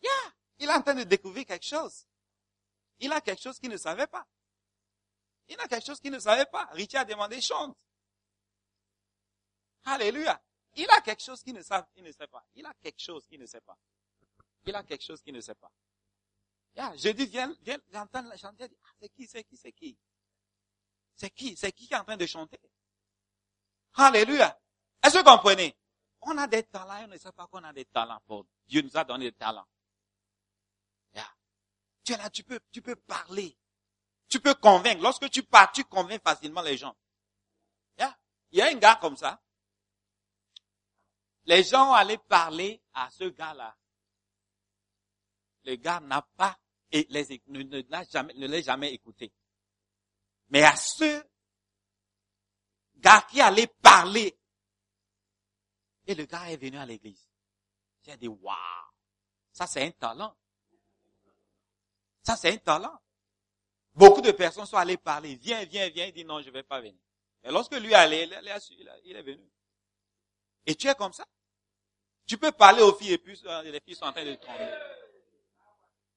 Yeah. 0.01 0.33
Il 0.59 0.69
est 0.69 0.73
en 0.73 0.81
train 0.81 0.95
de 0.95 1.03
découvrir 1.03 1.45
quelque 1.45 1.65
chose. 1.65 2.05
Il 3.03 3.11
a 3.11 3.19
quelque 3.19 3.41
chose 3.41 3.59
qu'il 3.59 3.69
ne 3.69 3.75
savait 3.75 4.07
pas. 4.07 4.25
Il 5.49 5.59
a 5.59 5.67
quelque 5.67 5.85
chose 5.85 5.99
qu'il 5.99 6.11
ne 6.11 6.19
savait 6.19 6.45
pas. 6.45 6.69
Richard 6.71 7.01
a 7.01 7.05
demandé 7.05 7.41
chante. 7.41 7.77
Alléluia. 9.83 10.41
Il 10.75 10.89
a 10.89 11.01
quelque 11.01 11.21
chose 11.21 11.43
qu'il 11.43 11.53
ne 11.53 11.61
sait, 11.61 11.75
il 11.97 12.03
ne 12.03 12.11
sait 12.13 12.27
pas. 12.27 12.45
Il 12.55 12.65
a 12.65 12.73
quelque 12.81 13.01
chose 13.01 13.27
qu'il 13.27 13.41
ne 13.41 13.45
sait 13.45 13.59
pas. 13.59 13.77
Il 14.65 14.73
a 14.73 14.83
quelque 14.83 15.03
chose 15.03 15.21
qu'il 15.21 15.33
ne 15.33 15.41
sait 15.41 15.53
pas. 15.53 15.69
Yeah, 16.75 16.95
je 16.95 17.09
dis, 17.09 17.25
viens, 17.25 17.53
viens, 17.61 17.77
j'entends 17.91 18.21
la 18.21 18.37
chanter. 18.37 18.69
Ah, 18.85 18.89
c'est 19.01 19.09
qui, 19.09 19.27
c'est 19.27 19.43
qui, 19.43 19.57
c'est 19.57 19.73
qui? 19.73 19.97
C'est 21.13 21.29
qui? 21.29 21.57
C'est 21.57 21.73
qui 21.73 21.87
qui 21.87 21.93
est 21.93 21.97
en 21.97 22.05
train 22.05 22.15
de 22.15 22.25
chanter? 22.25 22.59
Alléluia. 23.95 24.57
Est-ce 25.03 25.15
que 25.15 25.17
vous 25.17 25.25
comprenez? 25.25 25.75
On 26.21 26.37
a 26.37 26.47
des 26.47 26.63
talents 26.63 27.01
et 27.01 27.03
on 27.03 27.07
ne 27.09 27.17
sait 27.17 27.33
pas 27.33 27.47
qu'on 27.47 27.63
a 27.65 27.73
des 27.73 27.85
talents 27.85 28.21
pour 28.25 28.45
Dieu 28.65 28.81
nous 28.81 28.95
a 28.95 29.03
donné 29.03 29.29
des 29.29 29.37
talents. 29.37 29.67
Tu 32.03 32.13
es 32.13 32.17
là, 32.17 32.29
tu 32.29 32.43
peux, 32.43 32.59
tu 32.71 32.81
peux 32.81 32.95
parler. 32.95 33.57
Tu 34.27 34.39
peux 34.39 34.55
convaincre. 34.55 35.01
Lorsque 35.01 35.29
tu 35.29 35.43
parles, 35.43 35.69
tu 35.73 35.83
convaincs 35.83 36.21
facilement 36.23 36.61
les 36.61 36.77
gens. 36.77 36.95
Il 38.53 38.59
y 38.59 38.61
a 38.61 38.67
un 38.67 38.75
gars 38.75 38.95
comme 39.01 39.17
ça. 39.17 39.41
Les 41.45 41.63
gens 41.63 41.91
allaient 41.91 42.19
parler 42.19 42.81
à 42.93 43.09
ce 43.09 43.23
gars-là. 43.23 43.75
Le 45.63 45.75
gars 45.75 45.99
n'a 46.01 46.21
pas, 46.21 46.57
et 46.91 47.07
les, 47.09 47.41
ne, 47.47 47.63
ne, 47.63 47.83
jamais, 48.11 48.61
jamais 48.61 48.93
écouté. 48.93 49.33
Mais 50.49 50.63
à 50.63 50.75
ce 50.75 51.25
gars 52.97 53.25
qui 53.27 53.41
allait 53.41 53.67
parler, 53.81 54.37
et 56.05 56.13
le 56.13 56.25
gars 56.25 56.51
est 56.51 56.57
venu 56.57 56.77
à 56.77 56.85
l'église. 56.85 57.27
J'ai 58.03 58.17
dit, 58.17 58.27
waouh, 58.27 58.55
ça 59.51 59.65
c'est 59.65 59.83
un 59.83 59.91
talent. 59.91 60.37
Ça 62.23 62.35
c'est 62.35 62.51
un 62.51 62.57
talent. 62.57 62.99
Beaucoup 63.93 64.21
de 64.21 64.31
personnes 64.31 64.65
sont 64.65 64.77
allées 64.77 64.97
parler, 64.97 65.35
viens, 65.35 65.63
viens, 65.65 65.87
viens, 65.89 66.05
il 66.07 66.13
dit 66.13 66.25
non, 66.25 66.41
je 66.41 66.49
vais 66.49 66.63
pas 66.63 66.79
venir. 66.81 66.99
Et 67.43 67.51
lorsque 67.51 67.75
lui 67.75 67.93
allait, 67.93 68.27
il 69.03 69.15
est 69.15 69.21
venu. 69.21 69.47
Et 70.65 70.75
tu 70.75 70.87
es 70.87 70.95
comme 70.95 71.13
ça. 71.13 71.25
Tu 72.25 72.37
peux 72.37 72.51
parler 72.51 72.81
aux 72.81 72.93
filles 72.93 73.13
et 73.13 73.17
puis 73.17 73.39
euh, 73.45 73.61
les 73.63 73.81
filles 73.81 73.95
sont 73.95 74.05
en 74.05 74.13
train 74.13 74.25
de 74.25 74.33
trembler. 74.35 74.71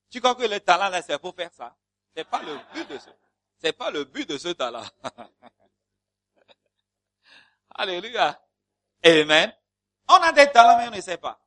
Tu 0.09 0.21
crois 0.21 0.37
que 0.37 0.45
le 0.45 0.61
talent 0.61 0.89
là, 0.89 1.03
c'est 1.03 1.19
pour 1.19 1.35
faire 1.35 1.53
ça? 1.53 1.77
C'est 2.15 2.25
pas 2.25 2.43
le 2.43 2.57
but 2.73 2.89
de 2.89 2.99
ce, 2.99 3.11
c'est 3.59 3.73
pas 3.73 3.91
le 3.91 4.05
but 4.05 4.29
de 4.29 4.39
ce 4.39 4.49
talent. 4.49 4.85
Alléluia. 7.75 8.41
Amen. 9.05 9.53
On 10.09 10.15
a 10.15 10.33
des 10.33 10.51
talents, 10.51 10.79
mais 10.79 10.89
on 10.89 10.97
ne 10.97 11.01
sait 11.01 11.19
pas. 11.19 11.39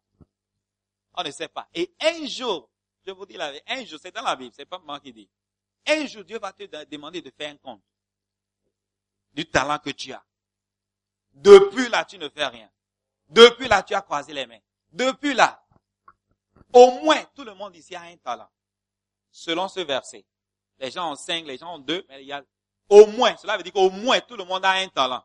On 1.15 1.23
ne 1.23 1.31
sait 1.31 1.47
pas. 1.47 1.67
Et 1.73 1.91
un 2.01 2.25
jour, 2.27 2.69
je 3.05 3.11
vous 3.11 3.25
dis 3.25 3.37
la 3.37 3.51
un 3.67 3.85
jour, 3.85 3.99
c'est 4.01 4.13
dans 4.13 4.21
la 4.21 4.35
Bible, 4.35 4.53
c'est 4.55 4.65
pas 4.65 4.79
moi 4.79 4.99
qui 4.99 5.13
dis. 5.13 5.29
Un 5.87 6.05
jour, 6.05 6.23
Dieu 6.23 6.39
va 6.39 6.53
te 6.53 6.85
demander 6.85 7.21
de 7.21 7.31
faire 7.31 7.51
un 7.51 7.57
compte 7.57 7.81
du 9.33 9.45
talent 9.45 9.79
que 9.79 9.89
tu 9.91 10.11
as. 10.11 10.23
Depuis 11.31 11.89
là, 11.89 12.05
tu 12.05 12.17
ne 12.17 12.29
fais 12.29 12.45
rien. 12.45 12.69
Depuis 13.27 13.67
là, 13.67 13.83
tu 13.83 13.93
as 13.93 14.01
croisé 14.01 14.33
les 14.33 14.45
mains. 14.45 14.59
Depuis 14.91 15.33
là, 15.33 15.63
au 16.73 16.91
moins, 17.01 17.23
tout 17.35 17.43
le 17.43 17.53
monde 17.53 17.75
ici 17.75 17.95
a 17.95 18.01
un 18.01 18.17
talent. 18.17 18.49
Selon 19.31 19.67
ce 19.67 19.79
verset. 19.81 20.25
Les 20.79 20.91
gens 20.91 21.11
ont 21.11 21.15
cinq, 21.15 21.45
les 21.45 21.57
gens 21.57 21.75
ont 21.75 21.79
deux, 21.79 22.05
mais 22.09 22.21
il 22.21 22.27
y 22.27 22.33
a 22.33 22.43
au 22.89 23.05
moins, 23.05 23.37
cela 23.37 23.55
veut 23.55 23.63
dire 23.63 23.73
qu'au 23.73 23.89
moins 23.91 24.19
tout 24.21 24.35
le 24.35 24.43
monde 24.43 24.65
a 24.65 24.71
un 24.71 24.87
talent. 24.89 25.23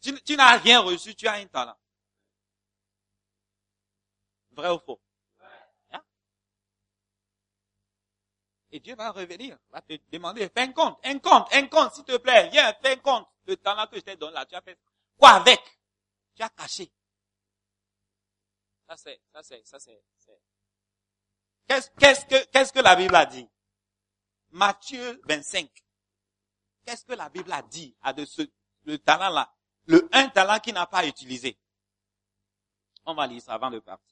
Tu 0.00 0.36
n'as 0.36 0.56
rien 0.58 0.80
reçu, 0.80 1.14
tu 1.14 1.26
as 1.26 1.34
un 1.34 1.46
talent. 1.46 1.76
Vrai 4.52 4.70
ou 4.70 4.78
faux? 4.78 5.00
Hein? 5.90 6.02
Et 8.72 8.80
Dieu 8.80 8.94
va 8.94 9.10
revenir, 9.10 9.58
va 9.70 9.80
te 9.82 9.94
demander, 10.10 10.48
fais 10.48 10.62
un 10.62 10.72
compte, 10.72 10.98
un 11.04 11.18
compte, 11.18 11.52
un 11.52 11.66
compte, 11.66 11.94
s'il 11.94 12.04
te 12.04 12.16
plaît, 12.18 12.48
viens, 12.50 12.72
fais 12.74 12.92
un 12.92 12.96
compte. 12.96 13.26
Le 13.46 13.56
talent 13.56 13.86
que 13.88 13.96
je 13.96 14.00
t'ai 14.02 14.16
donné 14.16 14.34
là, 14.34 14.46
tu 14.46 14.54
as 14.54 14.60
fait 14.60 14.78
quoi 15.18 15.30
avec? 15.30 15.60
Tu 16.36 16.42
as 16.42 16.50
caché. 16.50 16.92
Ça 18.86 18.96
c'est, 18.96 19.20
ça 19.32 19.42
c'est, 19.42 19.66
ça 19.66 19.78
c'est, 19.78 20.02
Qu'est-ce, 21.66 21.90
qu'est-ce 21.98 22.26
que, 22.26 22.44
qu'est-ce 22.46 22.72
que 22.72 22.80
la 22.80 22.96
Bible 22.96 23.14
a 23.14 23.26
dit? 23.26 23.48
Matthieu 24.50 25.20
25. 25.28 25.70
Qu'est-ce 26.84 27.04
que 27.04 27.12
la 27.12 27.28
Bible 27.28 27.52
a 27.52 27.62
dit 27.62 27.94
à 28.02 28.12
de 28.12 28.24
ce, 28.24 28.42
le 28.84 28.98
talent 28.98 29.30
là? 29.30 29.54
Le 29.86 30.08
un 30.12 30.28
talent 30.28 30.58
qui 30.58 30.72
n'a 30.72 30.86
pas 30.86 31.06
utilisé. 31.06 31.56
On 33.04 33.14
va 33.14 33.26
lire 33.26 33.42
ça 33.42 33.54
avant 33.54 33.70
de 33.70 33.78
partir. 33.78 34.09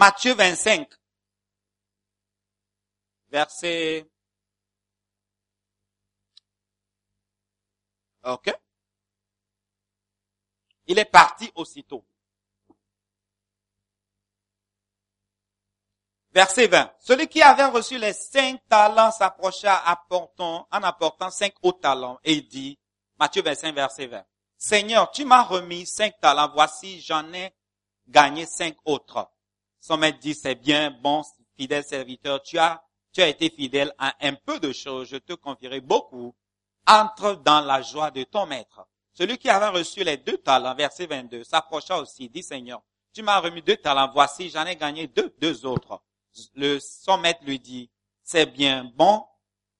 Matthieu 0.00 0.32
25, 0.32 0.88
verset... 3.28 4.10
OK 8.22 8.50
Il 10.86 10.98
est 10.98 11.04
parti 11.04 11.52
aussitôt. 11.54 12.02
Verset 16.32 16.66
20. 16.68 16.94
Celui 17.00 17.28
qui 17.28 17.42
avait 17.42 17.66
reçu 17.66 17.98
les 17.98 18.14
cinq 18.14 18.58
talents 18.70 19.12
s'approcha 19.12 19.84
en 20.10 20.82
apportant 20.82 21.30
cinq 21.30 21.52
autres 21.60 21.80
talents 21.80 22.18
et 22.24 22.40
dit, 22.40 22.78
Matthieu 23.18 23.42
25, 23.42 23.74
verset 23.74 24.06
20, 24.06 24.24
Seigneur, 24.56 25.10
tu 25.10 25.26
m'as 25.26 25.42
remis 25.42 25.84
cinq 25.84 26.18
talents, 26.20 26.50
voici 26.54 27.02
j'en 27.02 27.30
ai 27.34 27.54
gagné 28.08 28.46
cinq 28.46 28.78
autres. 28.86 29.30
Son 29.80 29.96
maître 29.96 30.18
dit, 30.18 30.34
c'est 30.34 30.54
bien, 30.54 30.90
bon, 30.90 31.22
fidèle 31.56 31.84
serviteur, 31.84 32.42
tu 32.42 32.58
as 32.58 32.82
tu 33.12 33.22
as 33.22 33.28
été 33.28 33.50
fidèle 33.50 33.92
à 33.98 34.14
un 34.20 34.34
peu 34.34 34.60
de 34.60 34.72
choses, 34.72 35.08
je 35.08 35.16
te 35.16 35.32
confierai 35.32 35.80
beaucoup. 35.80 36.34
Entre 36.86 37.34
dans 37.34 37.60
la 37.60 37.82
joie 37.82 38.10
de 38.10 38.22
ton 38.24 38.46
maître. 38.46 38.86
Celui 39.12 39.36
qui 39.38 39.50
avait 39.50 39.68
reçu 39.68 40.02
les 40.02 40.16
deux 40.16 40.38
talents, 40.38 40.74
verset 40.74 41.06
22, 41.06 41.44
s'approcha 41.44 41.98
aussi, 41.98 42.28
dit 42.28 42.42
Seigneur, 42.42 42.82
tu 43.12 43.22
m'as 43.22 43.40
remis 43.40 43.62
deux 43.62 43.76
talents, 43.76 44.10
voici, 44.12 44.48
j'en 44.48 44.64
ai 44.64 44.76
gagné 44.76 45.08
deux, 45.08 45.34
deux 45.40 45.66
autres. 45.66 46.00
Le, 46.54 46.78
son 46.78 47.18
maître 47.18 47.40
lui 47.44 47.58
dit, 47.58 47.90
c'est 48.22 48.46
bien, 48.46 48.90
bon 48.94 49.24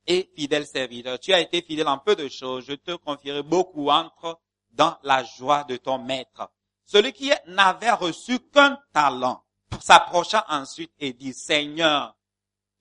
et 0.06 0.30
fidèle 0.36 0.66
serviteur. 0.66 1.18
Tu 1.20 1.32
as 1.32 1.40
été 1.40 1.62
fidèle 1.62 1.88
en 1.88 1.98
peu 1.98 2.16
de 2.16 2.28
choses, 2.28 2.64
je 2.66 2.74
te 2.74 2.92
confierai 2.96 3.42
beaucoup. 3.42 3.90
Entre 3.90 4.40
dans 4.72 4.96
la 5.02 5.24
joie 5.24 5.64
de 5.64 5.76
ton 5.76 5.98
maître. 5.98 6.48
Celui 6.84 7.12
qui 7.12 7.30
n'avait 7.46 7.90
reçu 7.90 8.38
qu'un 8.38 8.78
talent 8.92 9.42
s'approcha 9.78 10.44
ensuite 10.48 10.92
et 10.98 11.12
dit, 11.12 11.32
Seigneur, 11.32 12.16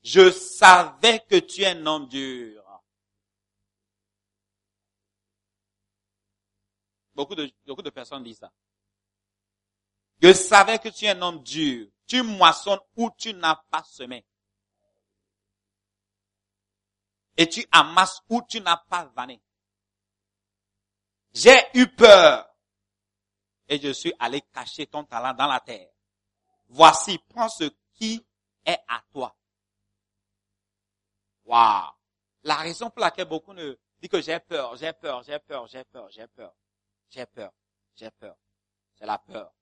je 0.01 0.31
savais 0.31 1.19
que 1.29 1.35
tu 1.39 1.61
es 1.61 1.67
un 1.67 1.85
homme 1.85 2.07
dur. 2.07 2.63
Beaucoup 7.13 7.35
de, 7.35 7.51
beaucoup 7.65 7.81
de 7.81 7.89
personnes 7.89 8.23
disent 8.23 8.39
ça. 8.39 8.51
Je 10.21 10.33
savais 10.33 10.79
que 10.79 10.89
tu 10.89 11.05
es 11.05 11.09
un 11.09 11.21
homme 11.21 11.43
dur. 11.43 11.89
Tu 12.07 12.23
moissonnes 12.23 12.79
où 12.95 13.11
tu 13.17 13.33
n'as 13.33 13.55
pas 13.69 13.83
semé. 13.83 14.25
Et 17.37 17.47
tu 17.47 17.65
amasses 17.71 18.21
où 18.29 18.41
tu 18.47 18.59
n'as 18.61 18.77
pas 18.77 19.05
vanné. 19.15 19.41
J'ai 21.33 21.57
eu 21.73 21.87
peur. 21.87 22.49
Et 23.67 23.79
je 23.79 23.91
suis 23.91 24.13
allé 24.19 24.41
cacher 24.41 24.87
ton 24.87 25.03
talent 25.03 25.33
dans 25.33 25.47
la 25.47 25.59
terre. 25.59 25.89
Voici, 26.69 27.17
prends 27.29 27.49
ce 27.49 27.69
qui 27.93 28.25
est 28.65 28.79
à 28.87 29.03
toi. 29.11 29.35
Waouh. 31.45 31.91
La 32.43 32.55
raison 32.57 32.89
pour 32.89 33.01
laquelle 33.01 33.27
beaucoup 33.27 33.53
ne 33.53 33.75
disent 33.99 34.09
que 34.09 34.21
j'ai 34.21 34.39
peur, 34.39 34.75
j'ai 34.77 34.93
peur, 34.93 35.23
j'ai 35.23 35.39
peur, 35.39 35.67
j'ai 35.67 35.83
peur, 35.83 36.09
j'ai 36.09 36.27
peur, 36.27 36.53
j'ai 37.09 37.25
peur, 37.25 37.51
j'ai 37.95 38.11
peur. 38.11 38.35
C'est 38.95 39.05
la 39.05 39.17
peur. 39.17 39.53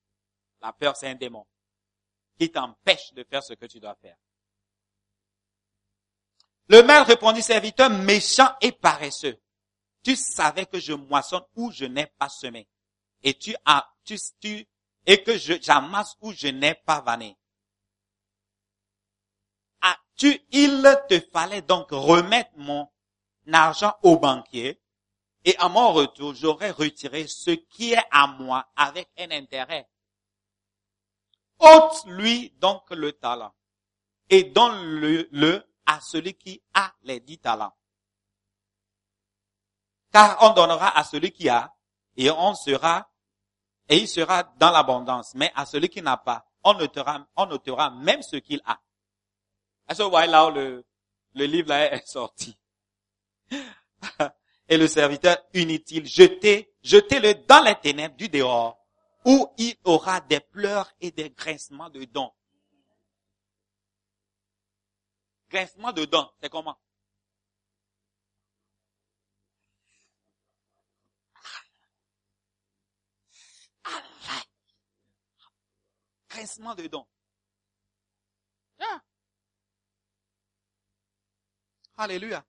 La 0.61 0.73
peur, 0.73 0.95
c'est 0.95 1.07
un 1.07 1.15
démon 1.15 1.45
qui 2.37 2.51
t'empêche 2.51 3.13
de 3.13 3.23
faire 3.23 3.43
ce 3.43 3.53
que 3.53 3.65
tu 3.65 3.79
dois 3.79 3.95
faire. 3.95 4.17
Le 6.67 6.83
maître 6.83 7.07
répondit, 7.07 7.41
serviteur 7.41 7.89
méchant 7.89 8.53
et 8.61 8.71
paresseux. 8.71 9.39
Tu 10.03 10.15
savais 10.15 10.65
que 10.65 10.79
je 10.79 10.93
moissonne 10.93 11.43
où 11.55 11.71
je 11.71 11.85
n'ai 11.85 12.07
pas 12.07 12.29
semé. 12.29 12.67
Et 13.23 13.33
tu 13.33 13.55
as, 13.65 13.89
tu, 14.03 14.17
tu, 14.39 14.67
et 15.07 15.23
que 15.23 15.37
j'amasse 15.37 16.17
où 16.21 16.33
je 16.33 16.49
n'ai 16.49 16.75
pas 16.75 16.99
vanné. 16.99 17.37
Ah, 19.81 19.97
tu, 20.17 20.39
il 20.51 20.83
te 21.09 21.19
fallait 21.31 21.61
donc 21.61 21.87
remettre 21.91 22.51
mon 22.57 22.87
argent 23.51 23.95
au 24.03 24.19
banquier 24.19 24.81
et 25.45 25.55
à 25.59 25.69
mon 25.69 25.93
retour, 25.93 26.35
j'aurais 26.35 26.71
retiré 26.71 27.25
ce 27.25 27.51
qui 27.51 27.93
est 27.93 28.05
à 28.11 28.27
moi 28.27 28.69
avec 28.75 29.09
un 29.17 29.31
intérêt. 29.31 29.89
Ôte-lui 31.59 32.51
donc 32.57 32.89
le 32.91 33.13
talent 33.13 33.55
et 34.29 34.43
donne-le 34.43 35.29
le 35.31 35.63
à 35.85 36.01
celui 36.01 36.33
qui 36.33 36.61
a 36.73 36.93
les 37.03 37.21
dix 37.21 37.39
talents. 37.39 37.73
Car 40.11 40.37
on 40.41 40.49
donnera 40.49 40.97
à 40.97 41.05
celui 41.05 41.31
qui 41.31 41.47
a 41.47 41.73
et 42.17 42.29
on 42.29 42.53
sera 42.53 43.09
et 43.89 43.97
il 43.97 44.07
sera 44.07 44.43
dans 44.57 44.71
l'abondance. 44.71 45.33
Mais 45.35 45.51
à 45.55 45.65
celui 45.65 45.89
qui 45.89 46.01
n'a 46.01 46.17
pas, 46.17 46.45
on 46.63 46.73
notera, 46.73 47.25
on 47.35 47.45
notera 47.45 47.89
même 47.91 48.21
ce 48.21 48.37
qu'il 48.37 48.61
a. 48.65 48.79
Est-ce 49.89 50.03
que 50.03 50.29
là 50.29 50.49
le, 50.49 50.85
le 51.35 51.45
livre 51.45 51.71
est 51.71 52.05
sorti? 52.07 52.57
et 54.69 54.77
le 54.77 54.87
serviteur 54.87 55.37
inutile, 55.53 56.05
jetez, 56.05 56.73
jetez-le 56.83 57.45
dans 57.45 57.63
les 57.63 57.75
ténèbres 57.75 58.15
du 58.15 58.27
dehors, 58.27 58.77
où 59.25 59.47
il 59.57 59.75
aura 59.85 60.19
des 60.21 60.39
pleurs 60.39 60.91
et 60.99 61.11
des 61.11 61.29
grincements 61.29 61.89
de 61.89 62.03
dents. 62.05 62.33
Grincement 65.49 65.93
de 65.93 66.03
dents, 66.03 66.29
c'est 66.41 66.49
comment? 66.49 66.77
Grincement 76.37 76.75
de 76.75 76.85
dents. 76.85 77.07
Alléluia. 81.99 82.45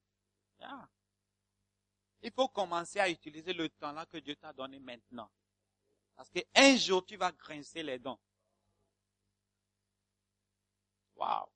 Il 2.21 2.31
faut 2.33 2.49
commencer 2.49 3.01
à 3.01 3.09
utiliser 3.09 3.55
le 3.55 3.71
temps 3.71 3.93
là 3.93 4.05
que 4.05 4.19
Dieu 4.19 4.37
t'a 4.37 4.53
donné 4.53 4.79
maintenant. 4.79 5.31
Parce 6.15 6.29
qu'un 6.29 6.77
jour, 6.77 7.03
tu 7.07 7.17
vas 7.17 7.33
grincer 7.33 7.83
les 7.83 7.99
dents. 7.99 8.21
Wow. 11.17 11.51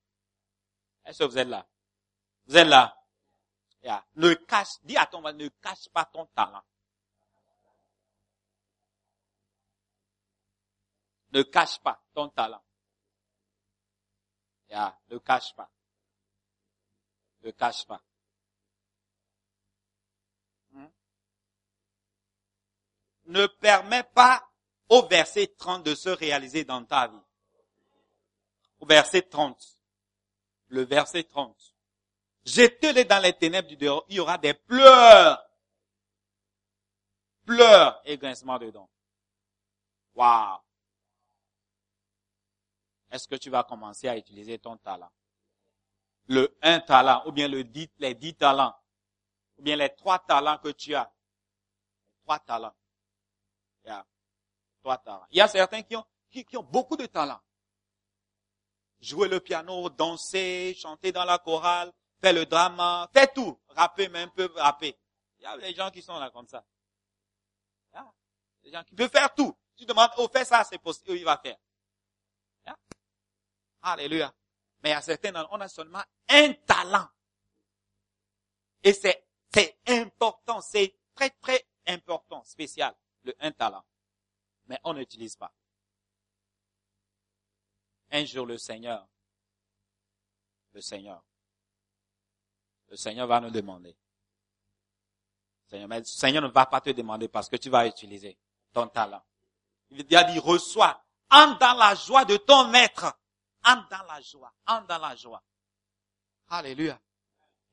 Est-ce 1.04 1.18
que 1.18 1.24
vous 1.24 1.36
êtes 1.36 1.48
là? 1.48 1.68
Vous 2.46 2.56
êtes 2.56 2.66
là? 2.66 2.96
Yeah. 3.82 4.06
Ne 4.14 4.32
cache, 4.32 4.80
dis 4.84 4.96
à 4.96 5.04
ton 5.04 5.20
ne 5.20 5.48
cache 5.48 5.90
pas 5.90 6.06
ton 6.06 6.24
talent. 6.26 6.64
Ne 11.32 11.42
cache 11.42 11.78
pas 11.80 12.00
ton 12.14 12.28
talent. 12.28 12.62
Yeah. 14.68 14.98
Ne 15.10 15.18
cache 15.18 15.54
pas. 15.54 15.70
Ne 17.42 17.50
cache 17.50 17.86
pas. 17.86 18.02
Hmm? 20.70 20.88
Ne 23.26 23.46
permet 23.46 24.04
pas 24.04 24.48
au 24.88 25.06
verset 25.06 25.46
30 25.58 25.84
de 25.84 25.94
se 25.94 26.10
réaliser 26.10 26.64
dans 26.64 26.84
ta 26.84 27.08
vie. 27.08 27.22
Au 28.80 28.86
verset 28.86 29.22
30. 29.22 29.78
Le 30.68 30.82
verset 30.82 31.24
30. 31.24 31.74
Jetez-les 32.44 33.04
dans 33.04 33.22
les 33.22 33.34
ténèbres 33.34 33.68
du 33.68 33.76
dehors, 33.76 34.04
il 34.08 34.16
y 34.16 34.20
aura 34.20 34.36
des 34.36 34.54
pleurs. 34.54 35.42
Pleurs 37.46 38.00
et 38.04 38.18
grincements 38.18 38.58
dedans. 38.58 38.88
Waouh. 40.14 40.60
Est-ce 43.12 43.28
que 43.28 43.34
tu 43.34 43.50
vas 43.50 43.62
commencer 43.62 44.08
à 44.08 44.16
utiliser 44.16 44.58
ton 44.58 44.78
talent? 44.78 45.10
Le 46.28 46.56
un 46.62 46.80
talent, 46.80 47.22
ou 47.26 47.32
bien 47.32 47.46
les 47.46 47.64
dix 48.14 48.34
talents, 48.34 48.74
ou 49.58 49.62
bien 49.62 49.76
les 49.76 49.94
trois 49.94 50.18
talents 50.18 50.56
que 50.56 50.70
tu 50.70 50.94
as. 50.94 51.12
Trois 52.22 52.38
talents. 52.38 52.74
Trois 54.80 54.96
talents. 54.96 55.26
Il 55.30 55.36
y 55.36 55.40
a 55.42 55.46
certains 55.46 55.82
qui 55.82 55.94
ont, 55.94 56.04
qui, 56.30 56.44
qui 56.44 56.56
ont 56.56 56.62
beaucoup 56.62 56.96
de 56.96 57.04
talents. 57.04 57.40
Jouer 59.00 59.28
le 59.28 59.40
piano, 59.40 59.90
danser, 59.90 60.74
chanter 60.78 61.12
dans 61.12 61.24
la 61.24 61.38
chorale, 61.38 61.92
faire 62.18 62.32
le 62.32 62.46
drama, 62.46 63.10
faire 63.12 63.30
tout. 63.32 63.60
Rapper 63.68 64.08
même, 64.08 64.30
peu 64.30 64.50
rapper. 64.56 64.98
Il 65.38 65.42
y 65.42 65.46
a 65.46 65.58
des 65.58 65.74
gens 65.74 65.90
qui 65.90 66.00
sont 66.00 66.18
là 66.18 66.30
comme 66.30 66.46
ça. 66.46 66.64
Yeah. 67.92 68.10
Des 68.62 68.70
gens 68.70 68.84
qui 68.84 68.94
peuvent 68.94 69.10
faire 69.10 69.34
tout. 69.34 69.54
Tu 69.76 69.84
demandes, 69.84 70.10
oh, 70.16 70.28
fais 70.32 70.44
ça, 70.46 70.64
c'est 70.64 70.78
possible, 70.78 71.10
il 71.10 71.24
va 71.24 71.36
faire. 71.36 71.58
Alléluia. 73.82 74.32
Mais 74.82 74.92
à 74.92 75.00
certains, 75.00 75.32
on 75.50 75.60
a 75.60 75.68
seulement 75.68 76.02
un 76.28 76.52
talent. 76.66 77.08
Et 78.82 78.92
c'est, 78.92 79.26
c'est 79.52 79.78
important, 79.86 80.60
c'est 80.60 80.96
très, 81.14 81.30
très 81.30 81.66
important, 81.86 82.42
spécial, 82.44 82.94
le 83.24 83.34
un 83.40 83.52
talent. 83.52 83.84
Mais 84.66 84.78
on 84.84 84.94
n'utilise 84.94 85.36
pas. 85.36 85.52
Un 88.10 88.24
jour, 88.24 88.46
le 88.46 88.58
Seigneur, 88.58 89.06
le 90.72 90.80
Seigneur, 90.80 91.22
le 92.88 92.96
Seigneur 92.96 93.26
va 93.26 93.40
nous 93.40 93.50
demander. 93.50 93.96
Seigneur, 95.68 95.88
mais 95.88 96.00
le 96.00 96.04
Seigneur 96.04 96.42
ne 96.42 96.48
va 96.48 96.66
pas 96.66 96.80
te 96.80 96.90
demander 96.90 97.28
parce 97.28 97.48
que 97.48 97.56
tu 97.56 97.70
vas 97.70 97.86
utiliser 97.86 98.36
ton 98.72 98.88
talent. 98.88 99.22
Il 99.90 100.16
a 100.16 100.24
dit, 100.24 100.38
reçois, 100.38 101.02
entre 101.30 101.58
dans 101.58 101.74
la 101.74 101.94
joie 101.94 102.24
de 102.24 102.36
ton 102.36 102.68
maître. 102.68 103.18
Entre 103.64 103.88
dans 103.88 104.02
la 104.04 104.20
joie. 104.20 104.52
Entre 104.66 104.86
dans 104.86 104.98
la 104.98 105.14
joie. 105.14 105.42
Alléluia. 106.48 107.00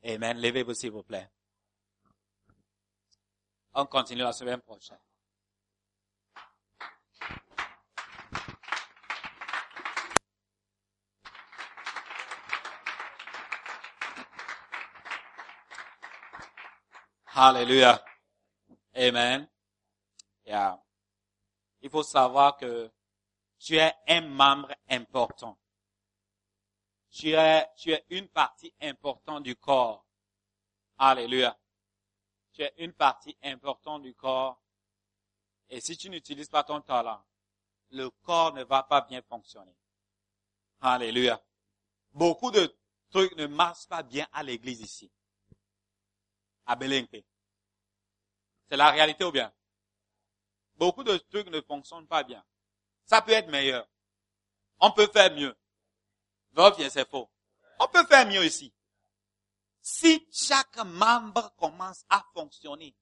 Amen. 0.04 0.40
Levez-vous 0.40 0.74
s'il 0.74 0.90
vous 0.90 1.02
plaît. 1.02 1.30
On 3.74 3.86
continue 3.86 4.22
la 4.22 4.32
semaine 4.32 4.60
prochaine. 4.60 4.98
Alléluia. 17.32 18.04
Amen. 18.94 19.48
Yeah. 20.44 20.78
Il 21.80 21.88
faut 21.88 22.02
savoir 22.02 22.56
que 22.56 22.90
tu 23.58 23.76
es 23.76 23.94
un 24.08 24.22
membre 24.22 24.74
important. 24.88 25.56
Tu 27.10 27.30
es, 27.32 28.04
une 28.10 28.28
partie 28.28 28.72
importante 28.80 29.42
du 29.42 29.56
corps. 29.56 30.06
Alléluia. 30.96 31.58
Tu 32.52 32.62
es 32.62 32.72
une 32.78 32.92
partie 32.92 33.36
importante 33.42 34.02
du 34.02 34.14
corps. 34.14 34.62
Et 35.68 35.80
si 35.80 35.96
tu 35.96 36.08
n'utilises 36.08 36.48
pas 36.48 36.64
ton 36.64 36.80
talent, 36.80 37.24
le 37.90 38.10
corps 38.10 38.54
ne 38.54 38.62
va 38.62 38.82
pas 38.82 39.00
bien 39.00 39.22
fonctionner. 39.22 39.74
Alléluia. 40.80 41.42
Beaucoup 42.12 42.50
de 42.50 42.76
trucs 43.10 43.34
ne 43.36 43.46
marchent 43.46 43.86
pas 43.86 44.02
bien 44.02 44.26
à 44.32 44.42
l'église 44.42 44.80
ici. 44.80 45.10
À 46.66 46.76
Belenke. 46.76 47.24
C'est 48.68 48.76
la 48.76 48.90
réalité 48.90 49.24
ou 49.24 49.32
bien? 49.32 49.52
Beaucoup 50.76 51.02
de 51.02 51.16
trucs 51.16 51.48
ne 51.48 51.60
fonctionnent 51.60 52.06
pas 52.06 52.22
bien. 52.22 52.44
Ça 53.04 53.20
peut 53.20 53.32
être 53.32 53.48
meilleur. 53.48 53.88
On 54.78 54.92
peut 54.92 55.08
faire 55.08 55.34
mieux. 55.34 55.56
Va 56.52 56.70
bien, 56.72 56.90
c'est 56.90 57.08
faux. 57.08 57.30
On 57.78 57.88
peut 57.88 58.04
faire 58.06 58.26
mieux 58.26 58.44
ici. 58.44 58.72
Si 59.80 60.28
chaque 60.32 60.76
membre 60.84 61.54
commence 61.56 62.04
à 62.08 62.24
fonctionner, 62.34 62.94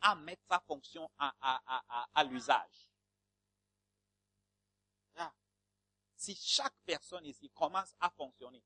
à 0.00 0.14
mettre 0.14 0.42
sa 0.50 0.60
fonction 0.60 1.10
à, 1.18 1.32
à, 1.40 1.62
à, 1.88 2.08
à 2.14 2.24
l'usage. 2.24 2.88
Si 6.16 6.36
chaque 6.36 6.76
personne 6.84 7.26
ici 7.26 7.50
commence 7.50 7.96
à 7.98 8.08
fonctionner, 8.10 8.62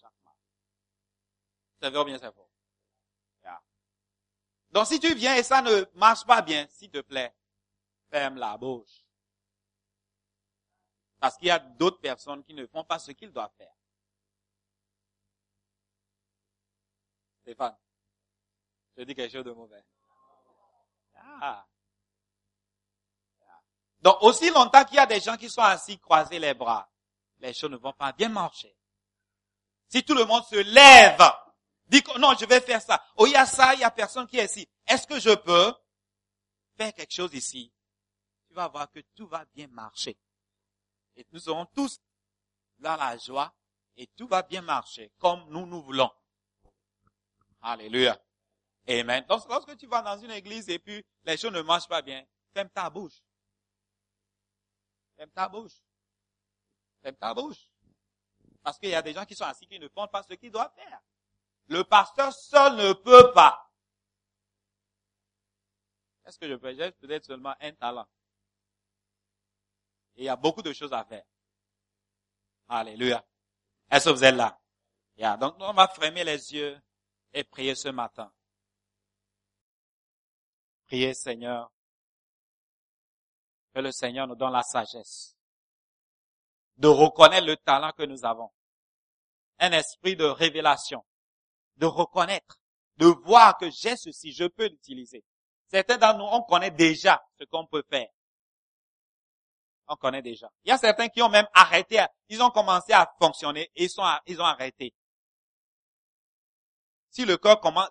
chaque 0.00 0.14
membre. 0.24 0.38
Ça 1.82 1.90
veut 1.90 2.04
bien, 2.04 2.18
c'est 2.18 2.32
faux? 2.32 2.48
Donc 4.70 4.86
si 4.86 5.00
tu 5.00 5.14
viens 5.14 5.34
et 5.34 5.42
ça 5.42 5.60
ne 5.62 5.84
marche 5.94 6.24
pas 6.24 6.42
bien, 6.42 6.66
s'il 6.70 6.90
te 6.90 7.00
plaît, 7.00 7.34
ferme 8.10 8.36
la 8.36 8.56
bouche. 8.56 9.04
Parce 11.20 11.36
qu'il 11.36 11.48
y 11.48 11.50
a 11.50 11.58
d'autres 11.58 12.00
personnes 12.00 12.44
qui 12.44 12.54
ne 12.54 12.66
font 12.66 12.84
pas 12.84 12.98
ce 12.98 13.12
qu'ils 13.12 13.32
doivent 13.32 13.54
faire. 13.56 13.72
Stéphane, 17.42 17.76
je 18.96 19.02
dis 19.02 19.14
quelque 19.14 19.32
chose 19.32 19.44
de 19.44 19.52
mauvais. 19.52 19.84
Ah, 21.40 21.66
Donc, 24.00 24.22
aussi 24.22 24.50
longtemps 24.50 24.84
qu'il 24.84 24.96
y 24.96 25.00
a 25.00 25.06
des 25.06 25.20
gens 25.20 25.36
qui 25.36 25.50
sont 25.50 25.62
assis 25.62 25.98
croisés 25.98 26.38
les 26.38 26.54
bras, 26.54 26.88
les 27.40 27.52
choses 27.52 27.70
ne 27.70 27.76
vont 27.76 27.92
pas 27.92 28.12
bien 28.12 28.28
marcher. 28.28 28.76
Si 29.88 30.04
tout 30.04 30.14
le 30.14 30.24
monde 30.24 30.44
se 30.44 30.56
lève, 30.56 31.20
dit 31.86 32.02
que 32.02 32.18
non, 32.18 32.34
je 32.38 32.44
vais 32.44 32.60
faire 32.60 32.82
ça. 32.82 33.02
Oh, 33.16 33.26
il 33.26 33.32
y 33.32 33.36
a 33.36 33.46
ça, 33.46 33.74
il 33.74 33.80
y 33.80 33.84
a 33.84 33.90
personne 33.90 34.26
qui 34.26 34.38
est 34.38 34.44
ici. 34.44 34.68
Est-ce 34.86 35.06
que 35.06 35.18
je 35.18 35.34
peux 35.34 35.74
faire 36.76 36.92
quelque 36.92 37.12
chose 37.12 37.34
ici? 37.34 37.72
Tu 38.46 38.54
vas 38.54 38.68
voir 38.68 38.90
que 38.90 39.00
tout 39.14 39.26
va 39.26 39.44
bien 39.46 39.66
marcher. 39.68 40.16
Et 41.18 41.26
nous 41.32 41.40
serons 41.40 41.66
tous 41.66 42.00
dans 42.78 42.94
la 42.94 43.18
joie 43.18 43.52
et 43.96 44.06
tout 44.06 44.28
va 44.28 44.42
bien 44.42 44.62
marcher 44.62 45.10
comme 45.18 45.50
nous 45.50 45.66
nous 45.66 45.82
voulons. 45.82 46.10
Alléluia. 47.60 48.16
Amen. 48.88 49.24
Donc, 49.28 49.46
lorsque 49.48 49.76
tu 49.76 49.88
vas 49.88 50.00
dans 50.00 50.16
une 50.16 50.30
église 50.30 50.68
et 50.70 50.78
puis 50.78 51.04
les 51.24 51.36
choses 51.36 51.52
ne 51.52 51.60
marchent 51.62 51.88
pas 51.88 52.02
bien, 52.02 52.24
ferme 52.54 52.70
ta 52.70 52.88
bouche. 52.88 53.20
Ferme 55.16 55.30
ta 55.30 55.48
bouche. 55.48 55.82
Ferme 57.02 57.16
ta 57.16 57.34
bouche. 57.34 57.68
Parce 58.62 58.78
qu'il 58.78 58.90
y 58.90 58.94
a 58.94 59.02
des 59.02 59.12
gens 59.12 59.26
qui 59.26 59.34
sont 59.34 59.44
assis 59.44 59.66
qui 59.66 59.80
ne 59.80 59.88
font 59.88 60.06
pas 60.06 60.22
ce 60.22 60.34
qu'ils 60.34 60.52
doivent 60.52 60.72
faire. 60.76 61.00
Le 61.66 61.82
pasteur 61.82 62.32
seul 62.32 62.76
ne 62.76 62.92
peut 62.92 63.32
pas. 63.32 63.68
Est-ce 66.24 66.38
que 66.38 66.48
je 66.48 66.54
peux 66.54 66.72
J'ai 66.76 66.92
peut-être 66.92 67.24
seulement 67.24 67.56
un 67.60 67.72
talent. 67.72 68.06
Et 70.18 70.22
il 70.22 70.24
y 70.24 70.28
a 70.28 70.36
beaucoup 70.36 70.62
de 70.62 70.72
choses 70.72 70.92
à 70.92 71.04
faire. 71.04 71.24
Alléluia. 72.68 73.24
Est-ce 73.90 74.10
que 74.10 74.14
vous 74.14 74.24
êtes 74.24 74.34
là? 74.34 74.58
Yeah. 75.16 75.36
Donc, 75.36 75.54
on 75.60 75.72
va 75.72 75.86
fermer 75.88 76.24
les 76.24 76.52
yeux 76.52 76.78
et 77.32 77.44
prier 77.44 77.74
ce 77.76 77.88
matin. 77.88 78.32
Priez, 80.86 81.14
Seigneur. 81.14 81.72
Que 83.72 83.80
le 83.80 83.92
Seigneur 83.92 84.26
nous 84.26 84.34
donne 84.34 84.52
la 84.52 84.62
sagesse 84.62 85.36
de 86.78 86.88
reconnaître 86.88 87.46
le 87.46 87.56
talent 87.56 87.92
que 87.92 88.04
nous 88.04 88.24
avons. 88.24 88.50
Un 89.60 89.72
esprit 89.72 90.16
de 90.16 90.24
révélation, 90.24 91.04
de 91.76 91.86
reconnaître, 91.86 92.60
de 92.96 93.06
voir 93.06 93.56
que 93.56 93.70
j'ai 93.70 93.96
ceci, 93.96 94.32
je 94.32 94.44
peux 94.44 94.66
l'utiliser. 94.66 95.24
Certains 95.68 95.98
d'entre 95.98 96.18
nous, 96.18 96.24
on 96.24 96.42
connaît 96.42 96.70
déjà 96.70 97.20
ce 97.38 97.44
qu'on 97.44 97.66
peut 97.66 97.84
faire. 97.88 98.08
On 99.88 99.96
connaît 99.96 100.22
déjà. 100.22 100.50
Il 100.64 100.68
y 100.68 100.72
a 100.72 100.78
certains 100.78 101.08
qui 101.08 101.22
ont 101.22 101.30
même 101.30 101.46
arrêté, 101.54 102.04
ils 102.28 102.42
ont 102.42 102.50
commencé 102.50 102.92
à 102.92 103.10
fonctionner 103.20 103.70
et 103.74 103.84
ils, 103.84 103.90
sont, 103.90 104.04
ils 104.26 104.40
ont 104.40 104.44
arrêté. 104.44 104.94
Si 107.10 107.24
le 107.24 107.38
corps 107.38 107.60
commence, 107.60 107.88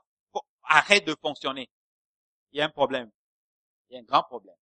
arrête 0.64 1.06
de 1.06 1.16
fonctionner, 1.20 1.70
il 2.52 2.60
y 2.60 2.62
a 2.62 2.66
un 2.66 2.70
problème. 2.70 3.12
Il 3.89 3.95
y 3.95 3.98
a 3.98 4.02
un 4.02 4.04
grand 4.04 4.24
problème. 4.24 4.56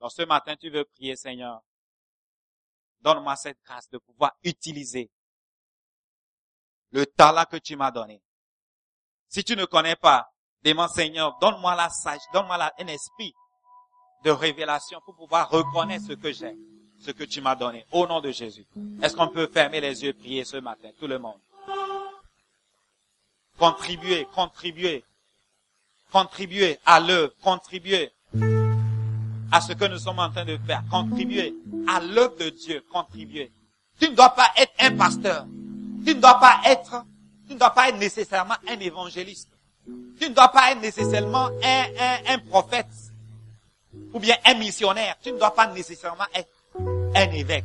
Donc 0.00 0.12
ce 0.12 0.22
matin, 0.22 0.54
tu 0.56 0.70
veux 0.70 0.84
prier, 0.84 1.16
Seigneur, 1.16 1.60
donne-moi 3.00 3.34
cette 3.36 3.58
grâce 3.64 3.88
de 3.90 3.98
pouvoir 3.98 4.32
utiliser 4.44 5.10
le 6.90 7.04
talent 7.06 7.44
que 7.50 7.56
tu 7.56 7.74
m'as 7.74 7.90
donné. 7.90 8.22
Si 9.28 9.42
tu 9.42 9.56
ne 9.56 9.64
connais 9.64 9.96
pas, 9.96 10.30
demande 10.62 10.90
Seigneur, 10.90 11.36
donne-moi 11.38 11.74
la 11.74 11.88
sage, 11.88 12.20
donne-moi 12.32 12.70
un 12.78 12.86
esprit 12.86 13.34
de 14.24 14.30
révélation 14.30 15.00
pour 15.04 15.14
pouvoir 15.14 15.50
reconnaître 15.50 16.06
ce 16.06 16.12
que 16.12 16.32
j'ai, 16.32 16.56
ce 17.00 17.10
que 17.10 17.24
tu 17.24 17.40
m'as 17.40 17.54
donné. 17.54 17.84
Au 17.92 18.06
nom 18.06 18.20
de 18.20 18.30
Jésus. 18.30 18.64
Est-ce 19.02 19.16
qu'on 19.16 19.28
peut 19.28 19.48
fermer 19.52 19.80
les 19.80 20.02
yeux 20.02 20.10
et 20.10 20.12
prier 20.12 20.44
ce 20.44 20.56
matin, 20.58 20.88
tout 20.98 21.06
le 21.06 21.18
monde? 21.18 21.38
Contribuer, 23.58 24.26
contribuer, 24.34 25.04
contribuer 26.10 26.78
à 26.84 27.00
l'œuvre, 27.00 27.32
contribuer 27.42 28.10
à 29.50 29.60
ce 29.60 29.72
que 29.72 29.84
nous 29.84 29.98
sommes 29.98 30.18
en 30.18 30.30
train 30.30 30.44
de 30.44 30.56
faire, 30.66 30.82
contribuer 30.90 31.54
à 31.88 32.00
l'œuvre 32.00 32.36
de 32.38 32.48
Dieu, 32.50 32.82
contribuer. 32.90 33.50
Tu 34.00 34.08
ne 34.08 34.14
dois 34.14 34.30
pas 34.30 34.50
être 34.56 34.72
un 34.80 34.96
pasteur. 34.96 35.46
Tu 36.04 36.14
ne 36.14 36.20
dois 36.20 36.40
pas 36.40 36.60
être, 36.64 37.04
tu 37.46 37.54
ne 37.54 37.58
dois 37.58 37.70
pas 37.70 37.88
être 37.88 37.98
nécessairement 37.98 38.56
un 38.68 38.80
évangéliste. 38.80 39.50
Tu 40.18 40.28
ne 40.28 40.34
dois 40.34 40.48
pas 40.48 40.72
être 40.72 40.80
nécessairement 40.80 41.48
un, 41.62 41.84
un, 42.00 42.34
un 42.34 42.38
prophète 42.38 42.88
ou 44.12 44.18
bien 44.18 44.36
un 44.44 44.54
missionnaire. 44.54 45.16
Tu 45.22 45.32
ne 45.32 45.38
dois 45.38 45.54
pas 45.54 45.66
nécessairement 45.68 46.24
être 46.34 46.50
un 47.14 47.30
évêque. 47.32 47.64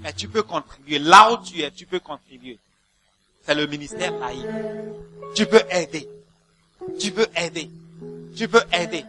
Mais 0.00 0.12
tu 0.12 0.28
peux 0.28 0.42
contribuer. 0.42 0.98
Là 0.98 1.32
où 1.32 1.42
tu 1.42 1.62
es, 1.62 1.70
tu 1.70 1.86
peux 1.86 2.00
contribuer. 2.00 2.58
C'est 3.44 3.54
le 3.54 3.66
ministère 3.66 4.12
laïque. 4.18 4.44
Tu 5.34 5.46
peux 5.46 5.62
aider. 5.70 6.08
Tu 6.98 7.12
peux 7.12 7.26
aider. 7.36 7.70
Tu 8.36 8.48
peux 8.48 8.62
aider. 8.72 9.04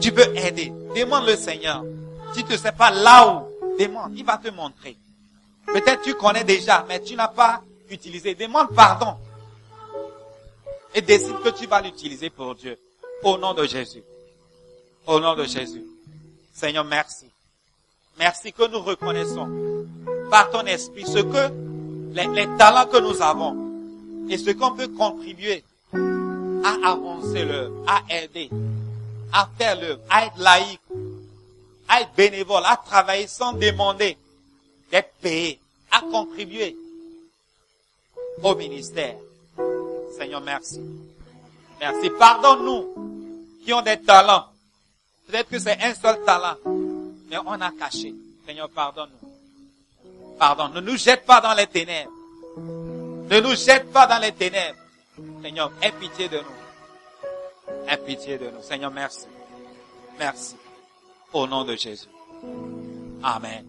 Tu 0.00 0.12
peux 0.12 0.36
aider. 0.36 0.72
Demande 0.96 1.26
le 1.26 1.36
Seigneur. 1.36 1.84
Si 2.34 2.44
tu 2.44 2.52
ne 2.52 2.56
sais 2.56 2.72
pas 2.72 2.90
là 2.90 3.26
où, 3.28 3.76
demande. 3.78 4.12
Il 4.16 4.24
va 4.24 4.38
te 4.38 4.48
montrer. 4.48 4.96
Peut-être 5.66 6.02
tu 6.02 6.14
connais 6.14 6.44
déjà, 6.44 6.84
mais 6.88 7.00
tu 7.00 7.14
n'as 7.14 7.28
pas 7.28 7.62
utilisé. 7.90 8.34
Demande 8.34 8.74
pardon. 8.74 9.16
Et 10.94 11.00
décide 11.00 11.40
que 11.42 11.50
tu 11.50 11.66
vas 11.66 11.80
l'utiliser 11.80 12.30
pour 12.30 12.54
Dieu. 12.54 12.78
Au 13.22 13.38
nom 13.38 13.54
de 13.54 13.64
Jésus. 13.64 14.02
Au 15.06 15.18
nom 15.18 15.34
de 15.34 15.44
Jésus. 15.44 15.84
Seigneur, 16.52 16.84
merci. 16.84 17.26
Merci 18.18 18.52
que 18.52 18.68
nous 18.70 18.80
reconnaissons 18.80 19.48
par 20.30 20.50
ton 20.50 20.64
esprit 20.66 21.04
ce 21.04 21.18
que 21.18 21.52
les, 22.14 22.26
les 22.28 22.56
talents 22.56 22.86
que 22.86 22.98
nous 22.98 23.20
avons 23.20 23.56
et 24.28 24.38
ce 24.38 24.50
qu'on 24.50 24.72
peut 24.72 24.88
contribuer 24.88 25.64
à 25.94 26.90
avancer 26.90 27.44
l'œuvre, 27.44 27.84
à 27.86 28.02
aider, 28.08 28.48
à 29.32 29.48
faire 29.58 29.80
l'œuvre, 29.80 30.00
à 30.08 30.26
être 30.26 30.38
laïque, 30.38 30.80
à 31.88 32.02
être 32.02 32.14
bénévole, 32.14 32.62
à 32.64 32.76
travailler 32.76 33.26
sans 33.26 33.52
demander 33.54 34.16
d'être 34.90 35.12
payé, 35.20 35.58
à 35.90 36.00
contribuer 36.00 36.76
au 38.42 38.54
ministère. 38.54 39.16
Seigneur, 40.16 40.40
merci. 40.42 40.80
Merci. 41.80 42.10
Pardonne-nous 42.10 43.60
qui 43.64 43.72
ont 43.72 43.82
des 43.82 44.00
talents 44.00 44.46
Peut-être 45.26 45.48
que 45.48 45.58
c'est 45.58 45.80
un 45.82 45.94
seul 45.94 46.22
talent, 46.24 46.56
mais 47.30 47.38
on 47.46 47.60
a 47.60 47.70
caché. 47.72 48.14
Seigneur, 48.46 48.68
pardonne-nous. 48.70 49.22
Pardon. 50.38 50.68
Ne 50.68 50.80
nous 50.80 50.96
jette 50.96 51.24
pas 51.24 51.40
dans 51.40 51.54
les 51.54 51.66
ténèbres. 51.66 52.10
Ne 52.56 53.40
nous 53.40 53.54
jette 53.54 53.92
pas 53.92 54.06
dans 54.06 54.18
les 54.18 54.32
ténèbres. 54.32 54.78
Seigneur, 55.42 55.72
aie 55.80 55.92
pitié 55.92 56.28
de 56.28 56.38
nous. 56.38 57.88
Aie 57.88 57.96
pitié 57.96 58.38
de 58.38 58.50
nous. 58.50 58.62
Seigneur, 58.62 58.90
merci. 58.90 59.26
Merci. 60.18 60.56
Au 61.32 61.46
nom 61.46 61.64
de 61.64 61.76
Jésus. 61.76 62.08
Amen. 63.22 63.64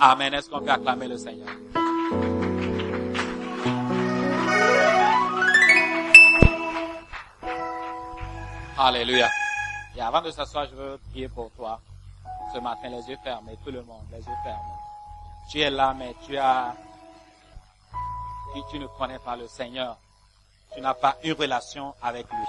Amen. 0.00 0.34
Est-ce 0.34 0.48
qu'on 0.48 0.60
peut 0.60 0.70
acclamer 0.70 1.08
le 1.08 1.18
Seigneur? 1.18 1.48
Alléluia. 8.76 9.30
Et 9.96 10.00
avant 10.00 10.22
de 10.22 10.30
s'asseoir, 10.30 10.66
je 10.70 10.74
veux 10.74 10.98
prier 11.10 11.28
pour 11.28 11.50
toi. 11.52 11.80
Ce 12.52 12.58
matin, 12.58 12.88
les 12.88 13.08
yeux 13.08 13.18
fermés, 13.22 13.56
tout 13.64 13.70
le 13.70 13.82
monde, 13.82 14.04
les 14.12 14.18
yeux 14.18 14.38
fermés. 14.42 14.60
Tu 15.50 15.60
es 15.60 15.70
là, 15.70 15.94
mais 15.96 16.14
tu 16.26 16.36
as, 16.36 16.74
tu, 18.70 18.78
ne 18.78 18.86
connais 18.86 19.18
pas 19.18 19.36
le 19.36 19.46
Seigneur. 19.46 19.96
Tu 20.74 20.80
n'as 20.80 20.94
pas 20.94 21.16
une 21.22 21.32
relation 21.32 21.94
avec 22.02 22.26
lui. 22.28 22.46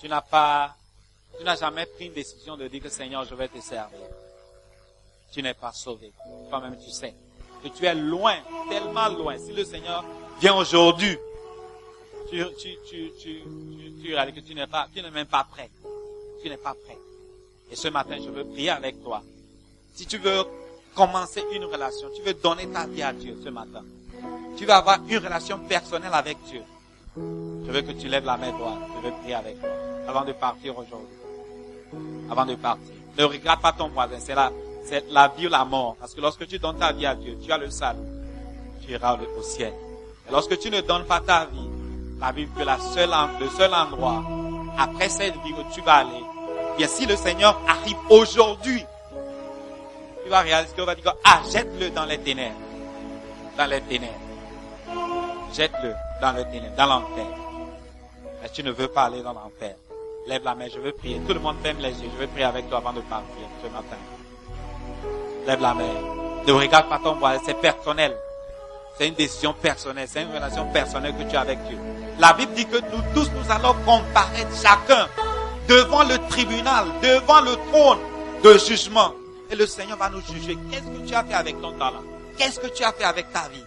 Tu 0.00 0.08
n'as 0.08 0.20
pas, 0.20 0.74
tu 1.38 1.44
n'as 1.44 1.56
jamais 1.56 1.86
pris 1.86 2.06
une 2.06 2.14
décision 2.14 2.56
de 2.56 2.68
dire 2.68 2.82
que 2.82 2.88
Seigneur, 2.88 3.24
je 3.24 3.34
vais 3.34 3.48
te 3.48 3.60
servir. 3.60 4.00
Tu 5.32 5.42
n'es 5.42 5.54
pas 5.54 5.72
sauvé. 5.72 6.12
Toi-même, 6.50 6.76
tu 6.78 6.90
sais 6.90 7.14
que 7.62 7.68
tu 7.68 7.84
es 7.86 7.94
loin, 7.94 8.36
tellement 8.68 9.08
loin. 9.08 9.38
Si 9.38 9.52
le 9.52 9.64
Seigneur 9.64 10.04
vient 10.40 10.54
aujourd'hui, 10.54 11.18
tu, 12.30 12.44
tu, 12.56 12.78
tu, 12.88 13.12
tu, 13.18 13.42
tu, 14.02 14.32
que 14.32 14.40
tu 14.40 14.54
n'es 14.54 14.66
pas, 14.66 14.88
tu 14.94 15.02
n'es 15.02 15.10
même 15.10 15.26
pas 15.26 15.44
prêt. 15.44 15.70
Tu 16.42 16.48
n'es 16.48 16.56
pas 16.56 16.74
prêt. 16.74 16.98
Et 17.70 17.76
ce 17.76 17.88
matin, 17.88 18.16
je 18.24 18.30
veux 18.30 18.44
prier 18.44 18.70
avec 18.70 19.02
toi. 19.02 19.22
Si 19.94 20.06
tu 20.06 20.18
veux 20.18 20.44
commencer 20.94 21.42
une 21.52 21.64
relation, 21.64 22.08
tu 22.14 22.22
veux 22.22 22.34
donner 22.34 22.68
ta 22.68 22.86
vie 22.86 23.02
à 23.02 23.12
Dieu 23.12 23.36
ce 23.42 23.48
matin. 23.48 23.82
Tu 24.56 24.64
veux 24.64 24.72
avoir 24.72 25.00
une 25.08 25.18
relation 25.18 25.58
personnelle 25.58 26.14
avec 26.14 26.38
Dieu. 26.48 26.62
Je 27.16 27.70
veux 27.70 27.82
que 27.82 27.92
tu 27.92 28.08
lèves 28.08 28.24
la 28.24 28.36
main 28.36 28.52
droite. 28.52 28.78
Je 28.96 29.08
veux 29.08 29.14
prier 29.22 29.34
avec 29.34 29.60
toi. 29.60 29.70
Avant 30.08 30.24
de 30.24 30.32
partir 30.32 30.78
aujourd'hui. 30.78 31.16
Avant 32.30 32.46
de 32.46 32.54
partir. 32.54 32.94
Ne 33.18 33.24
regarde 33.24 33.60
pas 33.60 33.72
ton 33.72 33.88
voisin. 33.88 34.18
C'est 34.20 34.34
la, 34.34 34.52
c'est 34.84 35.04
la 35.10 35.28
vie 35.28 35.46
ou 35.46 35.50
la 35.50 35.64
mort. 35.64 35.96
Parce 35.98 36.14
que 36.14 36.20
lorsque 36.20 36.46
tu 36.46 36.58
donnes 36.58 36.78
ta 36.78 36.92
vie 36.92 37.06
à 37.06 37.14
Dieu, 37.14 37.36
tu 37.42 37.50
as 37.50 37.58
le 37.58 37.70
salut. 37.70 38.00
Tu 38.84 38.92
iras 38.92 39.18
au 39.38 39.42
ciel. 39.42 39.72
Et 40.28 40.32
lorsque 40.32 40.58
tu 40.58 40.70
ne 40.70 40.80
donnes 40.80 41.04
pas 41.04 41.20
ta 41.20 41.46
vie, 41.46 41.68
la 42.20 42.32
Bible 42.32 42.52
que 42.56 42.64
la 42.64 42.78
seule, 42.78 43.10
le 43.40 43.48
seul 43.48 43.72
endroit, 43.72 44.22
après 44.78 45.08
cette 45.08 45.34
vie 45.42 45.52
où 45.52 45.74
tu 45.74 45.80
vas 45.80 45.96
aller, 45.96 46.24
bien 46.76 46.86
si 46.86 47.06
le 47.06 47.16
Seigneur 47.16 47.58
arrive 47.66 47.96
aujourd'hui, 48.10 48.84
tu 50.24 50.30
vas 50.30 50.40
réaliser 50.40 50.74
qu'on 50.76 50.84
va 50.84 50.94
dire, 50.94 51.14
ah, 51.24 51.40
jette-le 51.50 51.90
dans 51.90 52.04
les 52.04 52.18
ténèbres. 52.18 52.54
Dans 53.56 53.66
les 53.66 53.80
ténèbres. 53.80 54.12
Jette-le 55.54 55.94
dans 56.20 56.32
les 56.32 56.44
ténèbres, 56.44 56.76
dans 56.76 56.86
l'enfer. 56.86 57.26
Mais 58.42 58.48
tu 58.50 58.62
ne 58.62 58.70
veux 58.70 58.88
pas 58.88 59.04
aller 59.04 59.22
dans 59.22 59.32
l'enfer. 59.32 59.74
Lève 60.26 60.44
la 60.44 60.54
main, 60.54 60.66
je 60.72 60.78
veux 60.78 60.92
prier. 60.92 61.20
Tout 61.26 61.34
le 61.34 61.40
monde 61.40 61.56
ferme 61.62 61.78
les 61.78 61.90
yeux. 61.90 62.10
Je 62.14 62.20
veux 62.20 62.26
prier 62.28 62.44
avec 62.44 62.68
toi 62.68 62.78
avant 62.78 62.92
de 62.92 63.00
partir 63.00 63.42
ce 63.62 63.68
matin. 63.68 63.96
Lève 65.46 65.60
la 65.60 65.74
main. 65.74 65.82
Ne 66.46 66.52
regarde 66.52 66.88
pas 66.88 67.00
ton 67.02 67.14
voisin, 67.14 67.42
c'est 67.44 67.60
personnel. 67.60 68.14
C'est 68.96 69.08
une 69.08 69.14
décision 69.14 69.54
personnelle, 69.54 70.06
c'est 70.08 70.22
une 70.22 70.32
relation 70.32 70.66
personnelle 70.66 71.14
que 71.16 71.22
tu 71.28 71.36
as 71.36 71.40
avec 71.40 71.58
Dieu. 71.66 71.78
La 72.20 72.34
Bible 72.34 72.52
dit 72.52 72.66
que 72.66 72.76
nous 72.76 73.02
tous, 73.14 73.30
nous 73.30 73.50
allons 73.50 73.74
comparaître 73.86 74.50
chacun 74.62 75.08
devant 75.66 76.04
le 76.04 76.18
tribunal, 76.28 76.84
devant 77.02 77.40
le 77.40 77.52
trône 77.72 77.98
de 78.44 78.58
jugement. 78.58 79.14
Et 79.50 79.56
le 79.56 79.66
Seigneur 79.66 79.96
va 79.96 80.10
nous 80.10 80.20
juger. 80.20 80.58
Qu'est-ce 80.70 80.84
que 80.84 81.08
tu 81.08 81.14
as 81.14 81.24
fait 81.24 81.32
avec 81.32 81.58
ton 81.62 81.72
talent? 81.72 82.02
Qu'est-ce 82.36 82.60
que 82.60 82.66
tu 82.66 82.84
as 82.84 82.92
fait 82.92 83.04
avec 83.04 83.32
ta 83.32 83.48
vie? 83.48 83.64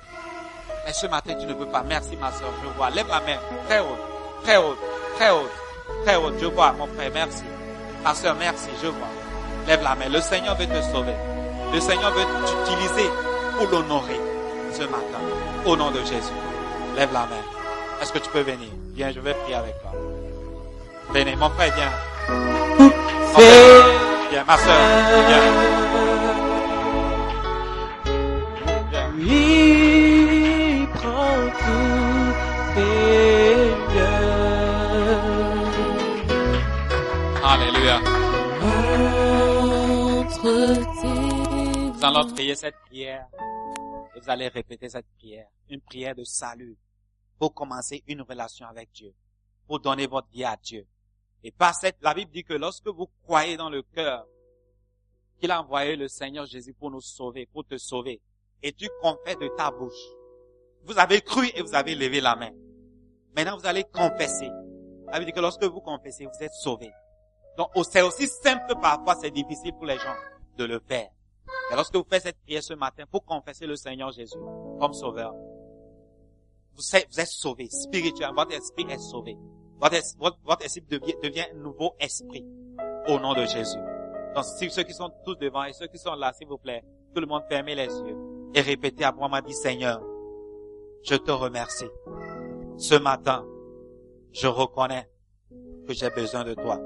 Mais 0.86 0.94
ce 0.94 1.08
matin, 1.08 1.34
tu 1.40 1.48
ne 1.48 1.54
peux 1.54 1.66
pas. 1.66 1.82
Merci 1.82 2.16
ma 2.16 2.32
soeur, 2.32 2.52
je 2.62 2.70
vois. 2.78 2.92
Lève 2.92 3.08
la 3.08 3.22
main. 3.22 3.40
Très 3.68 3.80
haute, 3.80 3.88
très 4.44 4.58
haute, 4.58 4.78
très 5.16 5.32
haute, 5.32 5.52
très 6.06 6.16
haute. 6.16 6.34
Je 6.40 6.46
vois, 6.46 6.74
mon 6.74 6.86
frère, 6.88 7.10
merci. 7.12 7.44
Ma 8.04 8.14
soeur, 8.14 8.36
merci, 8.36 8.70
je 8.84 8.88
vois. 8.88 9.08
Lève 9.68 9.82
la 9.82 9.96
main. 9.96 10.10
Le 10.10 10.22
Seigneur 10.22 10.56
veut 10.56 10.68
te 10.68 10.82
sauver. 10.92 11.16
Le 11.74 11.80
Seigneur 11.80 12.12
veut 12.12 12.26
t'utiliser 12.46 13.10
pour 13.58 13.68
l'honorer 13.70 14.22
ce 14.72 14.84
matin. 14.84 15.20
Au 15.66 15.76
nom 15.76 15.90
de 15.90 16.00
Jésus. 16.02 16.38
Lève 16.96 17.12
la 17.12 17.22
main. 17.22 17.53
Est-ce 18.04 18.12
que 18.12 18.20
tu 18.20 18.30
peux 18.32 18.42
venir 18.42 18.68
Viens, 18.96 19.12
je 19.14 19.22
vais 19.22 19.34
prier 19.34 19.56
avec 19.56 19.80
toi. 19.82 19.94
Venez, 21.14 21.38
mon 21.38 21.50
frère, 21.52 21.74
viens. 21.74 21.90
Mon 22.78 22.90
frère, 23.32 23.86
viens, 24.30 24.44
ma 24.44 24.58
soeur, 24.58 24.76
viens. 25.30 25.42
Viens. 28.92 29.10
Oui, 29.16 30.86
prends 30.96 31.48
tout, 31.62 32.34
Seigneur. 32.76 34.12
Alléluia. 37.42 37.98
Nous 40.44 42.06
allons 42.06 42.34
prier 42.34 42.56
cette 42.56 42.76
prière. 42.90 43.28
Et 44.14 44.20
vous 44.20 44.30
allez 44.30 44.50
répéter 44.50 44.90
cette 44.90 45.08
prière. 45.18 45.48
Une 45.70 45.80
prière 45.80 46.14
de 46.14 46.26
salut. 46.26 46.76
Pour 47.40 47.54
commencer 47.54 48.04
une 48.08 48.22
relation 48.22 48.66
avec 48.68 48.92
Dieu. 48.92 49.14
Pour 49.68 49.80
donner 49.80 50.08
votre 50.08 50.28
vie 50.30 50.44
à 50.44 50.56
Dieu. 50.56 50.86
Et 51.44 51.52
par 51.52 51.76
cette, 51.76 51.98
la 52.02 52.14
Bible 52.14 52.32
dit 52.32 52.44
que 52.44 52.54
lorsque 52.54 52.88
vous 52.88 53.10
croyez 53.24 53.58
dans 53.58 53.70
le 53.70 53.82
cœur 53.82 54.26
qu'il 55.40 55.52
a 55.52 55.62
envoyé 55.62 55.96
le 55.96 56.08
Seigneur 56.08 56.46
Jésus 56.46 56.74
pour 56.74 56.90
nous 56.90 57.02
sauver, 57.02 57.46
pour 57.46 57.66
te 57.66 57.78
sauver, 57.78 58.22
et 58.62 58.72
tu 58.72 58.90
confesses 59.02 59.38
de 59.38 59.50
ta 59.50 59.72
bouche. 59.72 59.92
Vous 60.86 60.98
avez 60.98 61.22
cru 61.22 61.50
et 61.54 61.62
vous 61.62 61.76
avez 61.76 61.96
levé 61.96 62.22
la 62.22 62.36
main. 62.36 62.52
Maintenant, 63.36 63.58
vous 63.58 63.66
allez 63.66 63.84
confesser. 63.84 64.50
La 65.08 65.20
Bible 65.20 65.26
dit 65.26 65.32
que 65.34 65.42
lorsque 65.42 65.64
vous 65.64 65.82
confessez, 65.82 66.26
vous 66.26 66.44
êtes 66.44 66.54
sauvé. 66.54 66.92
Donc, 67.58 67.70
c'est 67.90 68.02
aussi 68.02 68.28
simple 68.28 68.74
parfois 68.82 69.16
c'est 69.16 69.32
difficile 69.32 69.74
pour 69.74 69.86
les 69.86 69.98
gens 69.98 70.16
de 70.58 70.64
le 70.64 70.80
faire. 70.80 71.10
Et 71.72 71.76
lorsque 71.76 71.96
vous 71.96 72.06
faites 72.10 72.24
cette 72.24 72.40
prière 72.42 72.64
ce 72.64 72.74
matin 72.74 73.04
pour 73.10 73.26
confesser 73.26 73.66
le 73.66 73.76
Seigneur 73.76 74.12
Jésus 74.12 74.38
comme 74.80 74.94
sauveur, 74.94 75.34
vous 76.76 76.96
êtes, 76.96 77.08
vous 77.12 77.20
êtes 77.20 77.28
sauvé 77.28 77.70
spirituellement. 77.70 78.44
Votre 78.44 78.58
esprit 78.58 78.86
est 78.90 78.98
sauvé. 78.98 79.38
Votre, 79.80 79.98
votre, 80.18 80.38
votre 80.44 80.66
esprit 80.66 80.82
devient, 80.90 81.16
devient 81.22 81.46
un 81.54 81.58
nouveau 81.58 81.94
esprit 82.00 82.46
au 83.08 83.20
nom 83.20 83.34
de 83.34 83.46
Jésus. 83.46 83.78
Donc, 84.36 84.46
si 84.46 84.70
ceux 84.70 84.84
qui 84.84 84.94
sont 84.94 85.12
tous 85.26 85.36
devant 85.36 85.64
et 85.64 85.74
ceux 85.74 85.88
qui 85.88 85.98
sont 85.98 86.16
là, 86.16 86.34
s'il 86.34 86.48
vous 86.48 86.58
plaît, 86.58 86.84
tout 87.14 87.22
le 87.22 87.28
monde 87.28 87.44
fermez 87.50 87.76
les 87.76 87.88
yeux 87.88 88.18
et 88.56 88.62
répétez 88.62 89.04
après 89.04 89.28
moi, 89.28 89.42
dit 89.42 89.54
Seigneur, 89.54 90.02
je 91.04 91.16
te 91.16 91.32
remercie. 91.32 91.90
Ce 92.78 92.96
matin, 92.96 93.46
je 94.32 94.48
reconnais 94.48 95.10
que 95.88 95.94
j'ai 95.94 96.10
besoin 96.10 96.44
de 96.44 96.54
toi. 96.54 96.80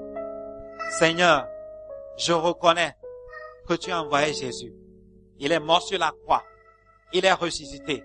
Seigneur, 0.98 1.46
je 2.16 2.32
reconnais 2.32 2.94
que 3.66 3.74
tu 3.74 3.90
as 3.90 4.02
envoyé 4.02 4.34
Jésus. 4.34 4.74
Il 5.38 5.52
est 5.52 5.60
mort 5.60 5.82
sur 5.82 5.98
la 5.98 6.12
croix. 6.24 6.42
Il 7.12 7.24
est 7.24 7.32
ressuscité. 7.32 8.02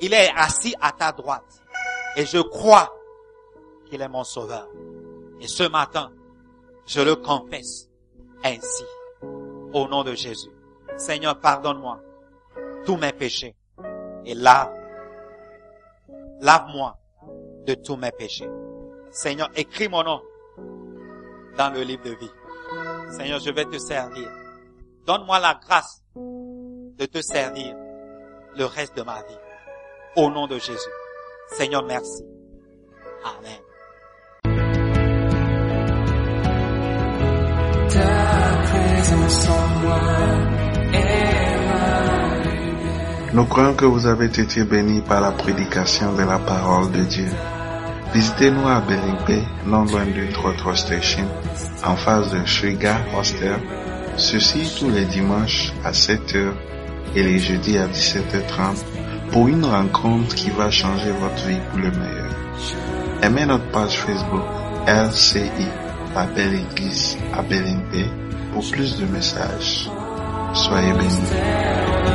Il 0.00 0.12
est 0.12 0.30
assis 0.36 0.74
à 0.80 0.92
ta 0.92 1.12
droite. 1.12 1.62
Et 2.16 2.26
je 2.26 2.38
crois 2.38 2.94
qu'il 3.86 4.02
est 4.02 4.08
mon 4.08 4.24
sauveur. 4.24 4.68
Et 5.40 5.48
ce 5.48 5.64
matin, 5.68 6.10
je 6.86 7.00
le 7.00 7.16
confesse 7.16 7.88
ainsi. 8.44 8.84
Au 9.72 9.86
nom 9.88 10.04
de 10.04 10.14
Jésus. 10.14 10.50
Seigneur, 10.96 11.38
pardonne-moi 11.40 12.00
tous 12.84 12.96
mes 12.96 13.12
péchés. 13.12 13.54
Et 14.24 14.34
lave, 14.34 14.72
lave-moi 16.40 16.96
de 17.66 17.74
tous 17.74 17.96
mes 17.96 18.12
péchés. 18.12 18.48
Seigneur, 19.10 19.48
écris 19.54 19.88
mon 19.88 20.02
nom 20.02 20.22
dans 21.56 21.72
le 21.72 21.82
livre 21.82 22.04
de 22.04 22.10
vie. 22.10 22.30
Seigneur, 23.10 23.40
je 23.40 23.50
vais 23.50 23.64
te 23.64 23.78
servir. 23.78 24.28
Donne-moi 25.06 25.38
la 25.38 25.54
grâce 25.54 26.02
de 26.16 27.06
te 27.06 27.20
servir 27.20 27.76
le 28.56 28.64
reste 28.64 28.96
de 28.96 29.02
ma 29.02 29.22
vie. 29.22 29.38
Au 30.16 30.30
nom 30.30 30.46
de 30.46 30.58
Jésus. 30.58 30.90
Seigneur, 31.52 31.84
merci. 31.84 32.22
Amen. 33.22 33.60
Nous 43.34 43.44
croyons 43.44 43.74
que 43.74 43.84
vous 43.84 44.06
avez 44.06 44.24
été 44.24 44.64
bénis 44.64 45.02
par 45.02 45.20
la 45.20 45.32
prédication 45.32 46.14
de 46.14 46.22
la 46.22 46.38
parole 46.38 46.90
de 46.92 47.02
Dieu. 47.02 47.28
Visitez-nous 48.14 48.66
à 48.66 48.80
Belingbe, 48.80 49.44
non 49.66 49.84
loin 49.84 50.06
du 50.06 50.32
Trotro 50.32 50.74
Station, 50.74 51.28
en 51.84 51.96
face 51.96 52.30
de 52.30 52.42
Shriga 52.46 52.96
Hostel. 53.14 53.60
Ceci 54.16 54.74
tous 54.78 54.88
les 54.88 55.04
dimanches 55.04 55.74
à 55.84 55.92
7h 55.92 56.52
et 57.14 57.22
les 57.22 57.38
jeudis 57.38 57.76
à 57.76 57.86
17h30 57.86 58.95
pour 59.32 59.48
une 59.48 59.64
rencontre 59.64 60.34
qui 60.34 60.50
va 60.50 60.70
changer 60.70 61.10
votre 61.12 61.46
vie 61.46 61.60
pour 61.70 61.78
le 61.78 61.90
meilleur. 61.90 62.34
Aimez 63.22 63.46
notre 63.46 63.68
page 63.70 63.98
Facebook 64.00 64.44
LCI, 64.86 65.50
la 66.14 66.26
Belle 66.26 66.54
Église 66.54 67.16
à 67.32 67.42
pour 68.52 68.70
plus 68.70 68.98
de 68.98 69.06
messages. 69.06 69.90
Soyez 70.54 70.92
bénis. 70.92 72.05